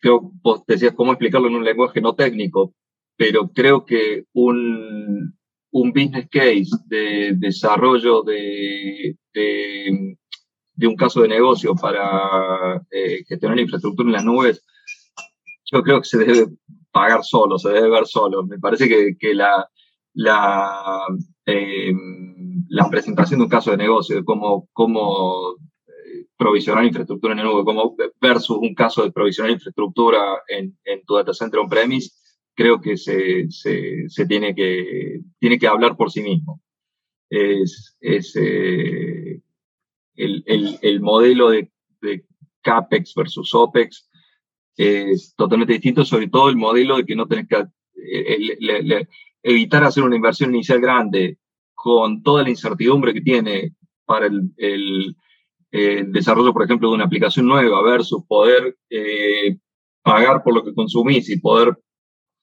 creo, 0.00 0.30
vos 0.42 0.64
decías 0.66 0.94
cómo 0.94 1.12
explicarlo 1.12 1.48
en 1.48 1.56
un 1.56 1.64
lenguaje 1.64 2.00
no 2.00 2.14
técnico, 2.14 2.74
pero 3.16 3.48
creo 3.48 3.84
que 3.84 4.24
un, 4.34 5.34
un 5.70 5.92
business 5.92 6.28
case 6.30 6.70
de 6.86 7.32
desarrollo 7.36 8.22
de, 8.22 9.16
de 10.76 10.86
un 10.86 10.94
caso 10.94 11.22
de 11.22 11.28
negocio 11.28 11.74
para 11.74 12.82
eh, 12.90 13.24
gestionar 13.26 13.58
infraestructura 13.58 14.08
en 14.08 14.12
las 14.12 14.24
nubes, 14.24 14.64
yo 15.72 15.82
creo 15.82 16.00
que 16.00 16.08
se 16.08 16.18
debe 16.18 16.46
pagar 16.92 17.24
solo, 17.24 17.58
se 17.58 17.70
debe 17.70 17.90
ver 17.90 18.06
solo. 18.06 18.44
Me 18.44 18.58
parece 18.58 18.88
que, 18.88 19.16
que 19.18 19.34
la, 19.34 19.68
la, 20.14 21.06
eh, 21.46 21.92
la 22.68 22.88
presentación 22.90 23.40
de 23.40 23.44
un 23.44 23.50
caso 23.50 23.70
de 23.70 23.78
negocio, 23.78 24.16
de 24.16 24.24
cómo, 24.24 24.68
cómo 24.72 25.56
provisionar 26.36 26.84
infraestructura 26.84 27.32
en 27.32 27.38
la 27.38 27.44
nube, 27.44 27.64
como 27.64 27.96
versus 28.20 28.58
un 28.58 28.74
caso 28.74 29.02
de 29.02 29.12
provisionar 29.12 29.52
infraestructura 29.52 30.20
en, 30.48 30.76
en 30.84 31.04
tu 31.04 31.14
data 31.14 31.32
center 31.32 31.60
on-premise, 31.60 32.10
creo 32.54 32.80
que 32.80 32.96
se, 32.96 33.50
se, 33.50 34.08
se, 34.08 34.26
tiene, 34.26 34.54
que, 34.54 35.20
tiene 35.38 35.58
que 35.58 35.66
hablar 35.66 35.96
por 35.96 36.10
sí 36.10 36.22
mismo. 36.22 36.60
Es, 37.28 37.96
es 38.00 38.36
eh, 38.36 39.40
el, 40.14 40.42
el, 40.46 40.78
el 40.82 41.00
modelo 41.00 41.50
de, 41.50 41.70
CAPEX 42.62 43.14
versus 43.14 43.54
OPEX 43.54 44.10
es 44.76 45.34
totalmente 45.36 45.74
distinto, 45.74 46.04
sobre 46.04 46.26
todo 46.26 46.48
el 46.48 46.56
modelo 46.56 46.96
de 46.96 47.06
que 47.06 47.14
no 47.14 47.28
tenés 47.28 47.46
que 47.48 47.64
evitar 49.42 49.84
hacer 49.84 50.02
una 50.02 50.16
inversión 50.16 50.52
inicial 50.52 50.80
grande 50.80 51.38
con 51.74 52.24
toda 52.24 52.42
la 52.42 52.50
incertidumbre 52.50 53.14
que 53.14 53.20
tiene 53.20 53.74
para 54.04 54.26
el, 54.26 54.52
el, 54.56 55.16
desarrollo, 56.06 56.52
por 56.52 56.64
ejemplo, 56.64 56.88
de 56.88 56.94
una 56.94 57.04
aplicación 57.04 57.46
nueva 57.46 57.82
versus 57.82 58.24
poder 58.26 58.76
eh, 58.90 59.58
pagar 60.02 60.42
por 60.42 60.54
lo 60.54 60.64
que 60.64 60.74
consumís 60.74 61.28
y 61.28 61.40
poder 61.40 61.76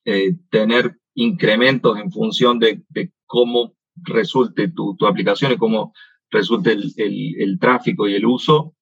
eh, 0.05 0.36
tener 0.49 0.97
incrementos 1.15 1.97
en 1.97 2.11
función 2.11 2.59
de, 2.59 2.84
cómo 3.25 3.73
resulte 3.95 4.67
tu, 4.69 4.95
tu, 4.97 5.07
aplicación 5.07 5.53
y 5.53 5.57
cómo 5.57 5.93
resulte 6.29 6.71
el, 6.71 6.93
el, 6.97 7.59
tráfico 7.59 8.07
y 8.07 8.15
el 8.15 8.25
uso, 8.25 8.75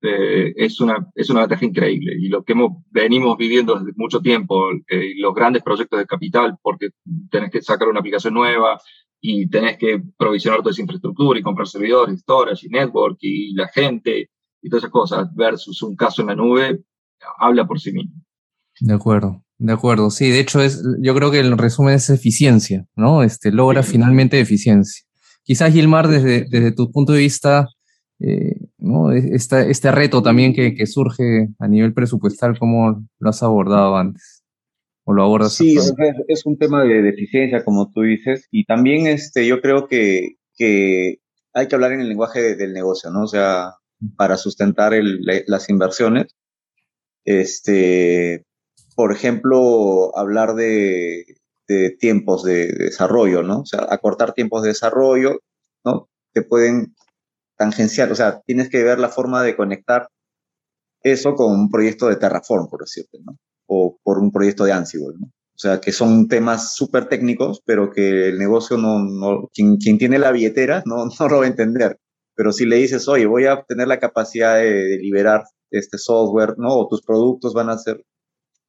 eh, 0.00 0.52
es, 0.56 0.80
una, 0.80 1.10
es 1.14 1.30
una 1.30 1.40
ventaja 1.40 1.64
increíble. 1.64 2.14
Y 2.18 2.28
lo 2.28 2.42
que 2.42 2.54
venimos 2.90 3.36
viviendo 3.36 3.78
desde 3.78 3.92
mucho 3.96 4.20
tiempo, 4.20 4.70
eh, 4.88 5.12
los 5.16 5.34
grandes 5.34 5.62
proyectos 5.62 5.98
de 5.98 6.06
capital, 6.06 6.56
porque 6.62 6.90
tenés 7.30 7.50
que 7.50 7.62
sacar 7.62 7.88
una 7.88 8.00
aplicación 8.00 8.34
nueva 8.34 8.80
y 9.24 9.48
tenés 9.48 9.78
que 9.78 10.02
provisionar 10.18 10.60
toda 10.60 10.72
esa 10.72 10.82
infraestructura 10.82 11.38
y 11.38 11.42
comprar 11.42 11.68
servidores, 11.68 12.20
storage 12.20 12.66
y 12.66 12.70
network 12.70 13.18
y 13.20 13.54
la 13.54 13.68
gente 13.68 14.28
y 14.60 14.68
todas 14.68 14.82
esas 14.82 14.92
cosas, 14.92 15.34
versus 15.34 15.80
un 15.82 15.96
caso 15.96 16.22
en 16.22 16.28
la 16.28 16.34
nube, 16.34 16.82
habla 17.38 17.66
por 17.66 17.80
sí 17.80 17.92
mismo. 17.92 18.12
De 18.80 18.92
acuerdo. 18.92 19.42
De 19.58 19.72
acuerdo, 19.72 20.10
sí, 20.10 20.28
de 20.28 20.40
hecho 20.40 20.60
es, 20.60 20.82
yo 21.00 21.14
creo 21.14 21.30
que 21.30 21.38
el 21.38 21.56
resumen 21.56 21.94
es 21.94 22.10
eficiencia, 22.10 22.84
¿no? 22.96 23.22
Este, 23.22 23.52
logra 23.52 23.84
finalmente 23.84 24.40
eficiencia. 24.40 25.04
Quizás, 25.44 25.72
Gilmar, 25.72 26.08
desde, 26.08 26.46
desde 26.50 26.72
tu 26.72 26.90
punto 26.90 27.12
de 27.12 27.20
vista, 27.20 27.68
eh, 28.18 28.56
¿no? 28.78 29.12
este, 29.12 29.70
este 29.70 29.92
reto 29.92 30.20
también 30.20 30.52
que, 30.52 30.74
que, 30.74 30.86
surge 30.86 31.48
a 31.60 31.68
nivel 31.68 31.94
presupuestal, 31.94 32.58
¿cómo 32.58 33.04
lo 33.20 33.30
has 33.30 33.40
abordado 33.44 33.96
antes? 33.96 34.41
¿O 35.04 35.12
lo 35.12 35.24
abordas? 35.24 35.54
Sí, 35.54 35.76
es, 36.28 36.46
un 36.46 36.58
tema 36.58 36.84
de, 36.84 37.08
eficiencia, 37.08 37.64
como 37.64 37.90
tú 37.90 38.02
dices, 38.02 38.46
y 38.50 38.64
también 38.64 39.06
este, 39.06 39.46
yo 39.46 39.60
creo 39.60 39.88
que, 39.88 40.36
que 40.54 41.18
hay 41.52 41.68
que 41.68 41.74
hablar 41.74 41.92
en 41.92 42.00
el 42.00 42.08
lenguaje 42.08 42.54
del 42.54 42.72
negocio, 42.72 43.10
¿no? 43.10 43.24
O 43.24 43.26
sea, 43.26 43.72
para 44.16 44.36
sustentar 44.36 44.94
el, 44.94 45.20
las 45.46 45.68
inversiones. 45.68 46.34
Este, 47.24 48.44
por 48.96 49.12
ejemplo, 49.12 50.16
hablar 50.16 50.54
de, 50.54 51.24
tiempos 51.98 52.44
de, 52.44 52.68
desarrollo, 52.72 53.42
¿no? 53.42 53.60
O 53.60 53.66
sea, 53.66 53.86
acortar 53.88 54.34
tiempos 54.34 54.62
de 54.62 54.68
desarrollo, 54.68 55.40
¿no? 55.84 56.08
Te 56.32 56.42
pueden 56.42 56.94
tangenciar, 57.56 58.10
o 58.12 58.14
sea, 58.14 58.40
tienes 58.44 58.68
que 58.68 58.82
ver 58.82 58.98
la 58.98 59.08
forma 59.08 59.42
de 59.42 59.56
conectar 59.56 60.08
eso 61.02 61.34
con 61.34 61.52
un 61.52 61.70
proyecto 61.70 62.08
de 62.08 62.16
Terraform, 62.16 62.68
por 62.68 62.80
decirte, 62.80 63.18
¿no? 63.24 63.38
O 63.74 63.98
por 64.02 64.18
un 64.18 64.30
proyecto 64.30 64.64
de 64.64 64.72
Ansible, 64.72 65.14
¿no? 65.18 65.26
O 65.26 65.58
sea, 65.62 65.80
que 65.80 65.92
son 65.92 66.28
temas 66.28 66.74
súper 66.74 67.08
técnicos, 67.08 67.62
pero 67.64 67.90
que 67.90 68.28
el 68.28 68.38
negocio 68.38 68.76
no, 68.76 68.98
no 68.98 69.48
quien, 69.54 69.76
quien, 69.76 69.96
tiene 69.98 70.18
la 70.18 70.32
billetera 70.32 70.82
no, 70.86 71.06
no 71.20 71.28
lo 71.28 71.38
va 71.38 71.44
a 71.44 71.48
entender. 71.48 71.98
Pero 72.34 72.52
si 72.52 72.66
le 72.66 72.76
dices, 72.76 73.08
oye, 73.08 73.26
voy 73.26 73.46
a 73.46 73.62
tener 73.62 73.88
la 73.88 74.00
capacidad 74.00 74.56
de, 74.56 74.72
de 74.72 74.98
liberar 74.98 75.44
este 75.70 75.98
software, 75.98 76.54
¿no? 76.58 76.74
O 76.76 76.88
tus 76.88 77.02
productos 77.02 77.54
van 77.54 77.70
a 77.70 77.78
ser, 77.78 78.04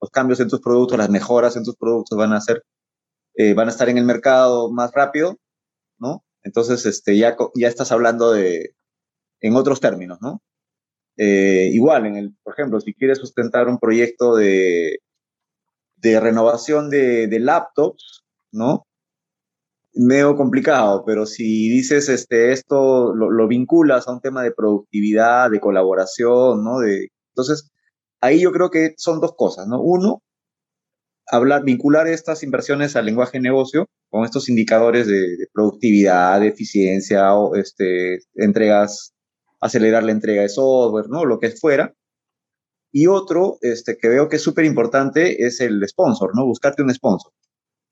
los 0.02 0.10
cambios 0.12 0.40
en 0.40 0.50
tus 0.50 0.62
productos, 0.62 0.98
las 0.98 1.10
mejoras 1.10 1.56
en 1.56 1.64
tus 1.64 1.76
productos 1.76 2.18
van 2.18 2.34
a 2.34 2.42
ser, 2.42 2.64
eh, 3.36 3.54
van 3.54 3.68
a 3.68 3.72
estar 3.72 3.90
en 3.90 3.98
el 3.98 4.06
mercado 4.06 4.72
más 4.72 4.92
rápido, 4.94 5.38
¿no? 6.00 6.24
Entonces, 6.44 6.86
este, 6.86 7.18
ya, 7.18 7.36
ya 7.56 7.68
estás 7.68 7.92
hablando 7.92 8.32
de, 8.34 8.76
en 9.42 9.56
otros 9.56 9.80
términos, 9.80 10.20
¿no? 10.22 10.42
Eh, 11.18 11.70
igual, 11.74 12.06
en 12.08 12.16
el, 12.18 12.36
por 12.44 12.54
ejemplo, 12.54 12.80
si 12.80 12.94
quieres 12.94 13.20
sustentar 13.20 13.68
un 13.68 13.80
proyecto 13.80 14.36
de, 14.36 15.00
de 15.98 16.20
renovación 16.20 16.90
de, 16.90 17.28
de 17.28 17.40
laptops, 17.40 18.24
¿no? 18.52 18.86
medio 19.96 20.36
complicado, 20.36 21.04
pero 21.06 21.26
si 21.26 21.70
dices 21.70 22.10
este, 22.10 22.52
esto, 22.52 23.14
lo, 23.14 23.30
lo, 23.30 23.48
vinculas 23.48 24.08
a 24.08 24.14
un 24.14 24.22
tema 24.22 24.42
de 24.44 24.52
productividad, 24.52 25.52
de 25.52 25.60
colaboración, 25.60 26.64
¿no? 26.64 26.80
De, 26.80 27.10
entonces, 27.30 27.72
ahí 28.22 28.42
yo 28.42 28.52
creo 28.52 28.70
que 28.72 28.96
son 28.98 29.20
dos 29.20 29.34
cosas, 29.38 29.68
¿no? 29.68 29.82
Uno, 29.82 30.24
hablar, 31.28 31.64
vincular 31.64 32.08
estas 32.08 32.44
inversiones 32.44 32.96
al 32.96 33.06
lenguaje 33.06 33.38
de 33.38 33.44
negocio 33.44 33.88
con 34.10 34.26
estos 34.26 34.50
indicadores 34.50 35.08
de, 35.08 35.38
de 35.38 35.48
productividad, 35.54 36.40
de 36.40 36.48
eficiencia, 36.48 37.34
o 37.36 37.56
este, 37.56 38.20
entregas, 38.36 39.13
acelerar 39.64 40.04
la 40.04 40.12
entrega 40.12 40.42
de 40.42 40.50
software, 40.50 41.08
¿no? 41.10 41.26
Lo 41.26 41.40
que 41.40 41.52
fuera. 41.52 41.94
Y 42.92 43.08
otro, 43.08 43.58
este, 43.62 43.98
que 43.98 44.10
veo 44.10 44.30
que 44.30 44.36
es 44.36 44.42
súper 44.44 44.66
importante 44.66 45.46
es 45.46 45.62
el 45.62 45.82
sponsor, 45.88 46.36
¿no? 46.36 46.46
Buscarte 46.46 46.84
un 46.84 46.94
sponsor, 46.94 47.32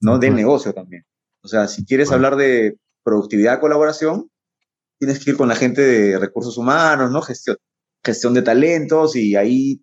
¿no? 0.01 0.19
Del 0.19 0.35
negocio 0.35 0.73
también. 0.73 1.05
O 1.43 1.47
sea, 1.47 1.67
si 1.67 1.85
quieres 1.85 2.11
hablar 2.11 2.35
de 2.35 2.77
productividad, 3.03 3.59
colaboración, 3.59 4.29
tienes 4.99 5.23
que 5.23 5.31
ir 5.31 5.37
con 5.37 5.47
la 5.47 5.55
gente 5.55 5.81
de 5.81 6.19
recursos 6.19 6.57
humanos, 6.57 7.09
¿no? 7.09 7.21
Gestión, 7.21 7.57
gestión 8.03 8.33
de 8.33 8.41
talentos 8.43 9.15
y 9.15 9.35
ahí 9.35 9.81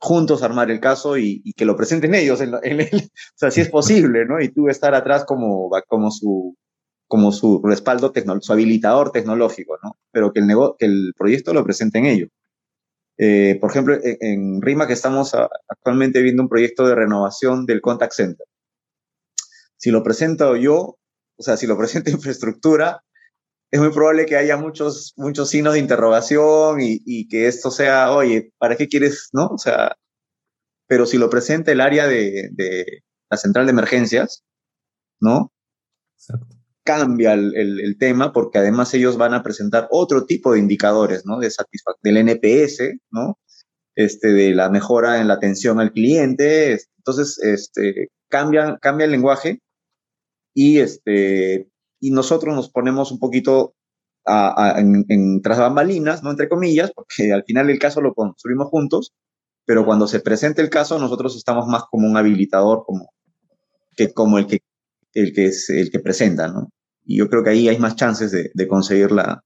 juntos 0.00 0.42
armar 0.42 0.70
el 0.70 0.80
caso 0.80 1.18
y, 1.18 1.42
y 1.44 1.52
que 1.52 1.64
lo 1.64 1.76
presenten 1.76 2.14
ellos. 2.14 2.40
En, 2.40 2.54
en 2.62 2.80
el, 2.80 2.88
o 3.12 3.36
sea, 3.36 3.50
si 3.50 3.60
es 3.60 3.68
posible, 3.70 4.24
¿no? 4.24 4.40
Y 4.40 4.50
tú 4.50 4.68
estar 4.68 4.94
atrás 4.94 5.24
como, 5.24 5.68
como 5.88 6.10
su 6.10 6.56
como 7.08 7.32
su 7.32 7.60
respaldo, 7.64 8.12
su 8.40 8.52
habilitador 8.52 9.10
tecnológico, 9.10 9.78
¿no? 9.82 9.96
Pero 10.12 10.32
que 10.32 10.40
el, 10.40 10.48
que 10.78 10.86
el 10.86 11.14
proyecto 11.16 11.52
lo 11.52 11.64
presenten 11.64 12.06
ellos. 12.06 12.28
Eh, 13.18 13.58
por 13.60 13.70
ejemplo, 13.70 13.94
en, 13.94 14.16
en 14.20 14.62
RIMA 14.62 14.86
que 14.86 14.92
estamos 14.92 15.34
actualmente 15.34 16.22
viendo 16.22 16.42
un 16.42 16.48
proyecto 16.48 16.86
de 16.86 16.94
renovación 16.94 17.66
del 17.66 17.80
contact 17.80 18.12
center 18.12 18.46
si 19.78 19.90
lo 19.90 20.02
presento 20.02 20.56
yo, 20.56 20.98
o 21.36 21.42
sea, 21.42 21.56
si 21.56 21.66
lo 21.66 21.78
presento 21.78 22.10
infraestructura, 22.10 23.02
es 23.70 23.80
muy 23.80 23.90
probable 23.90 24.26
que 24.26 24.36
haya 24.36 24.56
muchos, 24.56 25.14
muchos 25.16 25.50
signos 25.50 25.74
de 25.74 25.80
interrogación 25.80 26.80
y, 26.80 27.00
y, 27.04 27.28
que 27.28 27.46
esto 27.46 27.70
sea, 27.70 28.12
oye, 28.12 28.52
¿para 28.58 28.76
qué 28.76 28.88
quieres, 28.88 29.28
no? 29.32 29.46
O 29.48 29.58
sea, 29.58 29.96
pero 30.86 31.06
si 31.06 31.18
lo 31.18 31.28
presenta 31.28 31.70
el 31.72 31.80
área 31.82 32.06
de, 32.06 32.48
de 32.52 33.02
la 33.30 33.36
central 33.36 33.66
de 33.66 33.72
emergencias, 33.72 34.42
¿no? 35.20 35.52
Exacto. 36.16 36.57
Cambia 36.88 37.34
el, 37.34 37.54
el, 37.54 37.80
el, 37.80 37.98
tema 37.98 38.32
porque 38.32 38.56
además 38.56 38.94
ellos 38.94 39.18
van 39.18 39.34
a 39.34 39.42
presentar 39.42 39.88
otro 39.90 40.24
tipo 40.24 40.54
de 40.54 40.58
indicadores, 40.58 41.26
¿no? 41.26 41.38
De 41.38 41.50
satisfacción, 41.50 42.00
del 42.02 42.16
NPS, 42.16 42.96
¿no? 43.10 43.38
Este, 43.94 44.28
de 44.28 44.54
la 44.54 44.70
mejora 44.70 45.20
en 45.20 45.28
la 45.28 45.34
atención 45.34 45.80
al 45.80 45.92
cliente. 45.92 46.78
Entonces, 46.96 47.38
este, 47.42 48.08
cambia, 48.30 48.78
cambia 48.80 49.04
el 49.04 49.10
lenguaje 49.10 49.60
y, 50.54 50.78
este, 50.78 51.68
y 52.00 52.10
nosotros 52.10 52.56
nos 52.56 52.70
ponemos 52.70 53.12
un 53.12 53.18
poquito 53.18 53.74
a, 54.24 54.76
a, 54.76 54.80
en, 54.80 55.04
en, 55.10 55.42
tras 55.42 55.58
bambalinas, 55.58 56.22
¿no? 56.22 56.30
Entre 56.30 56.48
comillas, 56.48 56.90
porque 56.94 57.34
al 57.34 57.44
final 57.44 57.68
el 57.68 57.78
caso 57.78 58.00
lo 58.00 58.14
construimos 58.14 58.68
juntos, 58.68 59.12
pero 59.66 59.84
cuando 59.84 60.08
se 60.08 60.20
presente 60.20 60.62
el 60.62 60.70
caso 60.70 60.98
nosotros 60.98 61.36
estamos 61.36 61.66
más 61.66 61.82
como 61.90 62.08
un 62.08 62.16
habilitador, 62.16 62.84
como, 62.86 63.12
que 63.94 64.10
como 64.14 64.38
el 64.38 64.46
que, 64.46 64.60
el 65.12 65.34
que 65.34 65.44
es 65.48 65.68
el 65.68 65.90
que 65.90 65.98
presenta, 66.00 66.48
¿no? 66.48 66.70
Y 67.08 67.16
yo 67.16 67.30
creo 67.30 67.42
que 67.42 67.50
ahí 67.50 67.68
hay 67.70 67.78
más 67.78 67.96
chances 67.96 68.30
de, 68.30 68.50
de 68.52 68.68
conseguir 68.68 69.12
la, 69.12 69.42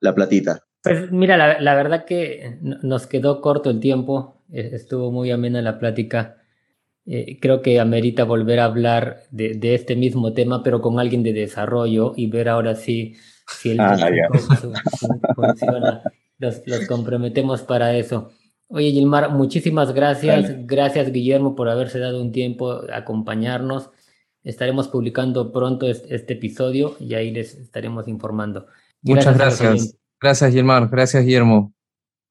la 0.00 0.14
platita. 0.14 0.60
Pues 0.84 1.10
mira, 1.10 1.36
la, 1.36 1.60
la, 1.60 1.74
verdad 1.74 2.04
que 2.04 2.56
nos 2.62 3.08
quedó 3.08 3.40
corto 3.40 3.68
el 3.68 3.80
tiempo, 3.80 4.44
estuvo 4.48 5.10
muy 5.10 5.32
amena 5.32 5.60
la 5.60 5.80
plática. 5.80 6.36
Eh, 7.04 7.40
creo 7.40 7.62
que 7.62 7.80
amerita 7.80 8.22
volver 8.22 8.60
a 8.60 8.66
hablar 8.66 9.22
de, 9.32 9.54
de, 9.54 9.74
este 9.74 9.96
mismo 9.96 10.34
tema, 10.34 10.62
pero 10.62 10.80
con 10.80 11.00
alguien 11.00 11.24
de 11.24 11.32
desarrollo 11.32 12.12
y 12.14 12.28
ver 12.30 12.48
ahora 12.48 12.76
sí 12.76 13.16
si 13.48 13.70
el 13.70 13.80
ah, 13.80 13.96
funciona. 15.34 16.02
Los, 16.38 16.62
los, 16.64 16.86
comprometemos 16.86 17.62
para 17.62 17.96
eso. 17.96 18.30
Oye, 18.68 18.92
Gilmar, 18.92 19.32
muchísimas 19.32 19.92
gracias. 19.92 20.64
Gracias, 20.64 21.10
Guillermo, 21.10 21.56
por 21.56 21.68
haberse 21.68 21.98
dado 21.98 22.22
un 22.22 22.30
tiempo 22.30 22.82
a 22.88 22.98
acompañarnos. 22.98 23.90
Estaremos 24.48 24.88
publicando 24.88 25.52
pronto 25.52 25.86
este, 25.86 26.14
este 26.14 26.32
episodio 26.32 26.96
y 26.98 27.12
ahí 27.12 27.30
les 27.30 27.54
estaremos 27.54 28.08
informando. 28.08 28.66
Muchas 29.02 29.36
gracias. 29.36 29.60
Gracias, 29.60 29.98
gracias 30.18 30.52
Gilmar. 30.54 30.88
Gracias, 30.88 31.22
Guillermo. 31.22 31.74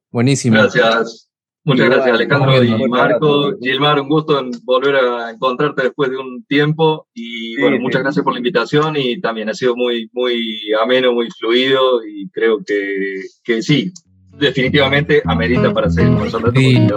Buenísimo. 0.09 0.57
Gracias. 0.57 1.29
Muchas 1.63 1.89
gracias, 1.89 2.15
Alejandro 2.15 2.63
y 2.63 2.89
Marco. 2.89 3.55
Gilmar, 3.61 3.99
un 3.99 4.09
gusto 4.09 4.39
en 4.39 4.49
volver 4.63 4.95
a 4.95 5.29
encontrarte 5.29 5.83
después 5.83 6.09
de 6.09 6.17
un 6.17 6.43
tiempo. 6.45 7.07
Y 7.13 7.53
sí, 7.53 7.61
bueno, 7.61 7.77
muchas 7.81 8.01
gracias 8.01 8.23
por 8.23 8.33
la 8.33 8.39
invitación 8.39 8.95
y 8.97 9.21
también 9.21 9.49
ha 9.49 9.53
sido 9.53 9.75
muy, 9.75 10.09
muy 10.11 10.71
ameno, 10.81 11.13
muy 11.13 11.29
fluido 11.29 12.03
y 12.03 12.29
creo 12.29 12.63
que, 12.65 13.21
que 13.43 13.61
sí, 13.61 13.93
definitivamente 14.39 15.21
amerita 15.25 15.73
para 15.73 15.89
seguir 15.89 16.13
conversando. 16.13 16.51
Sí, 16.51 16.87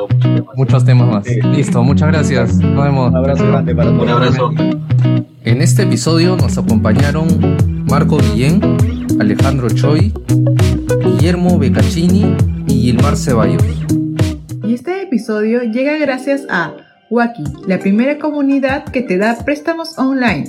muchos 0.57 0.85
temas 0.85 1.09
más. 1.09 1.25
Sí. 1.27 1.41
Listo, 1.55 1.83
muchas 1.83 2.09
gracias. 2.09 2.57
Nos 2.57 2.85
vemos. 2.85 3.11
Un 3.11 3.17
abrazo 3.17 3.47
grande 3.47 3.75
para 3.75 3.91
todos. 3.91 4.03
Un 4.03 4.09
abrazo. 4.09 4.53
En 5.45 5.63
este 5.63 5.83
episodio 5.83 6.37
nos 6.37 6.59
acompañaron 6.59 7.27
Marco 7.89 8.19
Guillén, 8.19 8.61
Alejandro 9.19 9.69
Choi, 9.71 10.13
Guillermo 11.03 11.59
Beccacini 11.59 12.37
y 12.67 12.83
Gilmar 12.83 13.17
Ceballos. 13.17 13.63
Y 14.65 14.75
este 14.75 15.03
episodio 15.03 15.63
llega 15.63 15.97
gracias 15.99 16.47
a 16.51 16.75
Waki, 17.11 17.45
la 17.67 17.79
primera 17.79 18.19
comunidad 18.19 18.85
que 18.85 19.03
te 19.03 19.19
da 19.19 19.37
préstamos 19.45 19.99
online. 19.99 20.45